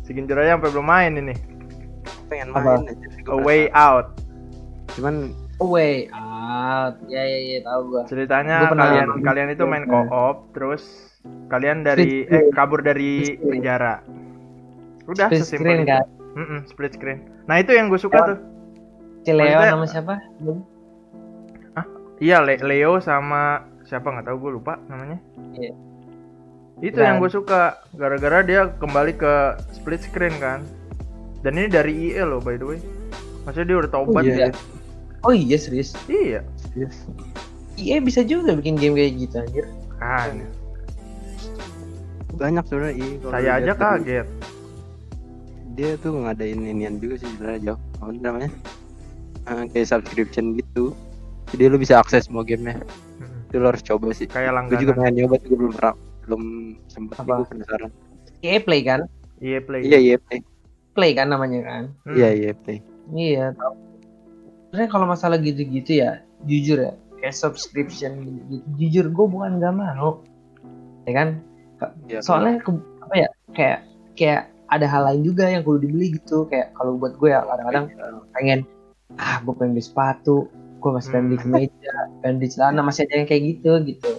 Si 0.05 0.17
Ginjur 0.17 0.41
aja 0.41 0.57
sampai 0.57 0.73
belum 0.73 0.89
main 0.89 1.13
ini. 1.21 1.37
pengen 2.29 2.53
main 2.53 2.85
aja 2.85 3.09
sih, 3.13 3.25
A 3.29 3.37
Way 3.41 3.73
Out. 3.73 4.21
cuman 4.97 5.33
Way 5.61 6.09
out. 6.13 6.28
Ya 7.05 7.23
ya 7.23 7.39
ya 7.39 7.59
tahu 7.63 7.81
gua. 7.89 8.03
Ceritanya 8.05 8.57
Gua 8.61 8.71
pernah 8.73 8.87
kalian 8.89 9.07
nonton. 9.09 9.25
kalian 9.25 9.49
itu 9.51 9.65
main 9.65 9.85
Iya. 9.85 9.91
co-op 9.91 10.37
terus 10.53 10.83
kalian 11.47 11.79
dari 11.83 12.25
eh 12.25 12.49
kabur 12.51 12.81
dari 12.81 13.37
penjara. 13.37 14.01
Udah 15.05 15.27
Split 15.27 15.41
sesimpel 15.41 15.65
screen 15.65 15.81
itu. 15.81 15.89
kan. 15.89 16.05
Mm-mm, 16.31 16.61
split 16.65 16.93
screen. 16.93 17.19
Nah, 17.45 17.57
itu 17.57 17.73
yang 17.73 17.89
gue 17.89 17.97
suka 17.97 18.17
Oh. 18.17 18.27
tuh. 18.29 18.39
Cileo 19.21 19.43
Maksudnya- 19.43 19.73
sama 19.73 19.87
siapa? 19.87 20.15
Iya, 22.19 22.43
Le- 22.43 22.59
Leo 22.61 22.99
sama 22.99 23.63
siapa 23.85 24.11
nggak 24.11 24.27
tahu 24.27 24.37
gue 24.41 24.53
lupa 24.53 24.75
namanya. 24.85 25.23
Iya. 25.55 25.71
Itu 26.81 26.99
Dan- 26.99 27.07
yang 27.09 27.17
gue 27.19 27.31
suka 27.31 27.79
gara-gara 27.93 28.43
dia 28.43 28.71
kembali 28.73 29.15
ke 29.15 29.35
split 29.73 30.03
screen 30.03 30.35
kan. 30.37 30.67
Dan 31.41 31.55
ini 31.55 31.67
dari 31.67 31.93
EA 32.11 32.27
loh 32.27 32.39
by 32.39 32.55
the 32.55 32.67
way. 32.67 32.79
Maksudnya 33.43 33.67
dia 33.69 33.79
udah 33.79 33.91
taubat. 33.93 34.23
iya, 34.25 34.35
iya. 34.35 34.78
Oh 35.21 35.31
iya 35.31 35.55
serius. 35.55 35.95
Iya. 36.05 36.43
serius. 36.57 36.97
Iya 37.75 37.99
bisa 37.99 38.21
juga 38.21 38.53
bikin 38.53 38.75
game 38.75 38.95
kayak 38.95 39.13
gitu 39.17 39.35
anjir. 39.39 39.67
Kan. 39.97 40.47
banyak 42.33 42.63
sebenarnya 42.65 42.95
iya, 42.97 43.15
kalau 43.19 43.33
Saya 43.33 43.51
aja 43.53 43.73
kaget. 43.75 44.27
dia 45.71 45.91
tuh 45.97 46.13
ngadain 46.17 46.61
inian 46.61 46.95
juga 46.97 47.15
sih 47.17 47.27
sebenarnya 47.29 47.61
jauh 47.65 47.81
apa 47.97 48.13
namanya 48.15 48.51
Eh, 49.45 49.65
kayak 49.69 49.89
subscription 49.89 50.55
gitu 50.55 50.95
jadi 51.49 51.67
lu 51.67 51.77
bisa 51.77 51.97
akses 51.97 52.27
semua 52.27 52.43
gamenya 52.43 52.79
Mm-mm. 53.17 53.43
itu 53.45 53.57
lo 53.57 53.67
harus 53.69 53.81
coba 53.81 54.13
sih 54.13 54.27
Kayak 54.27 54.55
gue 54.69 54.77
juga 54.77 54.93
langganan. 54.93 54.99
pengen 55.01 55.15
nyoba 55.17 55.35
tuh 55.35 55.47
gue 55.49 55.59
belum 55.59 55.73
pernah 55.73 55.95
belum 56.21 56.43
nih 57.17 57.35
gue 57.35 57.47
penasaran 57.49 57.91
EA 58.39 58.59
Play 58.61 58.81
kan? 58.83 59.01
EA 59.39 59.59
Play. 59.59 59.81
iya 59.83 59.99
iya 59.99 60.17
play 60.21 60.39
Play 60.93 61.11
kan 61.13 61.27
namanya 61.27 61.61
kan? 61.65 61.83
Hmm. 62.05 62.15
iya 62.15 62.29
iya 62.31 62.51
play 62.55 62.79
Iya 63.09 63.51
tahu. 63.53 63.75
Sebenarnya 64.69 64.91
kalau 64.93 65.07
masalah 65.09 65.41
gitu-gitu 65.41 66.05
ya, 66.05 66.21
jujur 66.45 66.77
ya, 66.77 66.93
kayak 67.25 67.33
subscription 67.33 68.21
gitu, 68.21 68.61
jujur 68.77 69.09
gue 69.09 69.27
bukan 69.33 69.57
gak 69.57 69.73
mau, 69.73 70.21
ya 71.09 71.13
kan? 71.17 71.29
Iya, 72.05 72.21
Soalnya 72.21 72.61
ke- 72.61 72.85
apa 73.01 73.15
ya, 73.17 73.29
kayak 73.57 73.79
kayak 74.13 74.43
ada 74.69 74.85
hal 74.85 75.09
lain 75.09 75.25
juga 75.25 75.49
yang 75.49 75.65
perlu 75.65 75.81
dibeli 75.81 76.21
gitu, 76.21 76.45
kayak 76.53 76.77
kalau 76.77 77.01
buat 77.01 77.17
gue 77.17 77.33
ya 77.33 77.41
kadang-kadang 77.49 77.85
pengen 78.37 78.61
ah 79.17 79.41
gue 79.41 79.57
pengen 79.57 79.73
beli 79.73 79.85
sepatu, 79.89 80.53
gue 80.53 80.91
masih 80.93 81.09
pengen 81.17 81.25
beli 81.25 81.39
Hmm. 81.41 81.45
kemeja, 81.49 81.93
pengen 82.21 82.37
beli 82.37 82.49
celana, 82.53 82.81
masih 82.85 83.09
ada 83.09 83.15
yang 83.17 83.29
kayak 83.33 83.43
gitu 83.49 83.71
gitu. 83.89 84.11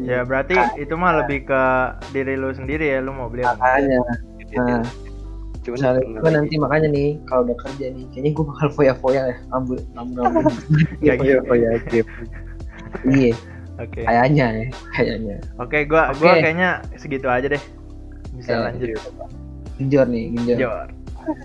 Ya 0.00 0.24
berarti 0.24 0.56
itu 0.80 0.96
mah 0.96 1.12
lebih 1.20 1.44
ke 1.44 1.62
diri 2.10 2.40
lu 2.40 2.56
sendiri 2.56 2.88
ya, 2.88 3.04
lu 3.04 3.12
mau 3.12 3.28
beli 3.28 3.44
apa? 3.44 3.60
Makanya, 3.60 4.00
Iya, 4.48 4.58
nah, 4.80 4.82
cuman 5.64 5.74
misalnya 5.74 6.00
gue 6.02 6.20
lagi- 6.20 6.36
nanti 6.36 6.54
makanya 6.56 6.88
nih 6.90 7.08
kalau 7.24 7.40
udah 7.42 7.56
kerja 7.58 7.86
nih, 7.88 8.04
kayaknya 8.12 8.30
gue 8.30 8.44
bakal 8.44 8.68
foya-foya 8.70 9.20
ya, 9.26 9.36
rambut, 9.48 9.80
rambut, 9.90 10.16
rambut. 10.20 10.44
Kayak 11.00 11.16
Iya, 11.24 11.34
gitu. 11.34 11.40
oh 11.42 11.56
ya 11.56 11.70
game 11.82 12.08
iya, 13.10 13.32
Oke. 13.76 14.00
kayaknya 14.02 14.46
ya, 14.54 14.66
kayaknya. 14.92 15.36
Oke, 15.56 15.78
gua 15.84 16.14
gua 16.14 16.30
Oke. 16.30 16.40
kayaknya 16.40 16.68
segitu 16.94 17.26
aja 17.26 17.48
deh. 17.48 17.62
Bisa 18.32 18.52
Oke. 18.52 18.62
lanjut. 18.62 18.88
Genjor 19.74 20.06
nih, 20.06 20.24
genjor. 20.30 20.56
Jor. 20.56 20.88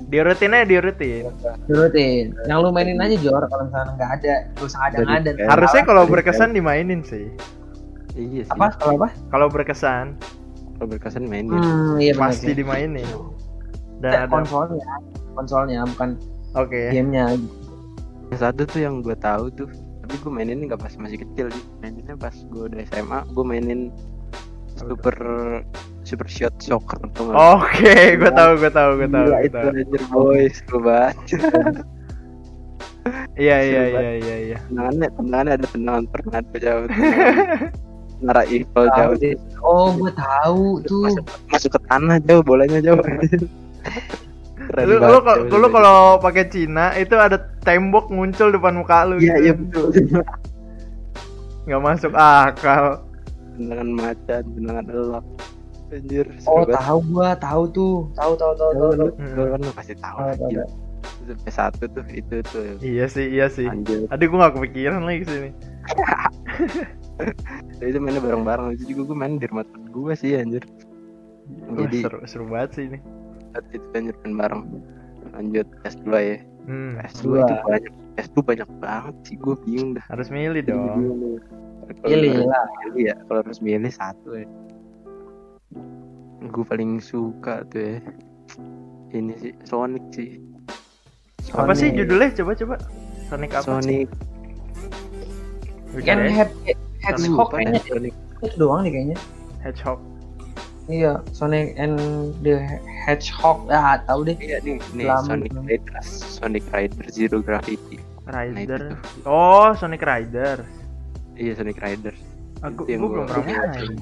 Diurutin 0.05 0.51
aja 0.51 0.65
diurutin. 0.67 1.23
Turutin. 1.65 2.35
Yang 2.45 2.57
lu 2.59 2.69
mainin 2.69 2.99
aja 2.99 3.15
Jor 3.17 3.43
kalau 3.47 3.63
misalnya 3.65 3.91
nggak 3.95 4.11
ada, 4.13 4.33
gak 4.51 4.61
usah 4.61 4.81
ada 4.85 4.95
nggak 4.99 5.19
ada. 5.25 5.31
Harusnya 5.47 5.81
kalau 5.87 6.03
berkesan 6.05 6.51
dimainin 6.51 7.01
sih. 7.01 7.31
iya 8.13 8.43
sih 8.43 8.51
apa? 8.51 8.75
Kalau 8.75 8.93
apa? 8.99 9.07
Kalau 9.31 9.47
berkesan 9.47 10.05
kalau 10.75 10.87
berkesan 10.87 11.23
main 11.25 11.43
Hmm, 11.45 11.97
iya 11.97 12.13
pasti 12.13 12.51
dimainin. 12.51 13.07
Dan 13.99 14.31
konsolnya, 14.31 14.87
konsolnya 15.35 15.79
bukan 15.95 16.09
Oke. 16.55 16.89
gamenya. 16.95 17.35
yang 18.29 18.39
satu 18.39 18.61
tuh 18.63 18.79
yang 18.79 19.01
gue 19.01 19.17
tahu 19.17 19.49
tuh 19.51 19.69
tapi 20.05 20.15
gue 20.21 20.31
mainin 20.31 20.65
nggak 20.65 20.77
pas 20.79 20.93
masih 20.97 21.21
kecil 21.21 21.49
sih 21.49 21.65
maininnya 21.81 22.13
pas 22.13 22.33
gue 22.33 22.63
udah 22.69 22.79
SMA 22.89 23.19
gue 23.33 23.45
mainin 23.45 23.89
super 24.77 25.13
super 26.07 26.27
shot 26.31 26.55
soccer 26.57 26.97
tuh? 27.11 27.29
Oke, 27.35 28.15
gua 28.17 28.31
tahu, 28.31 28.51
gua 28.57 28.71
tahu, 28.71 28.89
gua 28.97 29.09
tahu, 29.11 29.25
Gila, 29.27 29.35
gua 29.35 29.45
itu 29.45 29.57
tahu. 29.59 29.67
anjir 29.75 30.03
boys 30.09 30.57
gue 30.63 30.81
banget 30.81 31.17
Iya, 33.39 33.57
iya, 33.63 33.81
iya, 33.89 34.11
iya, 34.19 34.35
iya. 34.45 34.57
tendangannya 34.69 35.07
tendangannya 35.15 35.53
ada 35.57 35.67
tendangan 35.71 36.05
pernah 36.11 36.39
jauh 36.53 36.85
Nara 38.25 38.43
Evil 38.43 38.67
Tahu 38.91 39.13
jauh. 39.15 39.15
Oh, 39.63 39.87
gue 39.95 40.11
tahu 40.11 40.63
tuh. 40.83 41.07
masuk, 41.07 41.25
masuk 41.47 41.71
ke 41.71 41.79
tanah 41.87 42.19
jauh 42.19 42.43
bolanya 42.43 42.83
jauh 42.83 42.99
Keren 44.59 44.83
Lu 44.83 44.93
lu 44.93 44.99
banget, 44.99 45.23
jauh, 45.41 45.55
lu 45.55 45.59
jauh. 45.61 45.71
kalau 45.71 45.97
pakai 46.19 46.45
Cina 46.45 46.91
itu 46.93 47.15
ada 47.15 47.35
tembok 47.59 48.07
muncul 48.09 48.49
depan 48.49 48.75
muka 48.75 49.03
lu. 49.03 49.15
iya 49.17 49.33
gitu. 49.35 49.41
iya 49.41 49.53
betul 49.55 49.85
Nggak 51.65 51.81
masuk 51.81 52.11
akal. 52.11 52.85
tendangan 53.53 53.89
macan 53.89 54.43
tendangan 54.49 54.85
elok 54.87 55.25
anjir 55.89 56.25
Oh, 56.45 56.63
tahu 56.63 56.97
gua, 57.07 57.33
tahu 57.35 57.63
tuh. 57.67 57.95
Tahu 58.13 58.33
tahu 58.35 58.53
tahu 58.53 58.71
tahu. 58.71 59.09
Hmm. 59.11 59.33
Gue 59.33 59.45
kan 59.47 59.59
lu 59.59 59.71
pasti 59.71 59.93
tahu 59.95 60.17
gila. 60.43 60.65
Sampai 61.21 61.51
satu 61.51 61.83
tuh 61.87 62.05
itu 62.09 62.35
tuh 62.43 62.77
Iya 62.79 63.05
sih, 63.05 63.25
iya 63.27 63.47
sih. 63.47 63.65
anjir 63.65 64.05
Aduh, 64.07 64.25
gua 64.27 64.37
nggak 64.43 64.53
kepikiran 64.55 65.01
lagi 65.01 65.23
sini. 65.23 65.49
itu 67.81 67.97
mainnya 67.97 68.19
bareng-bareng 68.19 68.75
itu 68.75 68.83
juga 68.89 69.01
gue 69.05 69.17
main 69.17 69.35
di 69.35 69.45
rumah 69.45 69.65
temen 69.65 69.87
gue 69.89 70.13
sih 70.13 70.31
anjir 70.35 70.63
Wah, 71.65 71.83
Jadi- 71.83 72.01
seru, 72.01 72.17
seru 72.23 72.45
banget 72.45 72.69
sih 72.71 72.83
ini. 72.85 72.99
Saat 73.59 73.67
itu 73.69 73.85
anjir 73.93 74.15
main 74.21 74.33
bareng 74.37 74.63
lanjut 75.29 75.67
S2 75.83 76.07
ya 76.15 76.37
Hmm, 76.63 77.01
S2 77.01 77.25
Dua. 77.25 77.39
itu 77.41 77.53
banyak 77.63 77.93
S2 78.19 78.35
banyak 78.39 78.69
banget 78.77 79.15
sih 79.23 79.35
gue 79.35 79.55
bingung 79.59 79.91
dah 79.91 80.05
harus 80.05 80.29
milih 80.29 80.61
dong. 80.61 81.01
harus 81.81 81.97
lah. 81.97 82.65
milih 82.85 83.03
ya 83.03 83.15
kalau 83.25 83.41
harus 83.41 83.59
milih 83.59 83.89
satu 83.89 84.29
ya 84.35 84.45
gue 86.41 86.63
paling 86.63 86.97
suka 86.99 87.65
tuh 87.67 87.81
ya 87.81 87.97
ini 89.11 89.33
sih 89.35 89.53
Sonic 89.63 90.03
sih 90.11 90.37
Apa 91.51 91.73
sih 91.73 91.89
Sonic. 91.89 91.97
judulnya? 91.97 92.29
Coba 92.35 92.51
coba. 92.53 92.75
Sonic 93.25 93.49
apa? 93.51 93.65
Sonic 93.65 94.07
Kan 95.99 96.17
Bukan 96.17 96.17
ya? 96.21 96.31
head 96.37 96.49
Lupa 97.17 97.41
dah, 97.41 97.47
kayaknya 97.51 97.81
Sonic 97.83 98.13
itu 98.39 98.55
doang 98.55 98.81
nih 98.81 98.91
kayaknya. 98.93 99.17
Hedgehog. 99.59 99.99
Iya, 100.89 101.21
Sonic 101.37 101.77
and 101.77 102.01
the 102.41 102.57
Hedgehog. 103.05 103.69
Ah, 103.69 104.01
tahu 104.09 104.25
deh. 104.25 104.37
Iya 104.41 104.57
nih, 104.65 104.81
nih 104.97 105.05
Lama. 105.05 105.37
Sonic 105.37 105.53
Riders, 105.53 106.09
Sonic 106.41 106.65
Rider 106.73 107.05
Zero 107.13 107.37
Gravity. 107.45 108.01
Rider. 108.25 108.97
itu 108.97 109.29
Oh, 109.29 109.69
Sonic 109.77 110.01
Rider. 110.01 110.65
Iya 111.37 111.53
Sonic 111.61 111.77
Riders. 111.77 112.17
Aku 112.65 112.89
gua 112.89 112.97
belum 112.97 113.25
pernah 113.29 113.69
main. 113.69 114.01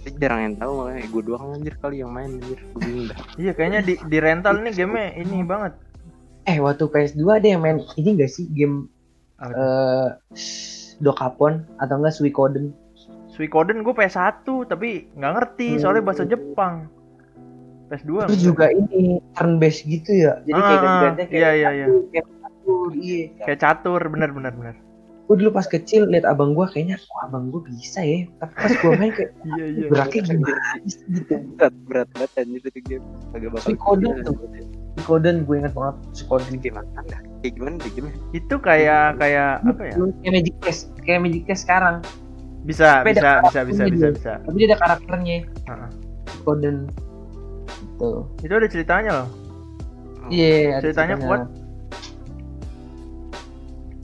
Tapi 0.00 0.16
jarang 0.16 0.40
yang 0.40 0.54
tahu 0.56 0.72
makanya 0.80 1.06
gue 1.12 1.22
doang 1.28 1.44
anjir 1.56 1.74
kali 1.76 1.96
yang 2.00 2.12
main 2.12 2.40
anjir. 2.40 2.60
Gue 2.76 2.80
bingung 2.84 3.06
dah. 3.08 3.18
Iya, 3.36 3.52
kayaknya 3.56 3.80
di 3.84 3.94
di 4.00 4.18
rental 4.20 4.54
nih 4.60 4.72
game 4.72 5.00
ini 5.16 5.44
banget. 5.44 5.76
Eh, 6.48 6.56
waktu 6.56 6.88
PS2 6.88 7.20
ada 7.28 7.48
yang 7.56 7.60
main 7.60 7.84
ini 8.00 8.16
gak 8.16 8.32
sih 8.32 8.48
game 8.52 8.88
eh 9.40 10.08
Dokapon 11.00 11.64
atau 11.80 11.96
enggak 11.96 12.16
Suikoden? 12.16 12.76
Suikoden 13.40 13.80
gue 13.80 13.94
PS1 13.96 14.44
tapi 14.68 15.08
nggak 15.16 15.32
ngerti 15.32 15.80
soalnya 15.80 16.04
bahasa 16.04 16.28
Jepang. 16.28 16.92
PS2 17.88 18.28
Terus 18.28 18.36
enggak. 18.36 18.44
juga 18.44 18.66
ini 18.68 19.16
turn 19.32 19.56
based 19.56 19.88
gitu 19.88 20.12
ya. 20.12 20.44
Jadi 20.44 20.60
kayak 20.60 20.76
Ah, 20.76 20.84
ganti-gantian 20.84 21.26
kayak 21.26 21.40
iya, 21.40 21.50
iya, 21.56 21.68
iya. 21.72 21.86
kayak 22.12 22.26
catur, 22.38 22.88
iya. 22.94 23.24
kayak 23.42 23.58
catur 23.58 24.00
bener 24.12 24.30
bener 24.30 24.52
bener. 24.52 24.76
Gue 25.24 25.38
dulu 25.38 25.50
pas 25.54 25.62
kecil 25.64 26.10
liat 26.10 26.26
abang 26.26 26.52
gua 26.52 26.66
kayaknya, 26.66 26.98
wah 27.06 27.30
abang 27.30 27.48
gua 27.48 27.62
bisa 27.64 28.02
ya. 28.02 28.26
Tapi 28.38 28.52
pas 28.52 28.72
gua 28.82 28.92
main 28.98 29.10
kayak 29.10 29.30
Iya 29.48 29.64
iya. 29.72 29.86
geraknya 29.88 30.20
gimana 30.26 30.58
sih 30.84 31.02
gitu. 31.16 31.32
Berat 31.56 31.74
berat 31.88 32.08
banget 32.12 32.30
anjir 32.36 32.60
itu 32.66 32.80
game. 32.84 33.06
Agak 33.32 33.48
bakal 33.56 33.66
Suikoden 33.72 34.12
tuh. 34.22 34.34
Suikoden 35.00 35.36
gue 35.48 35.56
ingat 35.56 35.72
banget 35.72 35.96
Suikoden. 36.12 36.52
Gimana 36.60 36.86
dah? 37.08 37.20
Kayak 37.40 37.52
gimana 37.56 37.74
deh 37.80 37.90
game 37.96 38.10
Itu 38.36 38.54
kayak 38.60 39.16
kayak 39.16 39.64
apa 39.64 39.82
ya? 39.86 39.94
Kayak 39.96 40.32
Magic 40.36 40.56
Case, 40.60 40.80
kayak 41.02 41.20
Magic 41.24 41.42
Case 41.48 41.62
sekarang. 41.64 41.96
Bisa 42.60 43.00
Beda 43.00 43.40
bisa 43.40 43.40
bisa 43.42 43.60
bisa 43.64 43.82
bisa 43.88 44.06
dia. 44.06 44.10
bisa. 44.12 44.32
Tapi 44.44 44.56
dia 44.56 44.68
ada 44.70 44.78
karakternya. 44.78 45.36
Heeh. 45.42 45.88
Suikoden. 46.30 46.76
Gitu. 47.70 48.10
Itu 48.44 48.52
ada 48.52 48.68
ceritanya 48.68 49.10
loh. 49.22 49.28
Iya, 50.28 50.76
ada 50.76 50.82
Ceritanya 50.84 51.16
kuat. 51.18 51.40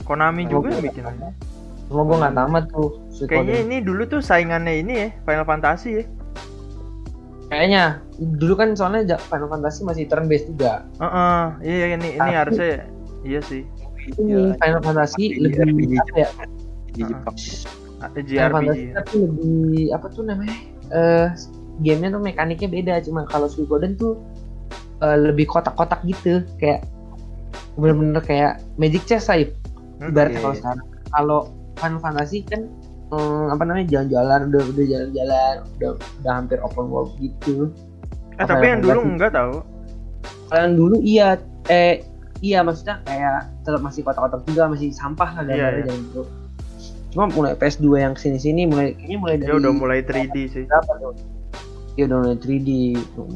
Konami 0.03 0.47
Oh, 0.47 0.59
juga 0.59 0.67
yang 0.71 0.83
bikin. 0.83 1.03
Cuma 1.87 2.01
gue 2.03 2.17
nggak 2.17 2.35
tamat 2.35 2.63
tuh. 2.71 2.89
Kayaknya 3.23 3.55
ini 3.63 3.77
dulu 3.79 4.03
tuh 4.05 4.19
saingannya 4.19 4.73
ini 4.79 4.93
ya 4.95 5.07
Final 5.23 5.45
Fantasy 5.45 5.89
ya. 5.99 6.05
Kayaknya 7.47 7.83
dulu 8.19 8.53
kan 8.55 8.75
soalnya 8.75 9.15
Final 9.21 9.47
Fantasy 9.47 9.83
masih 9.83 10.03
turn 10.05 10.27
based 10.27 10.47
juga. 10.47 10.83
Heeh, 10.99 11.43
iya 11.63 11.85
ini 11.95 12.15
ini 12.15 12.19
Tapi- 12.19 12.35
harusnya 12.35 12.71
iya 13.23 13.39
sih. 13.41 13.63
Ini 14.15 14.55
Final 14.57 14.81
Fantasy 14.81 15.23
Tapi 15.31 15.43
lebih 15.43 15.59
RPG 15.63 15.91
ya? 16.15 16.29
di 16.91 17.01
Jepang. 17.03 17.35
Final 17.97 18.51
Fantasy 18.53 18.83
JRPG. 18.85 18.93
tapi 18.93 19.13
lebih 19.21 19.81
apa 19.93 20.05
tuh 20.13 20.23
namanya? 20.25 20.57
Eh 20.93 21.27
gamenya 21.81 22.09
tuh 22.17 22.21
mekaniknya 22.21 22.69
beda. 22.69 22.93
Cuma 23.05 23.25
kalau 23.25 23.49
Suikoden 23.49 23.97
tuh 23.97 24.17
eh, 25.01 25.17
lebih 25.17 25.49
kotak-kotak 25.49 26.01
gitu, 26.05 26.41
kayak 26.61 26.85
bener-bener 27.77 28.21
kayak 28.25 28.53
Magic 28.81 29.05
Chess 29.05 29.29
lah 29.29 29.45
Hmm, 29.97 30.13
ibaratnya 30.13 30.37
iya, 30.37 30.43
kalau 30.45 30.55
sekarang. 30.61 30.85
Kalau 31.09 31.39
Final 31.81 32.01
Fantasy 32.01 32.39
kan 32.45 32.61
eh, 33.13 33.45
apa 33.49 33.63
namanya 33.65 33.87
jalan-jalan 33.89 34.39
udah 34.53 34.63
udah 34.73 34.85
jalan-jalan 34.85 35.55
udah 35.77 35.91
udah 35.97 36.33
hampir 36.33 36.57
open 36.61 36.85
world 36.89 37.11
gitu. 37.17 37.73
Eh 38.37 38.45
tapi 38.45 38.65
yang 38.69 38.81
dulu 38.85 38.99
enggak 39.17 39.33
tahu. 39.33 39.65
Kalau 40.53 40.61
yang 40.61 40.75
dulu 40.77 40.95
iya 41.01 41.41
eh 41.73 42.05
iya 42.45 42.61
maksudnya 42.61 43.01
kayak 43.09 43.49
tetap 43.65 43.81
masih 43.81 44.05
kotak-kotak 44.05 44.45
juga 44.45 44.69
masih 44.69 44.93
sampah 44.93 45.29
lah 45.33 45.43
Iya, 45.49 45.81
gambarnya 45.81 45.93
iya. 45.97 46.23
Cuma 47.15 47.31
mulai 47.31 47.55
PS2 47.55 47.87
yang 47.97 48.13
sini-sini 48.19 48.67
mulai 48.67 48.93
kayaknya 48.95 49.17
mulai 49.17 49.35
dari 49.39 49.49
Dia 49.49 49.57
udah 49.57 49.73
mulai 49.73 49.99
3D 50.03 50.35
sih. 50.51 50.65
Iya 51.97 52.03
udah 52.11 52.17
mulai 52.23 52.37
3D 52.37 52.69
tuh. 53.15 53.27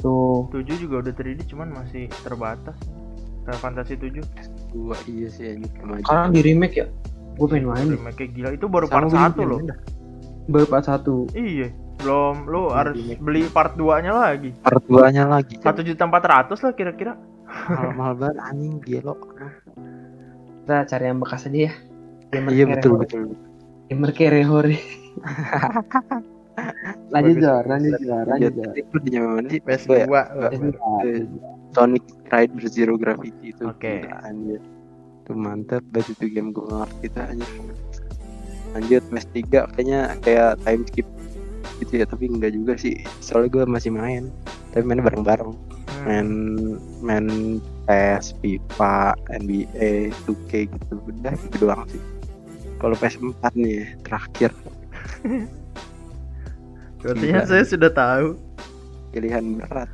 Tuh. 0.00 0.48
7 0.52 0.64
juga 0.76 0.94
udah 1.06 1.12
3D 1.14 1.44
cuman 1.48 1.68
masih 1.72 2.08
terbatas. 2.24 2.76
Final 3.40 3.58
Fantasy 3.60 3.96
7 3.96 4.20
Dua 4.70 4.94
iya 5.10 5.26
sih 5.26 5.50
anjir. 5.50 5.70
Sekarang 6.06 6.30
di 6.30 6.40
remake 6.46 6.76
ya. 6.78 6.86
Gue 7.34 7.46
pengen 7.50 7.72
main 7.72 7.88
remake 7.88 8.16
kayak 8.20 8.32
gila 8.36 8.48
itu 8.54 8.66
baru 8.68 8.86
Sama 8.86 9.08
part 9.08 9.08
gua 9.08 9.18
juga 9.18 9.44
1 9.44 9.50
loh. 9.50 9.58
dah. 9.66 9.78
Baru 10.50 10.66
part 10.70 10.84
1. 10.86 11.34
Iya, 11.34 11.68
belum 12.02 12.36
lo 12.46 12.62
harus 12.70 12.94
remake. 12.94 13.22
beli 13.22 13.42
part 13.50 13.72
2-nya 13.74 14.12
lagi. 14.14 14.50
Part 14.62 14.82
2-nya 14.86 15.24
lagi. 15.26 15.58
Satu 15.58 15.80
juta 15.82 16.06
empat 16.06 16.24
ratus 16.26 16.58
lah 16.62 16.72
kira-kira. 16.74 17.18
mahal-mahal 17.50 18.14
banget 18.14 18.36
anjing 18.46 18.78
gelo. 18.82 19.14
Kita 20.62 20.86
cari 20.86 21.04
yang 21.10 21.18
bekas 21.18 21.50
aja 21.50 21.58
ya. 21.66 21.72
Gamer 22.30 22.50
Iya 22.54 22.64
betul 22.70 22.92
betul. 23.02 23.22
Gamer 23.90 24.10
kere 24.14 24.42
hore. 24.46 24.76
lanjut. 27.14 27.36
Jor, 27.42 27.64
lanjut 27.66 27.98
Jor, 27.98 28.24
lanjut 28.30 28.52
Jor. 28.54 28.74
Itu 28.78 28.96
di 29.02 29.10
zaman 29.10 29.30
mana 29.42 29.48
sih? 29.50 29.60
PS2. 29.62 29.90
Gua 30.06 30.22
ya? 30.30 30.48
PS2. 30.54 30.78
Sonic 31.70 32.04
Rider 32.30 32.64
Zero 32.70 32.94
Gravity 32.94 33.54
itu. 33.54 33.62
Oke. 33.66 34.06
Anjir. 34.22 34.62
Itu 35.26 35.32
mantep 35.34 35.82
banget 35.90 36.14
itu 36.18 36.26
game 36.30 36.50
gue 36.54 36.66
ngerti 36.66 37.06
itu 37.10 37.18
anjir. 37.18 37.50
Lanjut 38.78 39.02
PS3 39.10 39.38
kayaknya 39.74 40.00
kayak 40.22 40.62
time 40.62 40.82
skip 40.86 41.06
gitu 41.80 41.92
ya 41.96 42.04
tapi 42.04 42.28
enggak 42.28 42.52
juga 42.52 42.76
sih 42.76 43.00
soalnya 43.24 43.48
gue 43.56 43.64
masih 43.64 43.88
main 43.88 44.28
tapi 44.70 44.84
mainnya 44.84 45.08
bareng-bareng 45.08 45.56
Hmm. 46.00 46.06
main 46.08 46.28
main 47.04 47.26
PS, 47.84 48.32
FIFA, 48.40 49.12
NBA, 49.36 50.14
2K 50.24 50.70
gitu 50.70 50.94
udah 50.96 51.34
gitu 51.36 51.56
doang 51.60 51.84
sih 51.92 52.00
kalau 52.80 52.96
PS4 52.96 53.44
nih 53.54 53.78
terakhir 54.00 54.50
Artinya 57.00 57.42
saya 57.44 57.64
sudah 57.64 57.90
tahu. 57.90 58.36
pilihan 59.10 59.42
berat 59.58 59.90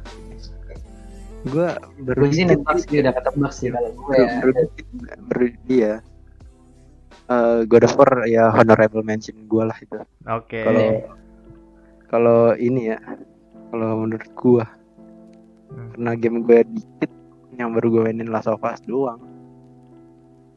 gue 1.46 1.68
baru 2.02 2.26
sih 2.28 2.44
nembak 2.44 2.76
sih 2.80 2.98
udah 2.98 3.12
ketebak 3.12 3.48
sih 3.50 3.68
kalau 3.70 3.88
gue 3.88 4.12
ya. 4.14 4.28
baru 4.36 4.50
dikit 4.56 4.86
baru 5.24 5.46
dia 5.64 5.92
Eh, 7.26 7.66
God 7.66 7.82
of 7.82 7.96
War 7.96 8.22
ya 8.24 8.50
honorable 8.50 9.02
mention 9.02 9.34
gue 9.44 9.58
lah 9.60 9.74
itu 9.76 9.98
Oke. 10.28 10.62
kalau 10.62 10.86
kalau 12.06 12.40
ini 12.54 12.92
ya 12.92 12.98
kalau 13.68 13.98
menurut 14.00 14.30
gue 14.32 14.64
Hmm. 15.66 15.90
karena 15.90 16.12
game 16.14 16.38
gue 16.42 16.58
dikit 16.68 17.10
yang 17.52 17.74
baru 17.74 17.86
gue 17.90 18.02
mainin 18.04 18.30
Last 18.30 18.46
of 18.46 18.62
Us 18.62 18.78
doang 18.84 19.18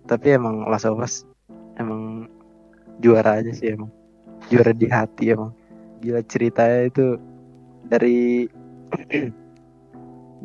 tapi 0.06 0.28
emang 0.32 0.66
Last 0.66 0.86
of 0.86 1.00
Us 1.00 1.26
emang 1.80 2.28
juara 3.00 3.40
aja 3.40 3.52
sih 3.56 3.74
emang. 3.74 3.90
Juara 4.52 4.76
di 4.76 4.88
hati 4.92 5.32
emang. 5.32 5.56
Gila 6.04 6.22
ceritanya 6.28 6.80
itu 6.88 7.06
dari 7.88 8.48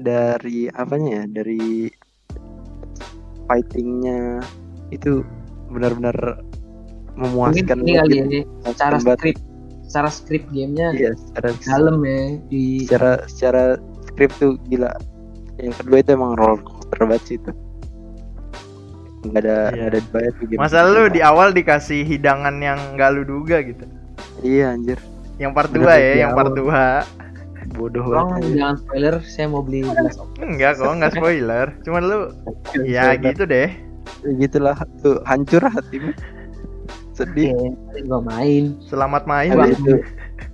dari 0.08 0.58
apanya 0.70 1.22
ya? 1.22 1.24
Dari 1.42 1.90
fightingnya 3.50 4.40
itu 4.94 5.20
benar-benar 5.68 6.40
Mungkin 7.14 7.30
memuaskan 7.30 7.78
ini 7.86 7.92
kali 7.94 8.14
ya, 8.18 8.26
secara 8.74 8.98
skrip 8.98 9.38
secara 9.86 10.10
skrip 10.10 10.42
gamenya 10.50 10.90
iya 10.98 11.12
secara 11.14 11.54
dalam 11.62 12.02
ya 12.02 12.42
di 12.50 12.82
secara 12.82 13.22
secara 13.30 13.64
skrip 14.10 14.30
tuh 14.42 14.58
gila. 14.66 14.90
Yang 15.62 15.74
kedua 15.78 15.96
itu 16.02 16.10
emang 16.18 16.34
roller 16.34 16.58
coaster 16.66 16.98
banget 17.06 17.22
sih 17.22 17.36
itu 17.38 17.50
nggak 19.24 19.40
ada 19.40 19.56
Iya. 19.56 19.72
nggak 19.72 19.88
ada 19.88 20.00
banyak 20.10 20.32
tuh 20.34 20.46
game 20.46 20.58
Masa 20.58 20.78
lu 20.84 21.02
di 21.08 21.20
awal 21.20 21.48
dikasih 21.50 22.00
hidangan 22.02 22.56
yang 22.58 22.78
nggak 22.94 23.10
lu 23.10 23.22
duga 23.24 23.60
gitu. 23.60 23.84
iya 24.40 24.70
anjir 24.70 25.00
Yang 25.34 25.50
part 25.52 25.70
2 25.70 25.74
Bener, 25.74 25.88
ya, 25.90 26.10
di 26.10 26.20
yang 26.20 26.32
part 26.32 26.52
awal. 26.52 27.02
2. 27.64 27.74
bodoh 27.74 28.04
banget 28.06 28.34
anjir. 28.36 28.54
jangan 28.54 28.76
spoiler, 28.76 29.14
saya 29.24 29.46
mau 29.48 29.60
beli 29.60 29.78
gelas 29.82 30.16
Enggak 30.38 30.72
kok, 30.76 30.90
enggak 30.90 31.12
spoiler. 31.12 31.66
Cuman 31.80 32.02
lu 32.02 32.18
ya 32.84 33.04
gitu 33.16 33.42
deh. 33.44 33.68
gitulah 34.36 34.72
tuh 35.00 35.18
hancur 35.24 35.64
hatimu 35.64 36.12
sedih 37.12 37.50
Oke, 37.54 37.98
gue 38.00 38.20
main. 38.22 38.64
Selamat 38.82 39.24
main. 39.24 39.50
Habis 39.50 39.78
itu 39.78 39.96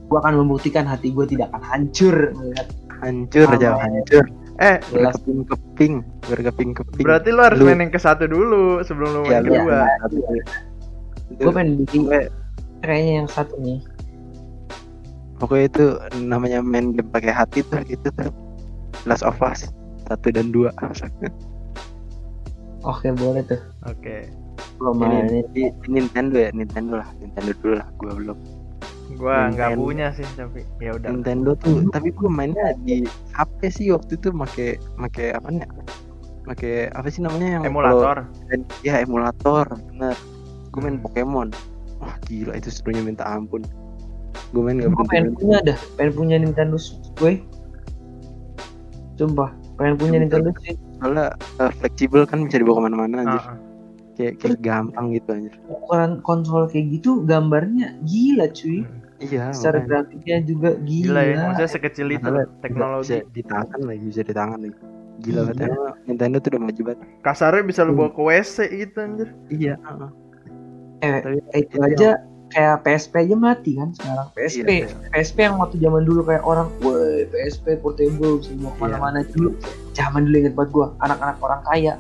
Gue 0.07 0.19
akan 0.19 0.35
membuktikan 0.39 0.85
hati 0.85 1.11
gue 1.11 1.23
tidak 1.25 1.51
akan 1.51 1.63
hancur 1.63 2.15
melihat 2.33 2.69
hancur 2.99 3.47
aja 3.49 3.79
hancur 3.79 4.25
Eh, 4.61 4.77
gelas. 4.93 5.17
berkeping 5.17 5.41
keping 5.49 5.95
berkeping 6.29 6.71
keping 6.77 7.01
berarti 7.01 7.33
lu 7.33 7.41
harus 7.41 7.57
Lu- 7.57 7.67
main 7.67 7.81
yang 7.81 7.89
ke 7.89 7.97
satu 7.97 8.29
dulu 8.29 8.85
sebelum 8.85 9.09
lu 9.09 9.21
ya 9.25 9.41
main 9.41 9.49
lu 9.49 9.53
kedua. 9.57 9.81
Itu 11.31 11.41
Gue 11.41 11.53
beli 11.55 11.85
gue 11.87 12.21
kayaknya 12.81 13.13
yang 13.25 13.29
satu 13.29 13.57
nih. 13.57 13.81
pokoknya 15.41 15.65
itu 15.67 15.85
namanya 16.21 16.61
main 16.61 16.93
game 16.93 17.09
pakai 17.09 17.33
hati 17.33 17.65
tuh 17.65 17.81
itu 17.89 18.13
tuh 18.13 18.29
Last 19.09 19.25
of 19.25 19.41
Us 19.41 19.73
satu 20.05 20.29
dan 20.29 20.53
dua 20.53 20.69
Oke 22.81 23.13
boleh 23.13 23.45
tuh. 23.45 23.61
Oke. 23.85 24.29
Gue 24.77 24.93
main. 24.93 25.25
ini 25.29 25.41
di, 25.53 25.63
di 25.69 25.89
Nintendo 25.89 26.37
ya 26.37 26.49
Nintendo 26.53 27.01
lah 27.01 27.09
Nintendo 27.17 27.53
dulu 27.61 27.75
lah 27.77 27.89
gua 27.97 28.13
belum 28.13 28.39
Gua 29.13 29.49
nggak 29.49 29.75
punya 29.75 30.11
sih 30.11 30.27
tapi 30.33 30.63
ya 30.79 30.93
udah. 30.93 31.11
Nintendo 31.11 31.55
tuh 31.55 31.83
tapi 31.89 32.11
gua 32.11 32.29
mainnya 32.29 32.75
di 32.79 33.03
HP 33.33 33.59
sih 33.69 33.87
waktu 33.91 34.15
itu 34.15 34.31
make 34.31 34.67
make 34.97 35.25
apa 35.31 35.49
ya 35.51 35.67
make 36.43 36.71
apa 36.91 37.07
sih 37.07 37.21
namanya 37.21 37.59
yang 37.59 37.63
Emulator. 37.65 38.17
kalau- 38.25 38.67
ya 38.81 38.95
emulator 38.99 39.67
bener 39.89 40.17
gue 40.69 40.81
main 40.81 40.97
Hmm. 40.97 41.05
Pokemon 41.05 41.49
wah 41.99 42.15
gila 42.23 42.55
itu 42.55 42.69
serunya 42.69 43.01
minta 43.01 43.25
ampun 43.25 43.63
gue 44.49 44.61
main 44.61 44.77
nggak 44.77 44.95
pengen 45.05 45.35
punya 45.35 45.59
dah, 45.65 45.79
pengen 45.95 46.13
punya 46.13 46.37
Nintendo 46.37 46.75
gue. 47.17 47.43
Sumpah, 49.15 49.51
pengen 49.77 49.95
punya 49.97 50.11
Coba. 50.13 50.23
Nintendo 50.23 50.51
Switch. 50.57 50.81
soalnya 50.97 51.27
eh, 51.59 51.73
fleksibel 51.77 52.23
kan 52.25 52.39
bisa 52.43 52.57
dibawa 52.57 52.77
ke 52.77 52.83
mana-mana 52.85 53.15
anjir 53.21 53.37
Ah, 53.39 53.49
ah. 53.49 53.59
kayak 54.15 54.35
kayak 54.39 54.59
gampang 54.61 55.07
gitu 55.11 55.29
anjir 55.31 55.55
Ukuran 55.67 56.11
konsol 56.21 56.63
kayak 56.67 56.87
gitu 56.91 57.11
gambarnya 57.23 58.01
gila 58.03 58.49
cuy. 58.49 58.85
Iya 59.21 59.45
Secara 59.53 59.79
makanya. 59.79 59.89
grafiknya 60.03 60.37
juga 60.43 60.71
gila. 60.77 61.05
gila 61.05 61.21
ya 61.23 61.35
maksudnya 61.45 61.71
sekecil 61.71 62.07
itu 62.09 62.25
Masalah 62.25 62.47
teknologi 62.59 63.05
bisa 63.07 63.17
di 63.29 63.43
tangan 63.45 63.81
lagi 63.83 64.05
bisa 64.05 64.23
di 64.23 64.33
tangan 64.33 64.59
lagi 64.59 64.77
gila 65.21 65.41
Iya. 65.41 65.45
banget 65.47 65.57
emang 65.63 65.95
Nintendo 66.05 66.37
tuh 66.39 66.49
udah 66.51 66.63
maju 66.63 66.81
banget 66.83 67.01
kasarnya 67.21 67.63
bisa 67.63 67.81
lu 67.83 67.93
bawa 67.93 68.11
ke 68.11 68.23
WC 68.23 68.57
gitu 68.79 68.97
anjir 68.99 69.29
iya 69.49 69.75
Eh, 71.01 71.17
Tapi 71.19 71.41
eh, 71.51 71.61
itu 71.63 71.73
itu 71.73 71.77
aja 71.81 72.11
kayak 72.51 72.77
PSP 72.83 73.15
aja 73.23 73.33
mati 73.35 73.73
kan 73.73 73.89
sekarang. 73.95 74.27
PSP, 74.35 74.69
Iya, 74.85 74.93
PSP 75.09 75.39
yang 75.41 75.57
waktu 75.57 75.77
zaman 75.79 76.03
dulu 76.05 76.21
kayak 76.27 76.45
orang, 76.45 76.69
woi 76.81 77.25
PSP 77.25 77.81
portable 77.81 78.37
bisa 78.37 78.53
Iya. 78.53 78.69
ke 78.69 78.77
mana-mana 78.77 79.21
dulu. 79.25 79.57
Zaman 79.95 80.29
dulu 80.29 80.37
inget 80.37 80.53
banget 80.53 80.71
gua, 80.71 80.87
anak-anak 80.99 81.41
orang 81.41 81.61
kaya 81.65 81.93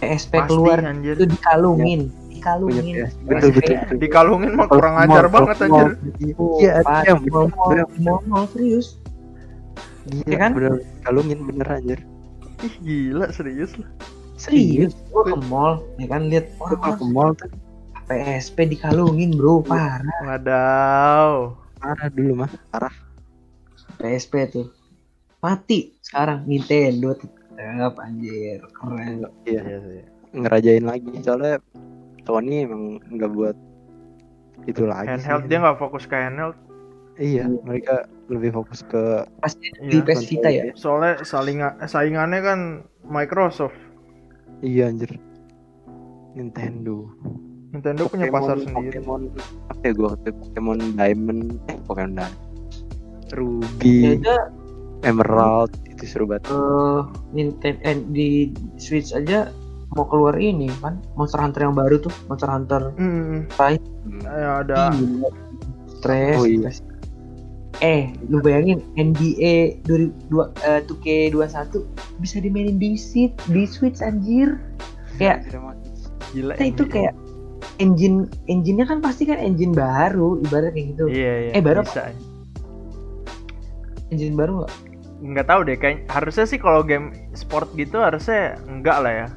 PSP 0.00 0.32
pasti 0.32 0.48
keluar 0.48 0.78
anjir 0.82 1.14
itu 1.14 1.26
dikalungin, 1.28 2.00
punya 2.08 2.21
dikalungin. 2.42 2.94
Betul 3.22 3.48
PSP. 3.54 3.54
betul, 3.54 3.74
betul. 3.78 3.96
dikalungin 4.02 4.52
mah 4.58 4.66
kurang 4.66 4.94
ajar 4.98 5.24
banget 5.30 5.56
anjir. 5.62 5.88
iya 6.58 6.72
iya 7.06 7.14
bener 7.14 7.86
di 7.94 8.02
mall, 8.02 8.44
serius. 8.50 8.98
Iya 10.10 10.26
Ya 10.26 10.36
kan? 10.42 10.50
bener. 10.58 10.72
Kalungin 11.06 11.38
bener 11.46 11.66
anjir. 11.70 11.98
Ih 12.66 12.74
gila 12.82 13.30
serius 13.30 13.78
lah. 13.78 13.86
Serius, 14.34 14.90
gua 15.14 15.22
ke 15.22 15.38
mall, 15.46 15.86
ya 16.02 16.10
kan 16.10 16.26
lihat 16.26 16.50
orang 16.58 16.98
ke 16.98 17.06
mall 17.06 17.30
tuh. 17.38 17.46
PSP 18.10 18.74
dikalungin 18.74 19.38
bro, 19.38 19.62
parah. 19.62 20.02
Wadaw. 20.26 21.54
Parah 21.78 22.10
dulu 22.10 22.42
mah 22.42 22.50
parah. 22.74 22.90
PSP 24.02 24.50
tuh. 24.50 24.66
Mati 25.38 25.94
sekarang 26.02 26.42
Nintendo. 26.50 27.14
Tetap 27.14 27.94
anjir, 28.02 28.58
keren. 28.74 29.22
iya 29.46 29.62
iya 29.62 29.78
sih 29.78 30.02
ngerajain 30.32 30.84
lagi 30.88 31.12
soalnya 31.20 31.60
Sony 32.22 32.64
emang 32.64 33.02
nggak 33.10 33.30
buat 33.34 33.56
itu 34.64 34.86
lagi 34.86 35.10
handheld 35.10 35.42
sih. 35.44 35.48
dia 35.50 35.58
nggak 35.58 35.78
fokus 35.78 36.04
ke 36.06 36.14
handheld? 36.14 36.54
Iya 37.18 37.44
mereka 37.66 38.08
lebih 38.32 38.56
fokus 38.56 38.80
ke 38.88 39.26
Pasti 39.44 39.68
di 39.84 40.00
Iya, 40.00 40.06
PS 40.06 40.22
Vita 40.30 40.48
ya. 40.48 40.64
soalnya 40.72 41.20
saling 41.26 41.60
saingannya 41.84 42.40
kan 42.40 42.60
Microsoft. 43.04 43.76
Iya 44.62 44.88
anjir. 44.88 45.18
Nintendo. 46.32 47.10
Nintendo 47.72 48.08
punya 48.08 48.32
pasar 48.32 48.56
sendiri. 48.60 49.00
Pokemon 49.02 49.22
apa 49.68 49.82
ya 49.84 49.92
itu? 49.92 50.30
Pokemon 50.32 50.78
Diamond 50.96 51.42
eh 51.68 51.76
Pokemon 51.84 52.12
Diamond. 52.16 52.36
Ya 53.32 53.34
Ruby 53.40 54.20
aja 54.20 54.36
Emerald 55.02 55.72
itu 55.88 56.04
seru 56.06 56.28
banget. 56.28 56.46
Eh, 56.52 57.00
Nintendo 57.34 57.80
eh, 57.82 57.98
di 58.12 58.28
Switch 58.78 59.10
aja 59.12 59.50
mau 59.92 60.04
keluar 60.04 60.36
ini 60.36 60.72
kan 60.80 60.96
Monster 61.14 61.38
Hunter 61.38 61.68
yang 61.68 61.76
baru 61.76 62.00
tuh 62.00 62.12
Monster 62.26 62.48
Hunter 62.48 62.82
hmm, 62.96 63.52
Rise 63.52 63.84
ya 64.24 64.50
ada 64.64 64.90
Gila. 64.90 65.28
Stress, 65.92 66.34
Oh, 66.34 66.46
iya. 66.46 66.70
Eh, 67.78 68.10
lu 68.26 68.38
bayangin 68.38 68.82
NBA 68.94 69.82
2002 69.86 70.50
eh, 70.62 70.80
2K21 70.86 71.82
bisa 72.18 72.38
dimainin 72.38 72.78
di 72.78 72.94
Switch, 72.94 73.34
di 73.46 73.66
Switch 73.66 73.98
anjir. 73.98 74.54
Kayak 75.14 75.46
gila 76.30 76.54
kita 76.54 76.64
itu 76.64 76.84
kayak 76.86 77.14
engine 77.78 78.26
engine-nya 78.46 78.86
kan 78.86 78.98
pasti 78.98 79.26
kan 79.26 79.38
engine 79.38 79.74
baru 79.74 80.38
ibaratnya 80.40 80.72
kayak 80.72 80.86
gitu. 80.94 81.04
iya 81.06 81.32
iya 81.38 81.50
Eh, 81.54 81.62
baru 81.62 81.82
bisa 81.82 82.10
Engine 84.10 84.34
baru 84.34 84.62
nggak? 84.62 84.72
nggak 85.22 85.46
tahu 85.46 85.60
deh 85.62 85.78
kayak 85.78 85.98
harusnya 86.10 86.46
sih 86.46 86.58
kalau 86.58 86.82
game 86.82 87.14
sport 87.30 87.70
gitu 87.78 88.02
harusnya 88.02 88.58
enggak 88.66 88.98
lah 88.98 89.12
ya 89.14 89.28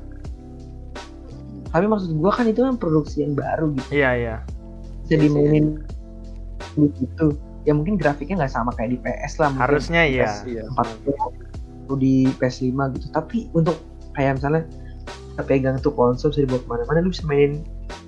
Tapi 1.75 1.85
maksud 1.91 2.15
gua 2.15 2.31
kan 2.31 2.47
itu 2.47 2.63
kan 2.63 2.79
produksi 2.79 3.27
yang 3.27 3.35
baru 3.35 3.75
gitu. 3.75 3.89
iya 3.91 4.09
iya 4.15 4.35
Bisa 5.03 5.19
dimainin 5.19 5.83
di 6.79 6.87
situ. 6.95 7.35
Ya 7.67 7.75
mungkin 7.75 7.99
grafiknya 7.99 8.47
nggak 8.47 8.53
sama 8.55 8.71
kayak 8.79 8.95
di 8.95 8.99
PS 9.03 9.43
lah. 9.43 9.51
mungkin. 9.51 9.63
harusnya 9.67 10.01
iya 10.07 10.31
iya 10.47 10.63
40 10.71 11.99
di 12.01 12.25
PS5 12.41 12.97
gitu 12.97 13.07
tapi 13.13 13.45
untuk 13.53 13.77
kayak 14.17 14.41
misalnya 14.41 14.65
kita 15.35 15.43
pegang 15.45 15.77
tuh 15.83 15.93
konsol 15.93 16.33
bisa 16.33 16.47
dibawa 16.47 16.61
ke 16.63 16.67
mana-mana 16.71 16.99
lu 17.05 17.11
bisa 17.13 17.23
mainin 17.29 17.61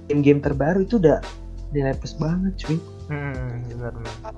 game-game 0.10 0.42
terbaru 0.42 0.82
itu 0.82 0.98
udah 0.98 1.22
nilai 1.76 1.94
plus 2.00 2.16
banget 2.18 2.54
cuy 2.58 2.78
hmm, 3.12 3.68
benar 3.78 3.92
benar 3.94 4.34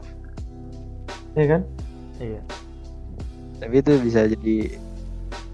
ya 1.38 1.45
kan 1.45 1.61
iya 2.19 2.41
tapi 3.61 3.75
itu 3.80 3.91
bisa 4.01 4.27
jadi 4.27 4.75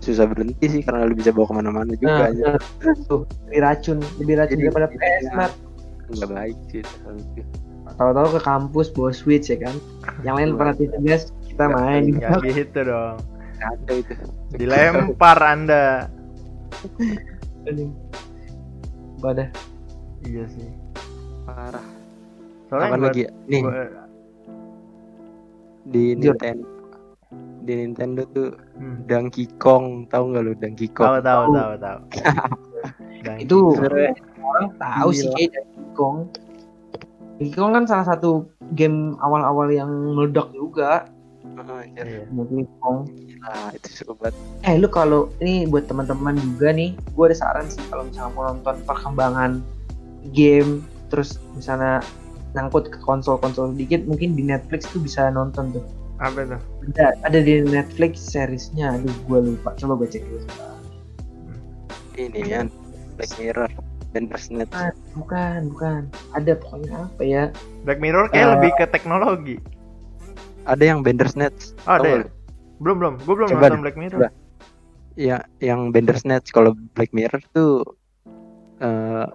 susah 0.06 0.30
berhenti 0.30 0.66
sih 0.70 0.82
karena 0.86 1.10
lu 1.10 1.18
bisa 1.18 1.34
bawa 1.34 1.50
ke 1.50 1.54
mana-mana 1.58 1.92
juga 1.98 2.14
nah, 2.14 2.30
aja 2.30 2.46
nah, 2.62 2.96
tuh 3.10 3.26
lebih 3.50 3.60
racun 3.66 3.98
lebih 4.22 4.36
racun 4.38 4.58
Jadi, 4.62 4.64
daripada. 4.70 4.86
PS 4.94 5.26
Mat. 5.34 5.52
nggak 6.06 6.30
baik 6.30 6.58
sih 6.70 6.84
tahu-tahu 7.96 8.28
ke 8.38 8.42
kampus 8.44 8.88
bawa 8.92 9.12
switch 9.16 9.54
ya 9.54 9.58
kan? 9.62 9.76
Yang 10.26 10.36
lain 10.36 10.50
pada 10.60 10.72
tugas 10.76 11.32
kita 11.48 11.66
main. 11.72 12.04
nggak 12.18 12.42
gitu 12.52 12.80
dong. 12.84 13.18
Ada 13.62 13.92
itu. 13.94 14.14
Dilempar 14.60 15.40
anda. 15.40 16.12
Pada 19.22 19.48
iya 20.28 20.44
sih. 20.50 20.70
Parah. 21.48 21.86
Soalnya 22.68 22.86
apa 22.90 22.96
yang 22.98 23.06
lagi 23.06 23.22
ya? 23.24 23.32
nih. 23.48 23.62
gua- 23.64 24.10
di. 25.86 26.04
Nintendo 26.18 26.75
di 27.66 27.74
Nintendo 27.74 28.22
tuh 28.30 28.54
hmm, 28.78 29.10
Donkey 29.10 29.50
Kong 29.58 30.06
tahu 30.14 30.32
nggak 30.32 30.44
lu 30.46 30.54
Donkey 30.54 30.88
tahu 30.94 30.98
Kong 31.02 31.26
tahu 31.26 31.44
tahu. 31.52 31.72
tahu. 31.82 32.00
Dan 33.26 33.36
itu 33.42 33.58
orang 34.46 34.70
tahu 34.78 35.10
sih 35.10 35.28
kayak 35.34 35.52
Donkey 35.58 35.86
Kong. 35.98 36.18
Donkey 37.42 37.58
Kong 37.58 37.72
kan 37.74 37.84
salah 37.90 38.06
satu 38.06 38.46
game 38.78 39.18
awal-awal 39.20 39.74
yang 39.74 39.90
meledak 39.90 40.54
juga. 40.54 41.10
Anjir. 41.56 42.06
iya. 42.06 42.22
Donkey 42.30 42.70
Kong. 42.78 43.10
Gila, 43.10 43.74
itu 43.74 43.90
seru 43.90 44.14
banget. 44.14 44.38
Eh 44.70 44.78
lu 44.78 44.88
kalau 44.88 45.34
ini 45.42 45.66
buat 45.66 45.90
teman-teman 45.90 46.38
juga 46.38 46.70
nih, 46.70 46.94
gue 46.94 47.26
ada 47.26 47.36
saran 47.36 47.66
sih 47.66 47.82
kalau 47.90 48.06
misalnya 48.06 48.32
mau 48.38 48.44
nonton 48.54 48.76
perkembangan 48.86 49.52
game, 50.38 50.86
terus 51.10 51.42
misalnya 51.58 52.06
nyangkut 52.54 52.88
ke 52.94 52.98
konsol-konsol 53.04 53.74
sedikit, 53.74 54.06
mungkin 54.06 54.38
di 54.38 54.46
Netflix 54.46 54.88
tuh 54.94 55.02
bisa 55.02 55.28
nonton 55.34 55.74
tuh. 55.74 55.86
apa 56.16 56.48
tuh 56.48 56.75
Ada, 56.94 57.18
ada 57.26 57.40
di 57.42 57.66
Netflix 57.66 58.22
seriesnya, 58.22 58.94
aduh 58.94 59.16
gue 59.26 59.40
lupa, 59.54 59.74
coba 59.74 59.98
gue 60.06 60.10
cek 60.14 60.24
dulu. 60.28 60.46
ini 62.16 62.48
ya 62.48 62.64
Black 63.20 63.32
Mirror 63.36 63.72
Bandersnatch 64.16 64.72
Ah, 64.72 64.96
bukan, 65.12 65.74
bukan, 65.76 66.02
ada 66.32 66.56
pokoknya 66.56 66.96
apa 67.12 67.24
ya? 67.26 67.44
Black 67.84 68.00
Mirror 68.00 68.32
kayak 68.32 68.48
Eh, 68.48 68.52
lebih 68.56 68.72
ke 68.80 68.86
teknologi. 68.88 69.56
Ada 70.64 70.84
yang 70.96 71.00
Bandersnatch 71.04 71.76
oh, 71.86 72.00
ada 72.00 72.08
ya? 72.08 72.18
belum 72.80 72.96
belum. 73.02 73.14
Gue 73.28 73.36
belum 73.36 73.50
Coba 73.52 73.68
nonton 73.68 73.82
Black 73.84 73.98
Mirror. 74.00 74.20
coba. 74.24 74.30
ya 75.16 75.38
yang 75.64 75.92
Bandersnatch 75.96 76.52
kalau 76.52 76.72
Black 76.96 77.12
Mirror 77.12 77.44
tuh 77.52 77.84
eh, 78.80 79.28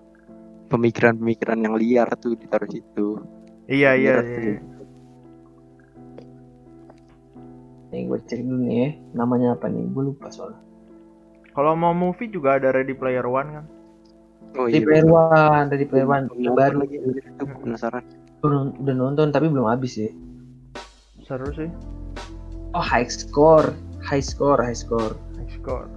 pemikiran-pemikiran 0.71 1.59
yang 1.61 1.75
liar 1.77 2.09
tuh 2.17 2.33
ditaruh 2.39 2.69
situ. 2.71 3.21
Iya 3.69 3.97
iya, 3.99 4.17
Mirror 4.17 4.25
iya. 4.25 4.37
tuh. 4.39 4.80
Nih 7.91 8.07
gue 8.07 8.19
cek 8.23 8.41
dulu 8.41 8.63
nih 8.65 8.77
ya, 8.77 8.89
namanya 9.15 9.55
apa 9.55 9.67
nih? 9.67 9.83
Gue 9.91 10.03
lupa 10.09 10.31
soalnya. 10.31 10.59
kalau 11.51 11.75
mau 11.75 11.91
movie 11.91 12.31
juga 12.31 12.57
ada 12.57 12.71
Ready 12.71 12.95
Player 12.95 13.27
One 13.27 13.49
kan 13.51 13.65
oh 14.55 14.65
Ready 14.65 14.87
Player 14.87 15.03
One, 15.05 15.67
Ready 15.67 15.83
Player 15.85 16.07
One, 16.07 16.31
yang 16.39 16.55
baru. 16.55 16.87
lagi 16.87 16.97
itu 17.03 17.45
penasaran 17.59 18.07
Udah, 18.41 18.71
udah 18.79 18.95
nonton 18.95 19.29
tapi 19.29 19.51
belum 19.51 19.67
habis 19.67 19.99
ya. 19.99 20.11
seru 21.21 21.51
sih 21.51 21.67
Oh, 22.71 22.79
High 22.79 23.11
Score, 23.11 23.75
High 24.01 24.23
Score, 24.23 24.63
High 24.63 24.79
Score. 24.79 25.19
Score 25.51 25.91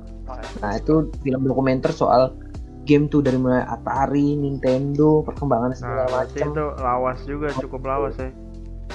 Nah 0.58 0.72
itu 0.74 1.14
film 1.22 1.46
dokumenter 1.46 1.94
soal 1.94 2.34
game 2.84 3.06
tuh 3.06 3.22
dari 3.22 3.38
mulai 3.38 3.62
Atari, 3.64 4.34
Nintendo, 4.34 5.22
perkembangan 5.22 5.78
segala 5.78 6.10
nah 6.10 6.26
macam. 6.26 6.50
itu 6.50 6.66
lawas 6.82 7.20
juga 7.24 7.54
cukup 7.56 7.86
lawas 7.86 8.18
ya 8.18 8.34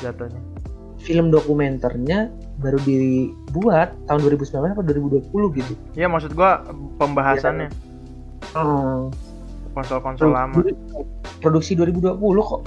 jatuhnya 0.03 0.43
Film 0.99 1.31
dokumenternya 1.31 2.29
baru 2.59 2.79
dibuat 2.83 3.95
tahun 4.11 4.21
2019 4.35 4.75
atau 4.75 4.85
2020 4.85 5.59
gitu. 5.63 5.73
iya 5.95 6.11
maksud 6.11 6.35
gua 6.35 6.67
pembahasannya. 6.99 7.71
Hmm, 8.53 9.15
konsol-konsol 9.77 10.35
lama. 10.35 10.59
Produksi 11.39 11.79
2020 11.79 12.19
kok. 12.19 12.63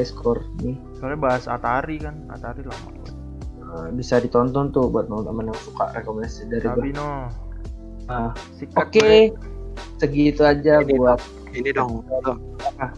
Score 0.00 0.46
nih. 0.64 0.78
Soalnya 0.96 1.18
bahas 1.18 1.44
Atari 1.50 2.00
kan 2.00 2.14
Atari 2.32 2.62
lama. 2.64 2.90
Nah, 3.70 3.86
bisa 3.94 4.18
ditonton 4.18 4.74
tuh 4.74 4.90
buat 4.90 5.06
teman-teman 5.06 5.50
yang 5.52 5.60
suka 5.62 5.94
rekomendasi 5.94 6.50
dari. 6.50 6.66
Sabino. 6.66 7.30
Ah, 8.10 8.34
sikat 8.58 8.90
Oke, 8.90 9.10
segitu 10.02 10.42
aja 10.42 10.82
Ini 10.82 10.98
buat 10.98 11.22
ini 11.52 11.70
dong. 11.70 12.02
Apa? 12.08 12.34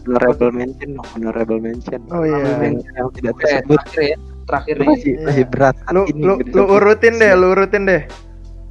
honorable 0.07 0.51
mention 0.51 0.89
dong 0.95 1.07
honorable 1.13 1.59
mention 1.59 1.99
Oh 2.09 2.23
iya. 2.23 2.39
yang, 2.63 2.79
yang 2.95 3.07
tidak 3.13 3.33
tersebut 3.37 3.79
terakhir 3.83 4.03
ya. 4.03 4.17
Terakhir 4.43 4.75
nih. 4.75 4.87
masih 4.87 5.11
Iya. 5.13 5.25
masih 5.25 5.45
berat 5.47 5.75
Lu 5.89 6.01
Ini 6.03 6.21
lu 6.21 6.33
gitu. 6.39 6.51
lu 6.53 6.63
urutin 6.69 7.13
deh, 7.15 7.31
lu 7.33 7.47
urutin 7.51 7.81
deh. 7.83 8.01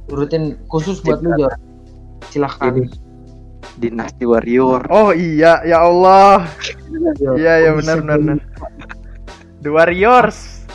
Urutin 0.07 0.43
khusus 0.67 0.99
buat 0.99 1.19
lu 1.19 1.31
Jor. 1.35 1.53
Silahkan. 2.27 2.73
Ini. 2.73 2.87
dinasti 3.73 4.21
warrior 4.21 4.85
Oh 4.87 5.09
iya, 5.09 5.63
ya 5.65 5.81
Allah. 5.81 6.45
Iya, 7.33 7.53
iya 7.57 7.71
Kok 7.73 7.77
benar 7.81 7.97
benar. 8.05 8.37
The 9.59 9.71
Warriors. 9.71 10.67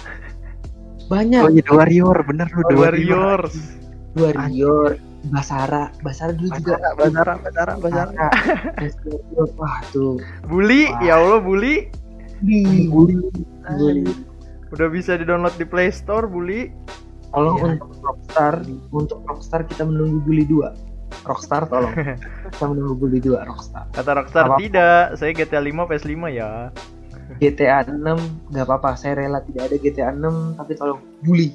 Banyak. 1.07 1.41
oh 1.41 1.51
iya 1.51 1.63
The 1.63 1.73
warrior 1.73 2.17
bener 2.27 2.49
lu 2.51 2.61
The 2.61 2.69
The 2.69 2.77
warrior 2.77 3.41
Warriors. 3.45 3.57
Warrior, 4.19 4.91
Basara, 5.25 5.91
Basara 5.99 6.31
dulu 6.31 6.49
juga. 6.55 6.79
Basara 6.95 7.35
Basara 7.37 7.73
Basara 7.77 8.07
Basara. 8.15 8.29
Wah 9.59 9.77
tuh. 9.91 10.23
Bully, 10.47 10.87
Wah. 10.89 11.03
ya 11.03 11.15
Allah 11.17 11.41
bully. 11.41 11.91
Bully, 12.39 12.87
bully, 12.87 13.17
bully. 13.67 14.05
Udah 14.69 14.87
bisa 14.87 15.17
di-download 15.17 15.57
di 15.57 15.65
Play 15.65 15.91
Store, 15.91 16.25
bully. 16.25 16.71
Tolong 17.29 17.57
Iya. 17.57 17.65
untuk 17.75 17.91
Rockstar, 17.99 18.55
untuk 18.89 19.19
Rockstar 19.23 19.61
kita 19.65 19.85
menunggu 19.85 20.23
Bully 20.23 20.45
2. 20.45 20.73
Rockstar 21.25 21.67
tolong. 21.67 21.93
kita 22.49 22.65
menunggu 22.65 22.95
Bully 22.97 23.19
2 23.19 23.37
Rockstar. 23.43 23.85
Kata 23.91 24.11
Rockstar 24.15 24.45
Apa-apa. 24.47 24.61
tidak, 24.63 25.05
saya 25.15 25.31
GTA 25.35 25.61
5 25.61 25.85
PS5 25.85 26.15
ya. 26.31 26.51
GTA 27.37 27.85
6 27.85 28.01
nggak 28.49 28.65
apa-apa, 28.65 28.97
saya 28.97 29.19
rela 29.19 29.43
tidak 29.43 29.69
ada 29.69 29.77
GTA 29.77 30.09
6 30.11 30.57
tapi 30.57 30.73
tolong 30.75 31.01
Bully. 31.21 31.53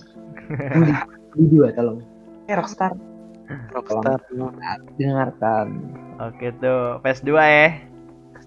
Bully. 0.51 0.93
Bully 1.31 1.47
2 1.65 1.73
tolong. 1.73 1.97
Eh 2.45 2.53
Rockstar 2.53 2.93
Rockstar 3.71 4.19
dengarkan. 4.95 5.67
Oke 6.19 6.53
tuh, 6.57 7.01
PS2 7.01 7.29
eh. 7.39 7.71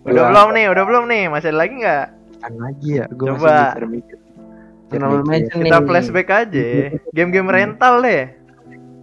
Udah 0.06 0.22
Dua. 0.22 0.28
belum 0.30 0.48
nih, 0.54 0.66
udah 0.70 0.84
belum 0.86 1.04
nih. 1.06 1.24
Masih 1.28 1.50
ada 1.50 1.58
lagi 1.58 1.74
nggak? 1.78 2.06
kan 2.36 2.52
lagi 2.60 3.00
ya 3.00 3.08
gue 3.08 3.32
Coba. 3.32 3.72
masih 3.72 3.88
mikir 3.88 3.88
mikir 3.88 4.18
Honorable 4.92 5.24
mention 5.24 5.58
Kita 5.58 5.76
nih. 5.80 5.86
flashback 5.88 6.28
aja. 6.28 6.66
Game-game 7.10 7.48
rental 7.48 7.94
deh. 8.00 8.24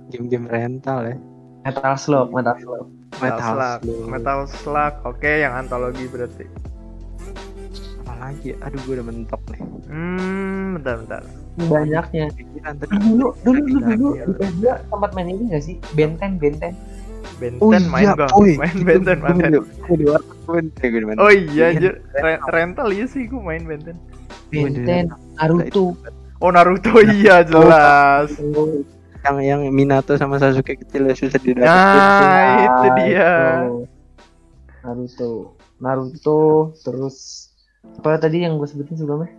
game-game 0.08 0.46
rental 0.46 1.00
ya 1.04 1.16
Metal 1.64 1.96
Slug, 1.98 2.30
Metal 2.30 2.56
Slug. 2.56 2.88
Metal 3.18 3.40
Slug. 3.42 3.80
Slug. 3.82 4.08
Metal 4.08 4.40
Slug. 4.46 4.94
Oke, 5.04 5.42
yang 5.42 5.56
antologi 5.56 6.06
berarti. 6.06 6.46
Lagi 8.26 8.50
aduh 8.58 8.80
gue 8.80 8.94
udah 8.94 9.06
mentok 9.06 9.42
nih 9.50 9.62
Hmm, 9.86 10.68
bentar 10.76 10.96
bentar. 11.00 11.22
Banyaknya. 11.56 12.26
pikiran 12.32 12.74
tadi 12.76 12.94
Dulu, 12.96 13.28
dulu, 13.40 13.62
dulu, 13.62 13.78
dulu 13.86 14.08
gila. 14.12 14.26
di 14.26 14.34
PS2 14.34 14.66
sempat 14.88 15.12
main 15.14 15.28
ini 15.28 15.44
nggak 15.48 15.62
sih? 15.62 15.76
Benten, 15.92 16.32
Benten. 16.36 16.74
Benten 17.36 17.84
main 17.86 18.08
gak? 18.12 18.30
Main 18.62 18.78
Benten, 18.82 19.18
Benten. 19.20 19.52
gue 19.54 19.96
di 19.96 20.06
warteg 20.06 20.38
gue 20.42 20.60
di- 20.64 20.90
gue 20.90 21.00
di 21.00 21.08
mana 21.08 21.18
Oh 21.20 21.30
iya, 21.30 21.70
anjir. 21.70 21.94
Re- 22.16 22.42
rental 22.48 22.90
iya 22.90 23.06
sih 23.06 23.24
gue 23.24 23.38
main 23.40 23.62
Benten. 23.62 23.96
Benten, 24.50 25.14
Naruto. 25.36 25.94
Oh 26.40 26.50
Naruto 26.50 26.90
iya 27.02 27.42
jelas. 27.42 28.34
yang 29.22 29.38
yang 29.40 29.62
Minato 29.70 30.16
sama 30.16 30.36
Sasuke 30.36 30.76
kecil 30.76 31.08
susah 31.10 31.38
didapetin 31.38 31.64
Nah, 31.64 32.50
itu 32.60 32.88
dia. 32.98 33.32
Naruto. 34.82 35.32
Naruto, 35.78 36.40
terus 36.78 37.50
apa 37.84 38.20
tadi 38.20 38.44
yang 38.44 38.56
gue 38.60 38.68
sebutin 38.68 38.96
sebelumnya? 38.96 39.32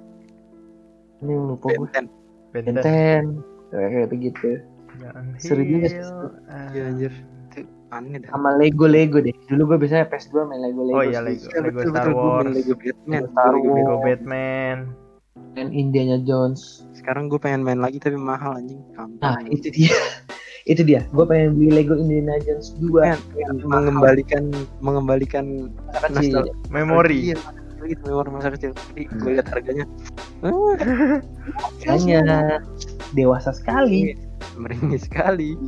Ini 1.25 1.31
yang 1.33 1.45
lupa 1.57 1.73
gue. 1.73 1.89
Benten 2.53 2.77
Benten. 2.77 3.25
Kayak 3.73 4.09
begitu. 4.13 4.61
Seru 5.43 5.67
juga 5.67 5.91
iya 6.71 6.87
anjir 6.87 7.11
Sama 8.31 8.55
Lego 8.59 8.87
Lego 8.87 9.19
deh. 9.23 9.35
Dulu 9.51 9.75
gue 9.75 9.87
biasanya 9.87 10.07
PS2 10.11 10.47
main 10.47 10.61
Lego 10.63 10.83
Lego. 10.87 10.99
Oh 10.99 11.05
iya. 11.07 11.19
Lego, 11.23 11.47
Iya, 11.51 11.61
Lego 11.63 11.79
betul, 11.79 11.91
Star 11.95 12.09
Wars, 12.11 12.51
Lego 12.51 12.75
Batman 12.75 13.23
Star 13.31 13.53
Lego 13.55 13.69
Wars. 13.71 13.79
Lego 13.79 13.97
Batman. 14.03 14.79
Dan 15.55 15.69
Indiana 15.71 16.19
Jones. 16.23 16.83
sekarang 16.95 17.29
gue 17.29 17.37
pengen 17.37 17.63
main 17.63 17.79
lagi 17.79 18.01
tapi 18.01 18.17
mahal 18.19 18.59
anjing. 18.59 18.81
Nah 19.21 19.39
itu 19.51 19.69
dia. 19.71 19.95
itu 20.73 20.83
dia. 20.83 21.05
Gue 21.13 21.27
pengen 21.27 21.55
beli 21.59 21.71
Lego 21.85 21.95
Indiana 21.95 22.39
Jones 22.43 22.75
2 22.81 22.91
Kan, 23.03 23.19
mengembalikan 23.63 24.51
mengembalikan 24.83 25.71
nostalgia. 25.91 26.49
Memori. 26.73 27.35
Iya, 27.85 27.93
gitu 27.93 28.03
memori 28.09 28.31
masa 28.33 28.49
kecil. 28.57 28.73
Jadi 28.73 29.03
gue 29.21 29.31
lihat 29.37 29.49
harganya. 29.53 29.85
Makanya 31.85 32.21
dewasa 33.13 33.53
sekali. 33.53 34.17
meringis 34.55 35.05
sekali. 35.11 35.59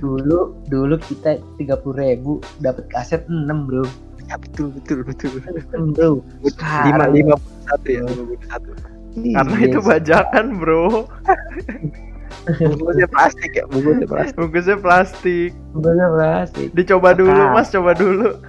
Dulu 0.00 0.56
dulu 0.66 0.94
kita 0.98 1.36
30 1.60 1.68
ribu 2.00 2.40
dapat 2.58 2.88
kaset 2.90 3.22
6 3.28 3.46
bro. 3.68 3.84
Ya 4.26 4.38
betul 4.40 4.72
betul 4.74 5.04
betul. 5.06 5.38
6 5.70 5.94
bro. 5.94 6.22
Lima 6.88 7.06
lima 7.12 7.34
puluh 7.36 7.60
satu 7.68 7.86
ya 7.86 8.02
lima 8.02 8.24
puluh 8.26 8.46
satu. 8.50 8.70
Karena 9.12 9.56
Iya, 9.60 9.68
itu 9.68 9.78
bajakan 9.84 10.46
bro. 10.56 11.04
Bungkusnya 12.58 13.06
plastik 13.06 13.52
ya 13.54 13.64
bungkusnya 13.68 14.08
plastik. 14.08 14.36
Bungkusnya 14.40 14.76
plastik. 14.80 15.50
bener 15.76 16.08
plastik. 16.16 16.68
Dicoba 16.72 17.12
dulu 17.12 17.42
mas, 17.52 17.68
coba 17.68 17.92
dulu. 17.94 18.40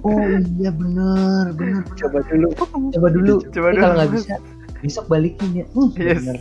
Oh 0.00 0.18
iya 0.56 0.70
bener 0.70 1.44
bener. 1.54 1.82
Coba 1.94 2.18
dulu. 2.24 2.48
Coba 2.90 3.08
dulu. 3.08 3.34
Coba 3.46 3.68
dulu. 3.70 3.80
kalau 3.80 3.94
nggak 3.96 4.10
bisa 4.12 4.34
besok 4.80 5.04
balikin 5.06 5.50
ya. 5.54 5.66
Hmm, 5.70 5.88
Yes. 5.94 6.20
bener. 6.20 6.36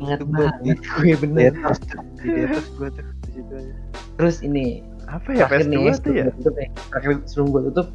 Ingat 0.00 0.20
banget 0.24 0.78
gue 0.80 1.04
Di 1.04 1.12
bener. 1.18 1.52
atas 1.54 1.78
tuh, 1.82 2.00
di 2.18 2.40
atas 2.42 2.66
gua 2.72 2.88
tuh 2.88 3.04
di 3.04 3.30
situ 3.30 3.52
aja. 3.52 3.74
Terus 4.16 4.36
ini 4.40 4.66
Apa 5.04 5.28
ya 5.30 5.44
terakhir 5.44 5.66
nih 5.66 5.78
PS2 5.82 6.00
tuh 6.00 6.12
ya? 6.14 6.24
tutup 6.32 6.54
nih. 6.54 6.68
Terakhir 6.88 7.10
sebelum 7.26 7.46
gue 7.50 7.62
tutup 7.68 7.86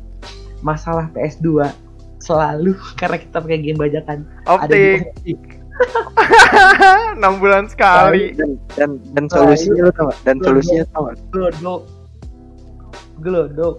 masalah 0.62 1.06
PS2 1.12 1.48
selalu 2.20 2.74
karena 3.00 3.18
kita 3.18 3.38
pakai 3.38 3.60
game 3.60 3.80
bajakan 3.80 4.18
ada 4.46 4.66
di 4.68 5.02
Optik. 5.02 5.02
optik. 5.16 5.42
6 7.18 7.42
bulan 7.42 7.66
sekali. 7.66 8.32
Dan 8.34 8.56
dan 8.74 8.90
dan 9.12 9.26
solusinya 9.28 9.82
lo 9.84 9.92
tau? 9.92 10.10
Dan 10.24 10.38
solusinya 10.40 10.86
tau 10.90 11.10
glodok 11.30 11.82
glodok 13.18 13.76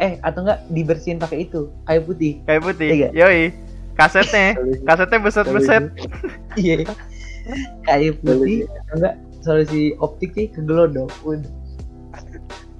eh 0.00 0.16
atau 0.20 0.40
enggak 0.42 0.64
dibersihin 0.66 1.16
pakai 1.16 1.44
itu 1.44 1.68
kayu 1.84 2.00
putih 2.02 2.40
Kayak 2.42 2.62
putih. 2.64 2.88
Iya. 2.90 3.08
Yoi. 3.12 3.42
Kasetnya. 3.92 4.56
Kasetnya 4.88 5.18
beset-beset. 5.20 5.84
iya 6.58 6.88
kayu 7.82 8.16
putih 8.16 8.64
atau 8.64 8.94
enggak 8.96 9.14
solusi 9.40 9.92
optik 9.96 10.32
sih 10.32 10.48
ke 10.48 10.60
glodok 10.60 11.08
Udah. 11.22 11.44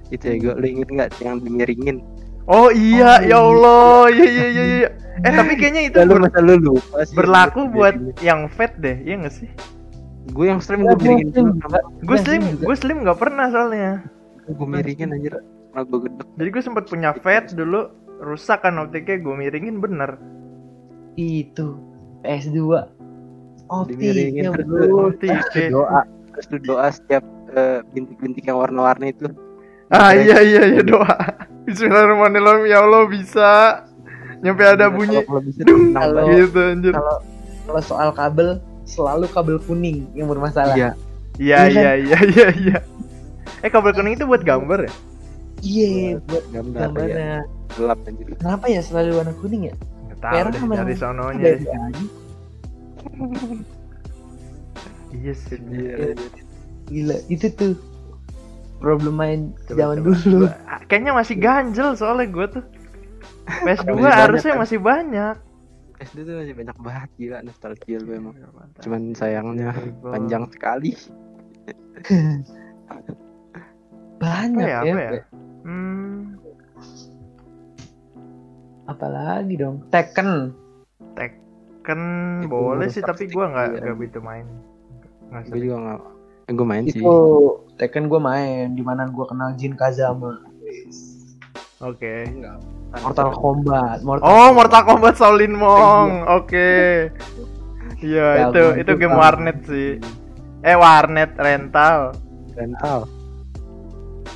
Itu 0.08 0.24
ya 0.24 0.34
gue 0.36 0.52
lo 0.54 0.66
inget 0.66 0.88
nggak 0.88 1.10
yang 1.20 1.38
dimiringin? 1.38 2.02
Oh 2.44 2.66
iya, 2.68 3.22
Oh, 3.22 3.22
ya 3.22 3.36
Allah. 3.38 4.02
Iya 4.10 4.26
iya 4.26 4.46
iya 4.48 4.64
iya. 4.80 4.88
Eh 5.20 5.30
tapi 5.30 5.52
kayaknya 5.52 5.82
itu 5.86 5.96
Lalu 5.98 6.10
ber- 6.10 6.22
masa 6.24 6.38
lu 6.40 6.54
lupa 6.56 7.04
sih? 7.04 7.12
berlaku 7.12 7.60
Dimiringin. 7.62 7.76
buat 7.76 7.94
yang 8.20 8.40
fat 8.48 8.72
deh, 8.74 8.96
iya 8.98 9.20
gak 9.20 9.34
sih? 9.34 9.48
gue 10.26 10.46
yang 10.46 10.58
stream 10.58 10.80
Ya, 10.80 10.92
gue 10.92 10.96
miringin. 10.98 11.46
Gue 12.00 12.16
Ya, 12.16 12.22
slim, 12.22 12.42
gue 12.56 12.74
slim 12.74 12.98
nggak 13.02 13.18
pernah 13.18 13.46
soalnya. 13.48 14.00
Gue 14.46 14.64
miringin 14.64 15.10
anjir. 15.10 15.36
Malah 15.70 15.84
gue 15.86 16.00
gedek. 16.10 16.26
Jadi 16.34 16.48
gue 16.50 16.62
sempat 16.62 16.84
punya 16.86 17.10
fat 17.14 17.54
dulu, 17.54 17.90
rusak 18.20 18.62
kan 18.62 18.78
optiknya, 18.78 19.18
gue 19.18 19.34
miringin 19.34 19.78
bener. 19.78 20.18
itu 21.18 21.74
PS2 22.22 22.58
optik 23.68 23.98
Dimiringin 23.98 24.42
ya 24.46 24.50
terus 24.54 24.66
bro 24.66 25.10
doa. 25.68 26.00
Terus 26.32 26.46
lu 26.48 26.58
doa 26.64 26.86
setiap 26.88 27.22
eh, 27.52 27.82
bintik-bintik 27.92 28.46
yang 28.46 28.56
warna-warni 28.56 29.12
itu. 29.12 29.26
Ah 29.90 30.14
iya 30.14 30.38
iya 30.40 30.62
iya 30.70 30.82
doa. 30.86 31.10
Bismillahirrahmanirrahim 31.66 32.64
ya 32.66 32.78
Allah 32.82 33.02
bisa. 33.10 33.50
Nyampe 34.40 34.62
ada 34.64 34.88
bunyi 34.88 35.20
Kalau 35.26 35.42
bisa 35.44 35.60
gitu 36.40 36.58
anjir. 36.62 36.94
kalau 36.96 37.16
kalau 37.68 37.82
soal 37.84 38.10
kabel 38.14 38.48
selalu 38.88 39.26
kabel 39.28 39.56
kuning 39.66 40.08
yang 40.16 40.30
bermasalah 40.30 40.72
Iya. 40.72 40.90
Iya 41.36 41.58
Iya 41.68 41.68
iya 41.68 41.92
iya 41.98 42.18
iya 42.24 42.48
iya. 42.54 42.78
Eh 43.60 43.68
kabel 43.68 43.92
kuning 43.92 44.16
itu 44.16 44.24
buat 44.24 44.40
gambar 44.40 44.88
ya? 44.88 44.92
Iya 45.60 46.16
buat 46.22 46.44
Gambar 46.48 46.74
ya. 46.74 46.82
gambarnya 46.82 47.32
Gelap 47.70 47.98
anjir. 48.02 48.26
kenapa 48.36 48.64
ya 48.66 48.80
selalu 48.80 49.10
warna 49.14 49.34
kuning 49.36 49.62
ya 49.64 49.74
tahu 50.16 50.32
Merah 50.34 50.50
deh 50.50 50.60
sama 50.60 50.74
dari 50.76 50.94
sononya. 50.94 51.44
Iya 55.10 55.32
sih. 55.34 55.58
Iya, 55.66 56.14
gila 56.86 57.16
itu 57.26 57.46
tuh 57.50 57.74
problem 58.78 59.16
main 59.16 59.40
Coba, 59.66 59.74
zaman 59.76 59.96
coba. 59.96 60.06
dulu 60.06 60.38
Gua- 60.40 60.58
Kayaknya 60.86 61.12
masih 61.12 61.36
ganjel 61.36 61.88
soalnya 61.94 62.26
gue 62.26 62.46
tuh. 62.50 62.64
PS2 63.66 63.66
Masih 63.66 63.90
banyak, 63.96 64.14
harusnya 64.16 64.52
kan? 64.52 64.60
masih 64.60 64.78
banyak. 64.78 65.34
SD 66.00 66.18
tuh 66.22 66.34
masih 66.38 66.54
banyak 66.54 66.76
banget 66.78 67.10
gila 67.16 67.38
nostalgia 67.42 67.98
lu 67.98 68.10
emang. 68.12 68.34
Mantap. 68.38 68.80
Cuman 68.80 69.02
sayangnya 69.12 69.74
Gua- 69.98 70.14
panjang 70.14 70.44
sekali. 70.48 70.90
banyak 74.16 74.62
Apa 74.62 74.70
ya, 74.70 74.80
ya, 74.80 74.92
apa 74.94 75.00
ya? 75.00 75.10
Hmm, 75.60 76.40
apalagi 78.88 79.54
dong 79.54 79.84
Tekken 79.88 80.56
kan 81.80 82.00
Itu 82.44 82.52
boleh 82.52 82.86
sih 82.92 83.00
tapi 83.00 83.24
gue 83.24 83.40
nggak 83.40 83.80
nggak 83.80 83.96
begitu 83.96 84.20
main. 84.20 84.44
Gue 85.48 85.58
juga 85.64 85.76
nggak. 85.80 86.00
Eh, 86.46 86.52
gue 86.52 86.66
main 86.68 86.84
sih. 86.84 87.00
itu 87.00 87.16
Tekken 87.80 88.04
gue 88.12 88.20
main 88.20 88.76
di 88.76 88.82
mana 88.84 89.08
gue 89.08 89.24
kenal 89.24 89.56
Jin 89.56 89.72
Kazama 89.72 90.36
Oke. 91.80 92.28
Mortal 93.00 93.32
Kombat. 93.32 94.04
Mortal 94.04 94.28
Oh, 94.28 94.48
Mortal 94.52 94.82
Kombat 94.84 95.16
Shaolin 95.16 95.56
Mong. 95.56 96.28
Oke. 96.28 97.08
Iya, 98.04 98.28
Ya, 98.36 98.44
itu 98.52 98.62
itu 98.84 98.92
game 99.00 99.16
warnet 99.16 99.64
sih. 99.64 99.96
Eh, 100.60 100.76
warnet 100.76 101.32
rental. 101.40 102.12
rental 102.52 103.08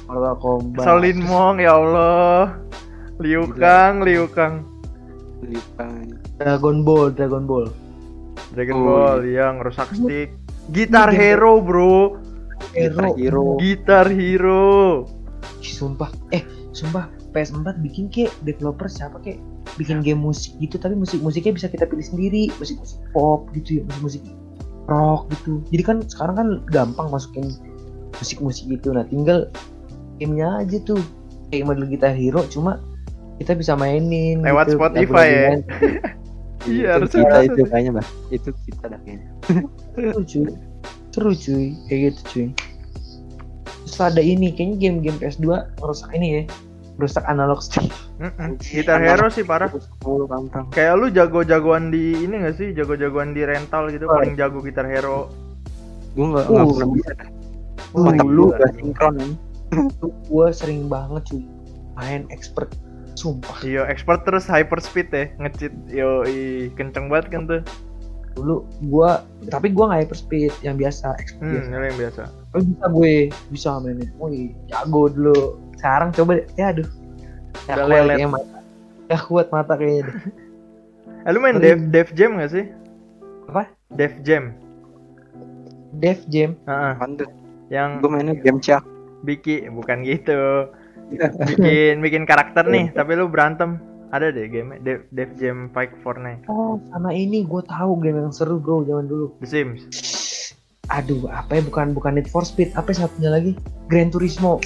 Mortal 0.06 0.36
Kombat. 0.38 0.84
Shaolin 0.84 1.18
Mong 1.24 1.56
ya 1.62 1.72
Allah. 1.76 2.58
Liu 3.22 3.46
Gila. 3.48 3.58
Kang, 3.58 3.94
Liu 4.02 4.26
Kang. 4.30 4.54
lipan 5.44 6.16
Dragon 6.40 6.80
Ball, 6.82 7.12
Dragon 7.12 7.44
Ball. 7.44 7.68
Dragon 8.56 8.76
Oh, 8.80 8.84
Ball 8.88 9.28
yang 9.28 9.60
rusak 9.60 9.92
stick. 9.92 10.32
Gitar 10.72 11.12
Hero, 11.12 11.60
Bro. 11.60 12.16
Hero. 12.72 13.12
Hero 13.12 13.44
Gitar 13.60 14.08
Hero. 14.08 15.04
Sumpah. 15.60 16.08
Eh, 16.32 16.40
sumpah 16.72 17.12
PS4 17.34 17.76
bikin 17.82 18.08
kek 18.08 18.30
developer 18.46 18.86
siapa 18.86 19.18
kek 19.20 19.36
bikin 19.74 20.00
game 20.06 20.22
musik 20.22 20.54
gitu 20.62 20.78
tapi 20.78 20.94
musik 20.94 21.18
musiknya 21.18 21.58
bisa 21.58 21.66
kita 21.66 21.82
pilih 21.90 22.06
sendiri 22.06 22.46
musik 22.62 22.78
musik 22.78 22.98
pop 23.10 23.50
gitu 23.58 23.82
ya 23.82 23.82
musik 23.98 24.22
musik 24.22 24.22
rock 24.86 25.26
gitu 25.34 25.58
jadi 25.74 25.82
kan 25.82 25.96
sekarang 26.06 26.34
kan 26.38 26.48
gampang 26.70 27.10
masukin 27.10 27.50
musik 28.22 28.38
musik 28.38 28.70
gitu 28.70 28.94
nah 28.94 29.02
tinggal 29.10 29.50
gamenya 30.16 30.48
aja 30.60 30.76
tuh 30.82 31.00
kayak 31.48 31.64
model 31.66 31.86
Guitar 31.86 32.12
Hero 32.12 32.42
cuma 32.46 32.78
kita 33.36 33.52
bisa 33.52 33.74
mainin 33.74 34.40
Lewat 34.40 34.70
gitu, 34.70 34.78
Spotify 34.78 35.26
ya? 35.28 35.50
Iya, 36.64 36.96
itu 36.96 37.12
harusnya 37.12 37.20
kita 37.20 37.38
itu 37.44 37.60
kayaknya 37.68 37.92
bah 37.92 38.06
itu 38.32 38.48
kita 38.64 38.84
dah 38.88 39.00
kayaknya 39.04 39.28
seru 39.92 40.20
cuy 40.24 40.52
seru 41.12 41.30
cuy 41.36 41.64
kayak 41.84 42.00
gitu 42.08 42.20
cuy 42.24 42.46
terus 43.84 44.00
ada 44.00 44.22
ini 44.24 44.48
kayaknya 44.48 44.76
game-game 44.80 45.18
PS2 45.20 45.44
merusak 45.76 46.08
ini 46.16 46.26
ya 46.32 46.42
merusak 46.96 47.20
analog 47.28 47.60
stick 47.60 47.92
Mm-mm. 48.16 48.56
Gitar 48.62 49.02
Hero 49.02 49.26
sih 49.26 49.42
parah. 49.42 49.66
Kayak 50.70 50.94
lu 51.02 51.10
jago-jagoan 51.10 51.90
di 51.90 52.14
ini 52.22 52.46
gak 52.46 52.54
sih? 52.54 52.70
Jago-jagoan 52.70 53.34
di 53.34 53.42
rental 53.42 53.90
gitu 53.90 54.06
Oh. 54.06 54.14
paling 54.14 54.38
jago 54.38 54.62
Gitar 54.62 54.86
Hero. 54.86 55.34
gue 56.14 56.22
nggak 56.24 56.46
Uh. 56.46 56.54
nggak 56.54 56.66
pernah 56.70 56.88
bisa 56.94 57.12
Uh, 57.92 58.06
otak 58.08 58.26
lu 58.26 58.44
gak 58.54 58.70
sinkron 58.78 59.14
gue 60.24 60.46
sering 60.50 60.86
banget 60.86 61.22
cuy 61.26 61.44
main 61.94 62.26
expert 62.28 62.70
sumpah 63.14 63.54
Iya, 63.60 63.86
expert 63.86 64.22
terus 64.22 64.44
hyper 64.44 64.78
speed 64.78 65.06
ya, 65.08 65.30
nge-cheat. 65.38 65.70
Yo, 65.86 66.26
kenceng 66.72 67.06
banget 67.06 67.30
kan 67.30 67.42
tuh. 67.44 67.62
dulu 68.34 68.66
gue 68.82 69.10
tapi 69.46 69.70
gue 69.70 69.78
nggak 69.80 70.00
hyper 70.00 70.18
speed 70.18 70.50
yang 70.60 70.74
biasa 70.74 71.14
expert 71.14 71.38
Hmm, 71.40 71.54
biasa. 71.54 71.86
yang 71.86 71.98
biasa. 72.00 72.22
Oh, 72.50 72.60
bisa 72.60 72.86
gue 72.88 73.14
bisa 73.48 73.68
mainnya 73.78 74.10
wih 74.16 74.50
jago 74.66 75.06
dulu 75.06 75.38
sekarang 75.74 76.10
coba 76.10 76.30
deh 76.34 76.46
ya 76.52 76.74
aduh 76.74 76.88
ya 77.64 77.72
Udah 77.72 77.86
kuat 77.86 77.86
lelet. 77.86 78.06
kayaknya 78.10 78.28
mata 78.28 78.58
ya 79.04 79.18
kuat 79.22 79.46
mata 79.48 79.72
kayaknya 79.74 80.02
deh. 80.04 80.16
Eh, 81.24 81.30
lu 81.30 81.38
main 81.38 81.56
Dev 81.56 81.78
Dev 81.88 82.08
Jam 82.12 82.36
gak 82.36 82.50
sih? 82.50 82.68
Apa? 83.46 83.64
Dev 83.88 84.12
Jam. 84.20 84.52
Dev 85.94 86.18
Jam 86.26 86.58
Heeh. 86.60 86.90
Apaan 86.92 87.14
tuh 87.14 87.30
Yang 87.68 87.88
gue 87.96 88.10
mainnya 88.10 88.34
game 88.36 88.58
cak 88.58 88.82
bikin 89.24 89.72
bukan 89.72 90.04
gitu. 90.04 90.68
Bikin 91.48 92.00
bikin 92.00 92.24
karakter 92.24 92.64
nih, 92.68 92.92
tapi 92.92 93.16
lu 93.16 93.26
berantem. 93.28 93.80
Ada 94.14 94.30
deh 94.30 94.46
game 94.46 94.78
Dev, 94.86 95.10
Dev 95.10 95.26
Jam 95.34 95.66
Fight 95.74 95.90
Fortnite. 96.06 96.46
oh 96.46 96.78
sama 96.94 97.10
ini 97.10 97.42
gue 97.42 97.62
tahu 97.66 97.98
game 97.98 98.22
yang 98.22 98.30
seru 98.30 98.62
bro 98.62 98.86
zaman 98.86 99.10
dulu 99.10 99.34
The 99.42 99.48
Sims. 99.50 99.82
aduh 100.86 101.26
apa 101.34 101.58
ya 101.58 101.62
bukan 101.66 101.90
bukan 101.98 102.14
Need 102.14 102.30
for 102.30 102.46
Speed 102.46 102.78
apa 102.78 102.94
satunya 102.94 103.34
lagi 103.34 103.58
Gran 103.90 104.14
Turismo 104.14 104.62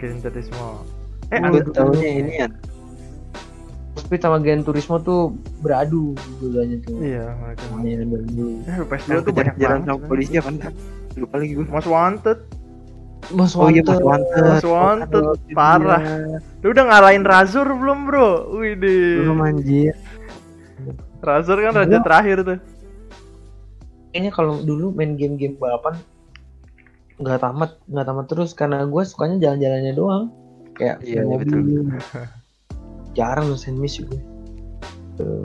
Gran 0.00 0.24
Turismo. 0.24 0.88
Eh, 1.28 1.36
gue 1.36 1.60
ada 1.60 1.68
taunya 1.68 2.08
ini 2.16 2.32
ya 2.40 2.48
Speed 4.00 4.24
sama 4.24 4.40
Gran 4.40 4.64
Turismo 4.64 4.96
tuh 5.04 5.36
beradu 5.60 6.16
dulunya 6.40 6.80
tuh 6.80 6.96
Iya, 7.02 7.36
mereka. 7.44 7.62
Mainan 7.76 8.08
dulu. 8.08 8.62
Eh, 8.64 8.88
PS2 8.88 9.08
yang 9.10 9.20
tuh 9.20 9.34
banyak 9.36 9.54
banget. 9.60 9.80
sama 9.84 10.00
polisi 10.08 10.34
apa 10.40 10.48
enggak 10.48 10.72
lupa 11.18 11.34
lagi 11.36 11.52
gue 11.52 11.66
Most 11.68 11.88
Wanted, 11.90 12.38
Mas 13.28 13.52
oh 13.52 13.68
iya 13.68 13.82
mas 13.82 13.98
Wanted. 13.98 14.04
wanted 14.04 14.42
Most 14.42 14.64
Wanted, 14.64 15.10
Aduh, 15.20 15.36
parah. 15.52 16.00
iya. 16.00 16.38
Lu 16.58 16.70
udah 16.70 16.84
ngalahin 16.86 17.22
Razor 17.22 17.66
belum, 17.68 17.98
Bro? 18.04 18.28
Widih. 18.56 19.20
belum 19.22 19.38
anjir 19.40 19.94
Razor 21.18 21.58
kan 21.58 21.74
raja 21.76 21.98
terakhir 22.00 22.38
tuh. 22.42 22.58
kayaknya 24.08 24.32
kalau 24.32 24.58
dulu 24.58 24.88
main 24.90 25.14
game-game 25.14 25.54
balapan 25.54 25.98
nggak 27.16 27.38
tamat 27.38 27.76
nggak 27.84 28.06
tamat 28.06 28.26
terus 28.26 28.50
karena 28.50 28.82
gue 28.82 29.02
sukanya 29.04 29.36
jalan-jalannya 29.38 29.92
doang 29.92 30.24
kayak 30.72 31.02
Iya, 31.02 31.22
iya, 31.22 31.36
betul. 31.36 31.60
jarang 33.18 33.46
loh 33.46 33.58
sandwich 33.58 34.00
gue 34.00 34.20
Tuh. 35.14 35.44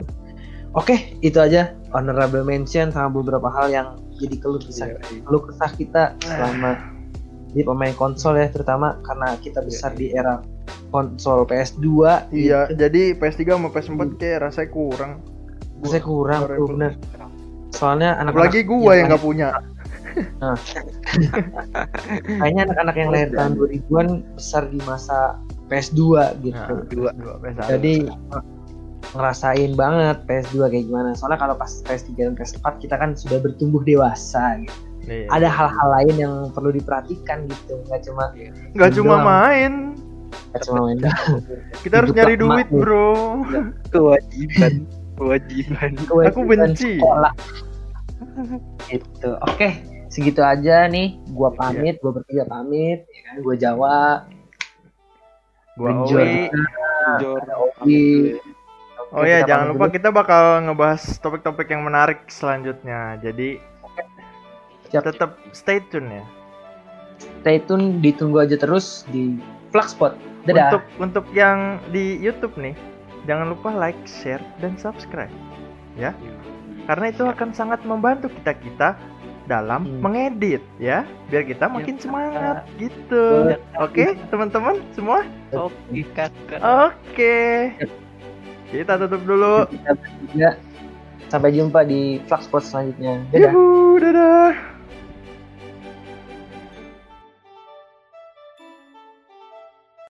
oke 0.72 0.94
itu 1.20 1.36
aja 1.36 1.74
honorable 1.90 2.40
mention 2.40 2.88
sama 2.88 3.12
beberapa 3.12 3.50
hal 3.50 3.68
yang 3.68 3.88
jadi 4.16 4.36
keluh 4.38 4.58
kesah 4.58 4.86
Iya, 4.88 5.20
keluh 5.20 5.42
kesah 5.44 5.70
kita 5.70 6.02
selama 6.22 6.93
di 7.54 7.62
pemain 7.62 7.94
konsol 7.94 8.34
ya 8.36 8.50
terutama 8.50 8.98
karena 9.06 9.38
kita 9.38 9.62
besar 9.62 9.94
di 9.94 10.10
era 10.10 10.42
konsol 10.90 11.46
PS2 11.46 11.86
Iya, 12.34 12.66
gitu. 12.68 12.82
jadi 12.82 13.02
PS3 13.14 13.40
sama 13.54 13.68
PS4 13.70 14.00
kayak 14.18 14.38
rasanya 14.50 14.68
kurang. 14.74 15.12
saya 15.84 16.00
kurang 16.00 16.40
tuh 16.48 16.68
bener 16.72 16.92
soalnya 17.74 18.16
anak-anak 18.16 18.54
Apalagi 18.54 18.60
gua 18.64 18.92
yang 18.96 19.06
nggak 19.10 19.20
punya. 19.22 19.48
kayaknya 22.38 22.62
anak-anak 22.70 22.96
yang 22.96 23.10
lahir 23.10 23.28
tahun 23.34 23.52
2000-an 23.58 24.08
besar 24.38 24.62
di 24.70 24.78
masa 24.86 25.36
PS2 25.66 26.00
gitu. 26.46 26.54
Nah, 26.54 26.86
Dua. 26.86 27.10
dua 27.18 27.34
PS1. 27.42 27.66
Jadi 27.74 27.94
ngerasain 29.14 29.72
banget 29.74 30.16
PS2 30.24 30.70
kayak 30.70 30.84
gimana. 30.86 31.10
Soalnya 31.18 31.38
kalau 31.42 31.54
pas 31.58 31.70
PS3 31.82 32.08
dan 32.14 32.34
PS4 32.38 32.64
kita 32.78 32.94
kan 32.94 33.18
sudah 33.18 33.42
bertumbuh 33.42 33.82
dewasa 33.82 34.62
gitu. 34.62 34.78
Iya. 35.04 35.28
Ada 35.28 35.48
hal-hal 35.48 35.88
lain 35.94 36.14
yang 36.16 36.34
perlu 36.50 36.70
diperhatikan 36.70 37.44
gitu. 37.44 37.80
Nggak 37.86 38.00
cuma 38.04 38.24
nggak 38.72 38.90
cuma 38.94 39.14
doang. 39.14 39.24
main. 39.24 39.72
nggak 40.50 40.62
cuma 40.64 40.78
main. 40.86 40.98
Kita 41.80 41.94
harus 42.00 42.10
nyari 42.10 42.34
duit, 42.34 42.66
makmur. 42.66 42.80
Bro. 42.80 43.10
kewajiban 43.92 44.72
kewajiban 45.14 45.90
Kewajiban 46.02 46.58
benci. 46.72 46.98
sekolah. 46.98 47.32
Gitu. 48.86 49.30
Oke, 49.44 49.68
segitu 50.08 50.42
aja 50.42 50.86
nih. 50.86 51.20
Gua 51.30 51.48
Iya. 51.48 51.58
pamit, 51.60 51.94
gua 52.00 52.12
bertiga 52.14 52.44
pamit, 52.44 53.06
ya 53.06 53.20
kan? 53.24 53.34
Gua 53.40 53.54
Jawa, 53.54 54.00
Gua 55.74 55.88
Enjoy. 55.90 56.30
Owi. 57.82 58.38
Oh 59.10 59.22
ya, 59.22 59.42
kita 59.42 59.48
jangan 59.48 59.66
lupa 59.70 59.86
dulu. 59.86 59.94
kita 59.94 60.08
bakal 60.10 60.42
ngebahas 60.64 61.02
topik-topik 61.18 61.68
yang 61.70 61.82
menarik 61.82 62.26
selanjutnya. 62.26 63.18
Jadi 63.18 63.58
Siap. 64.94 65.10
tetap 65.10 65.30
stay 65.50 65.82
tune 65.90 66.22
ya. 66.22 66.24
Stay 67.42 67.58
tune, 67.66 67.98
ditunggu 67.98 68.42
aja 68.46 68.54
terus 68.58 69.02
di 69.10 69.38
Flagspot. 69.74 70.14
Dadah. 70.46 70.70
Untuk 70.70 70.82
untuk 71.00 71.26
yang 71.34 71.80
di 71.90 72.20
YouTube 72.20 72.54
nih, 72.60 72.76
jangan 73.24 73.50
lupa 73.54 73.72
like, 73.74 73.98
share, 74.06 74.42
dan 74.60 74.76
subscribe. 74.78 75.32
Ya, 75.94 76.10
karena 76.90 77.14
itu 77.14 77.22
akan 77.22 77.54
sangat 77.54 77.80
membantu 77.86 78.28
kita 78.42 78.52
kita 78.58 78.88
dalam 79.44 79.84
Hmm. 79.86 80.00
mengedit 80.00 80.64
ya, 80.80 81.06
biar 81.30 81.44
kita 81.46 81.68
makin 81.70 81.96
semangat 82.00 82.66
gitu. 82.80 83.54
Oke, 83.78 84.18
teman-teman 84.32 84.80
semua. 84.96 85.22
oke 85.54 86.02
Oke. 86.60 87.36
Kita 88.72 88.98
tutup 88.98 89.22
dulu. 89.22 89.68
Sampai 91.30 91.50
jumpa 91.54 91.86
di 91.86 92.18
Flagspot 92.26 92.62
selanjutnya. 92.64 93.22
Dadah. 93.30 93.52
Yuhu, 93.54 94.02
dadah. 94.02 94.73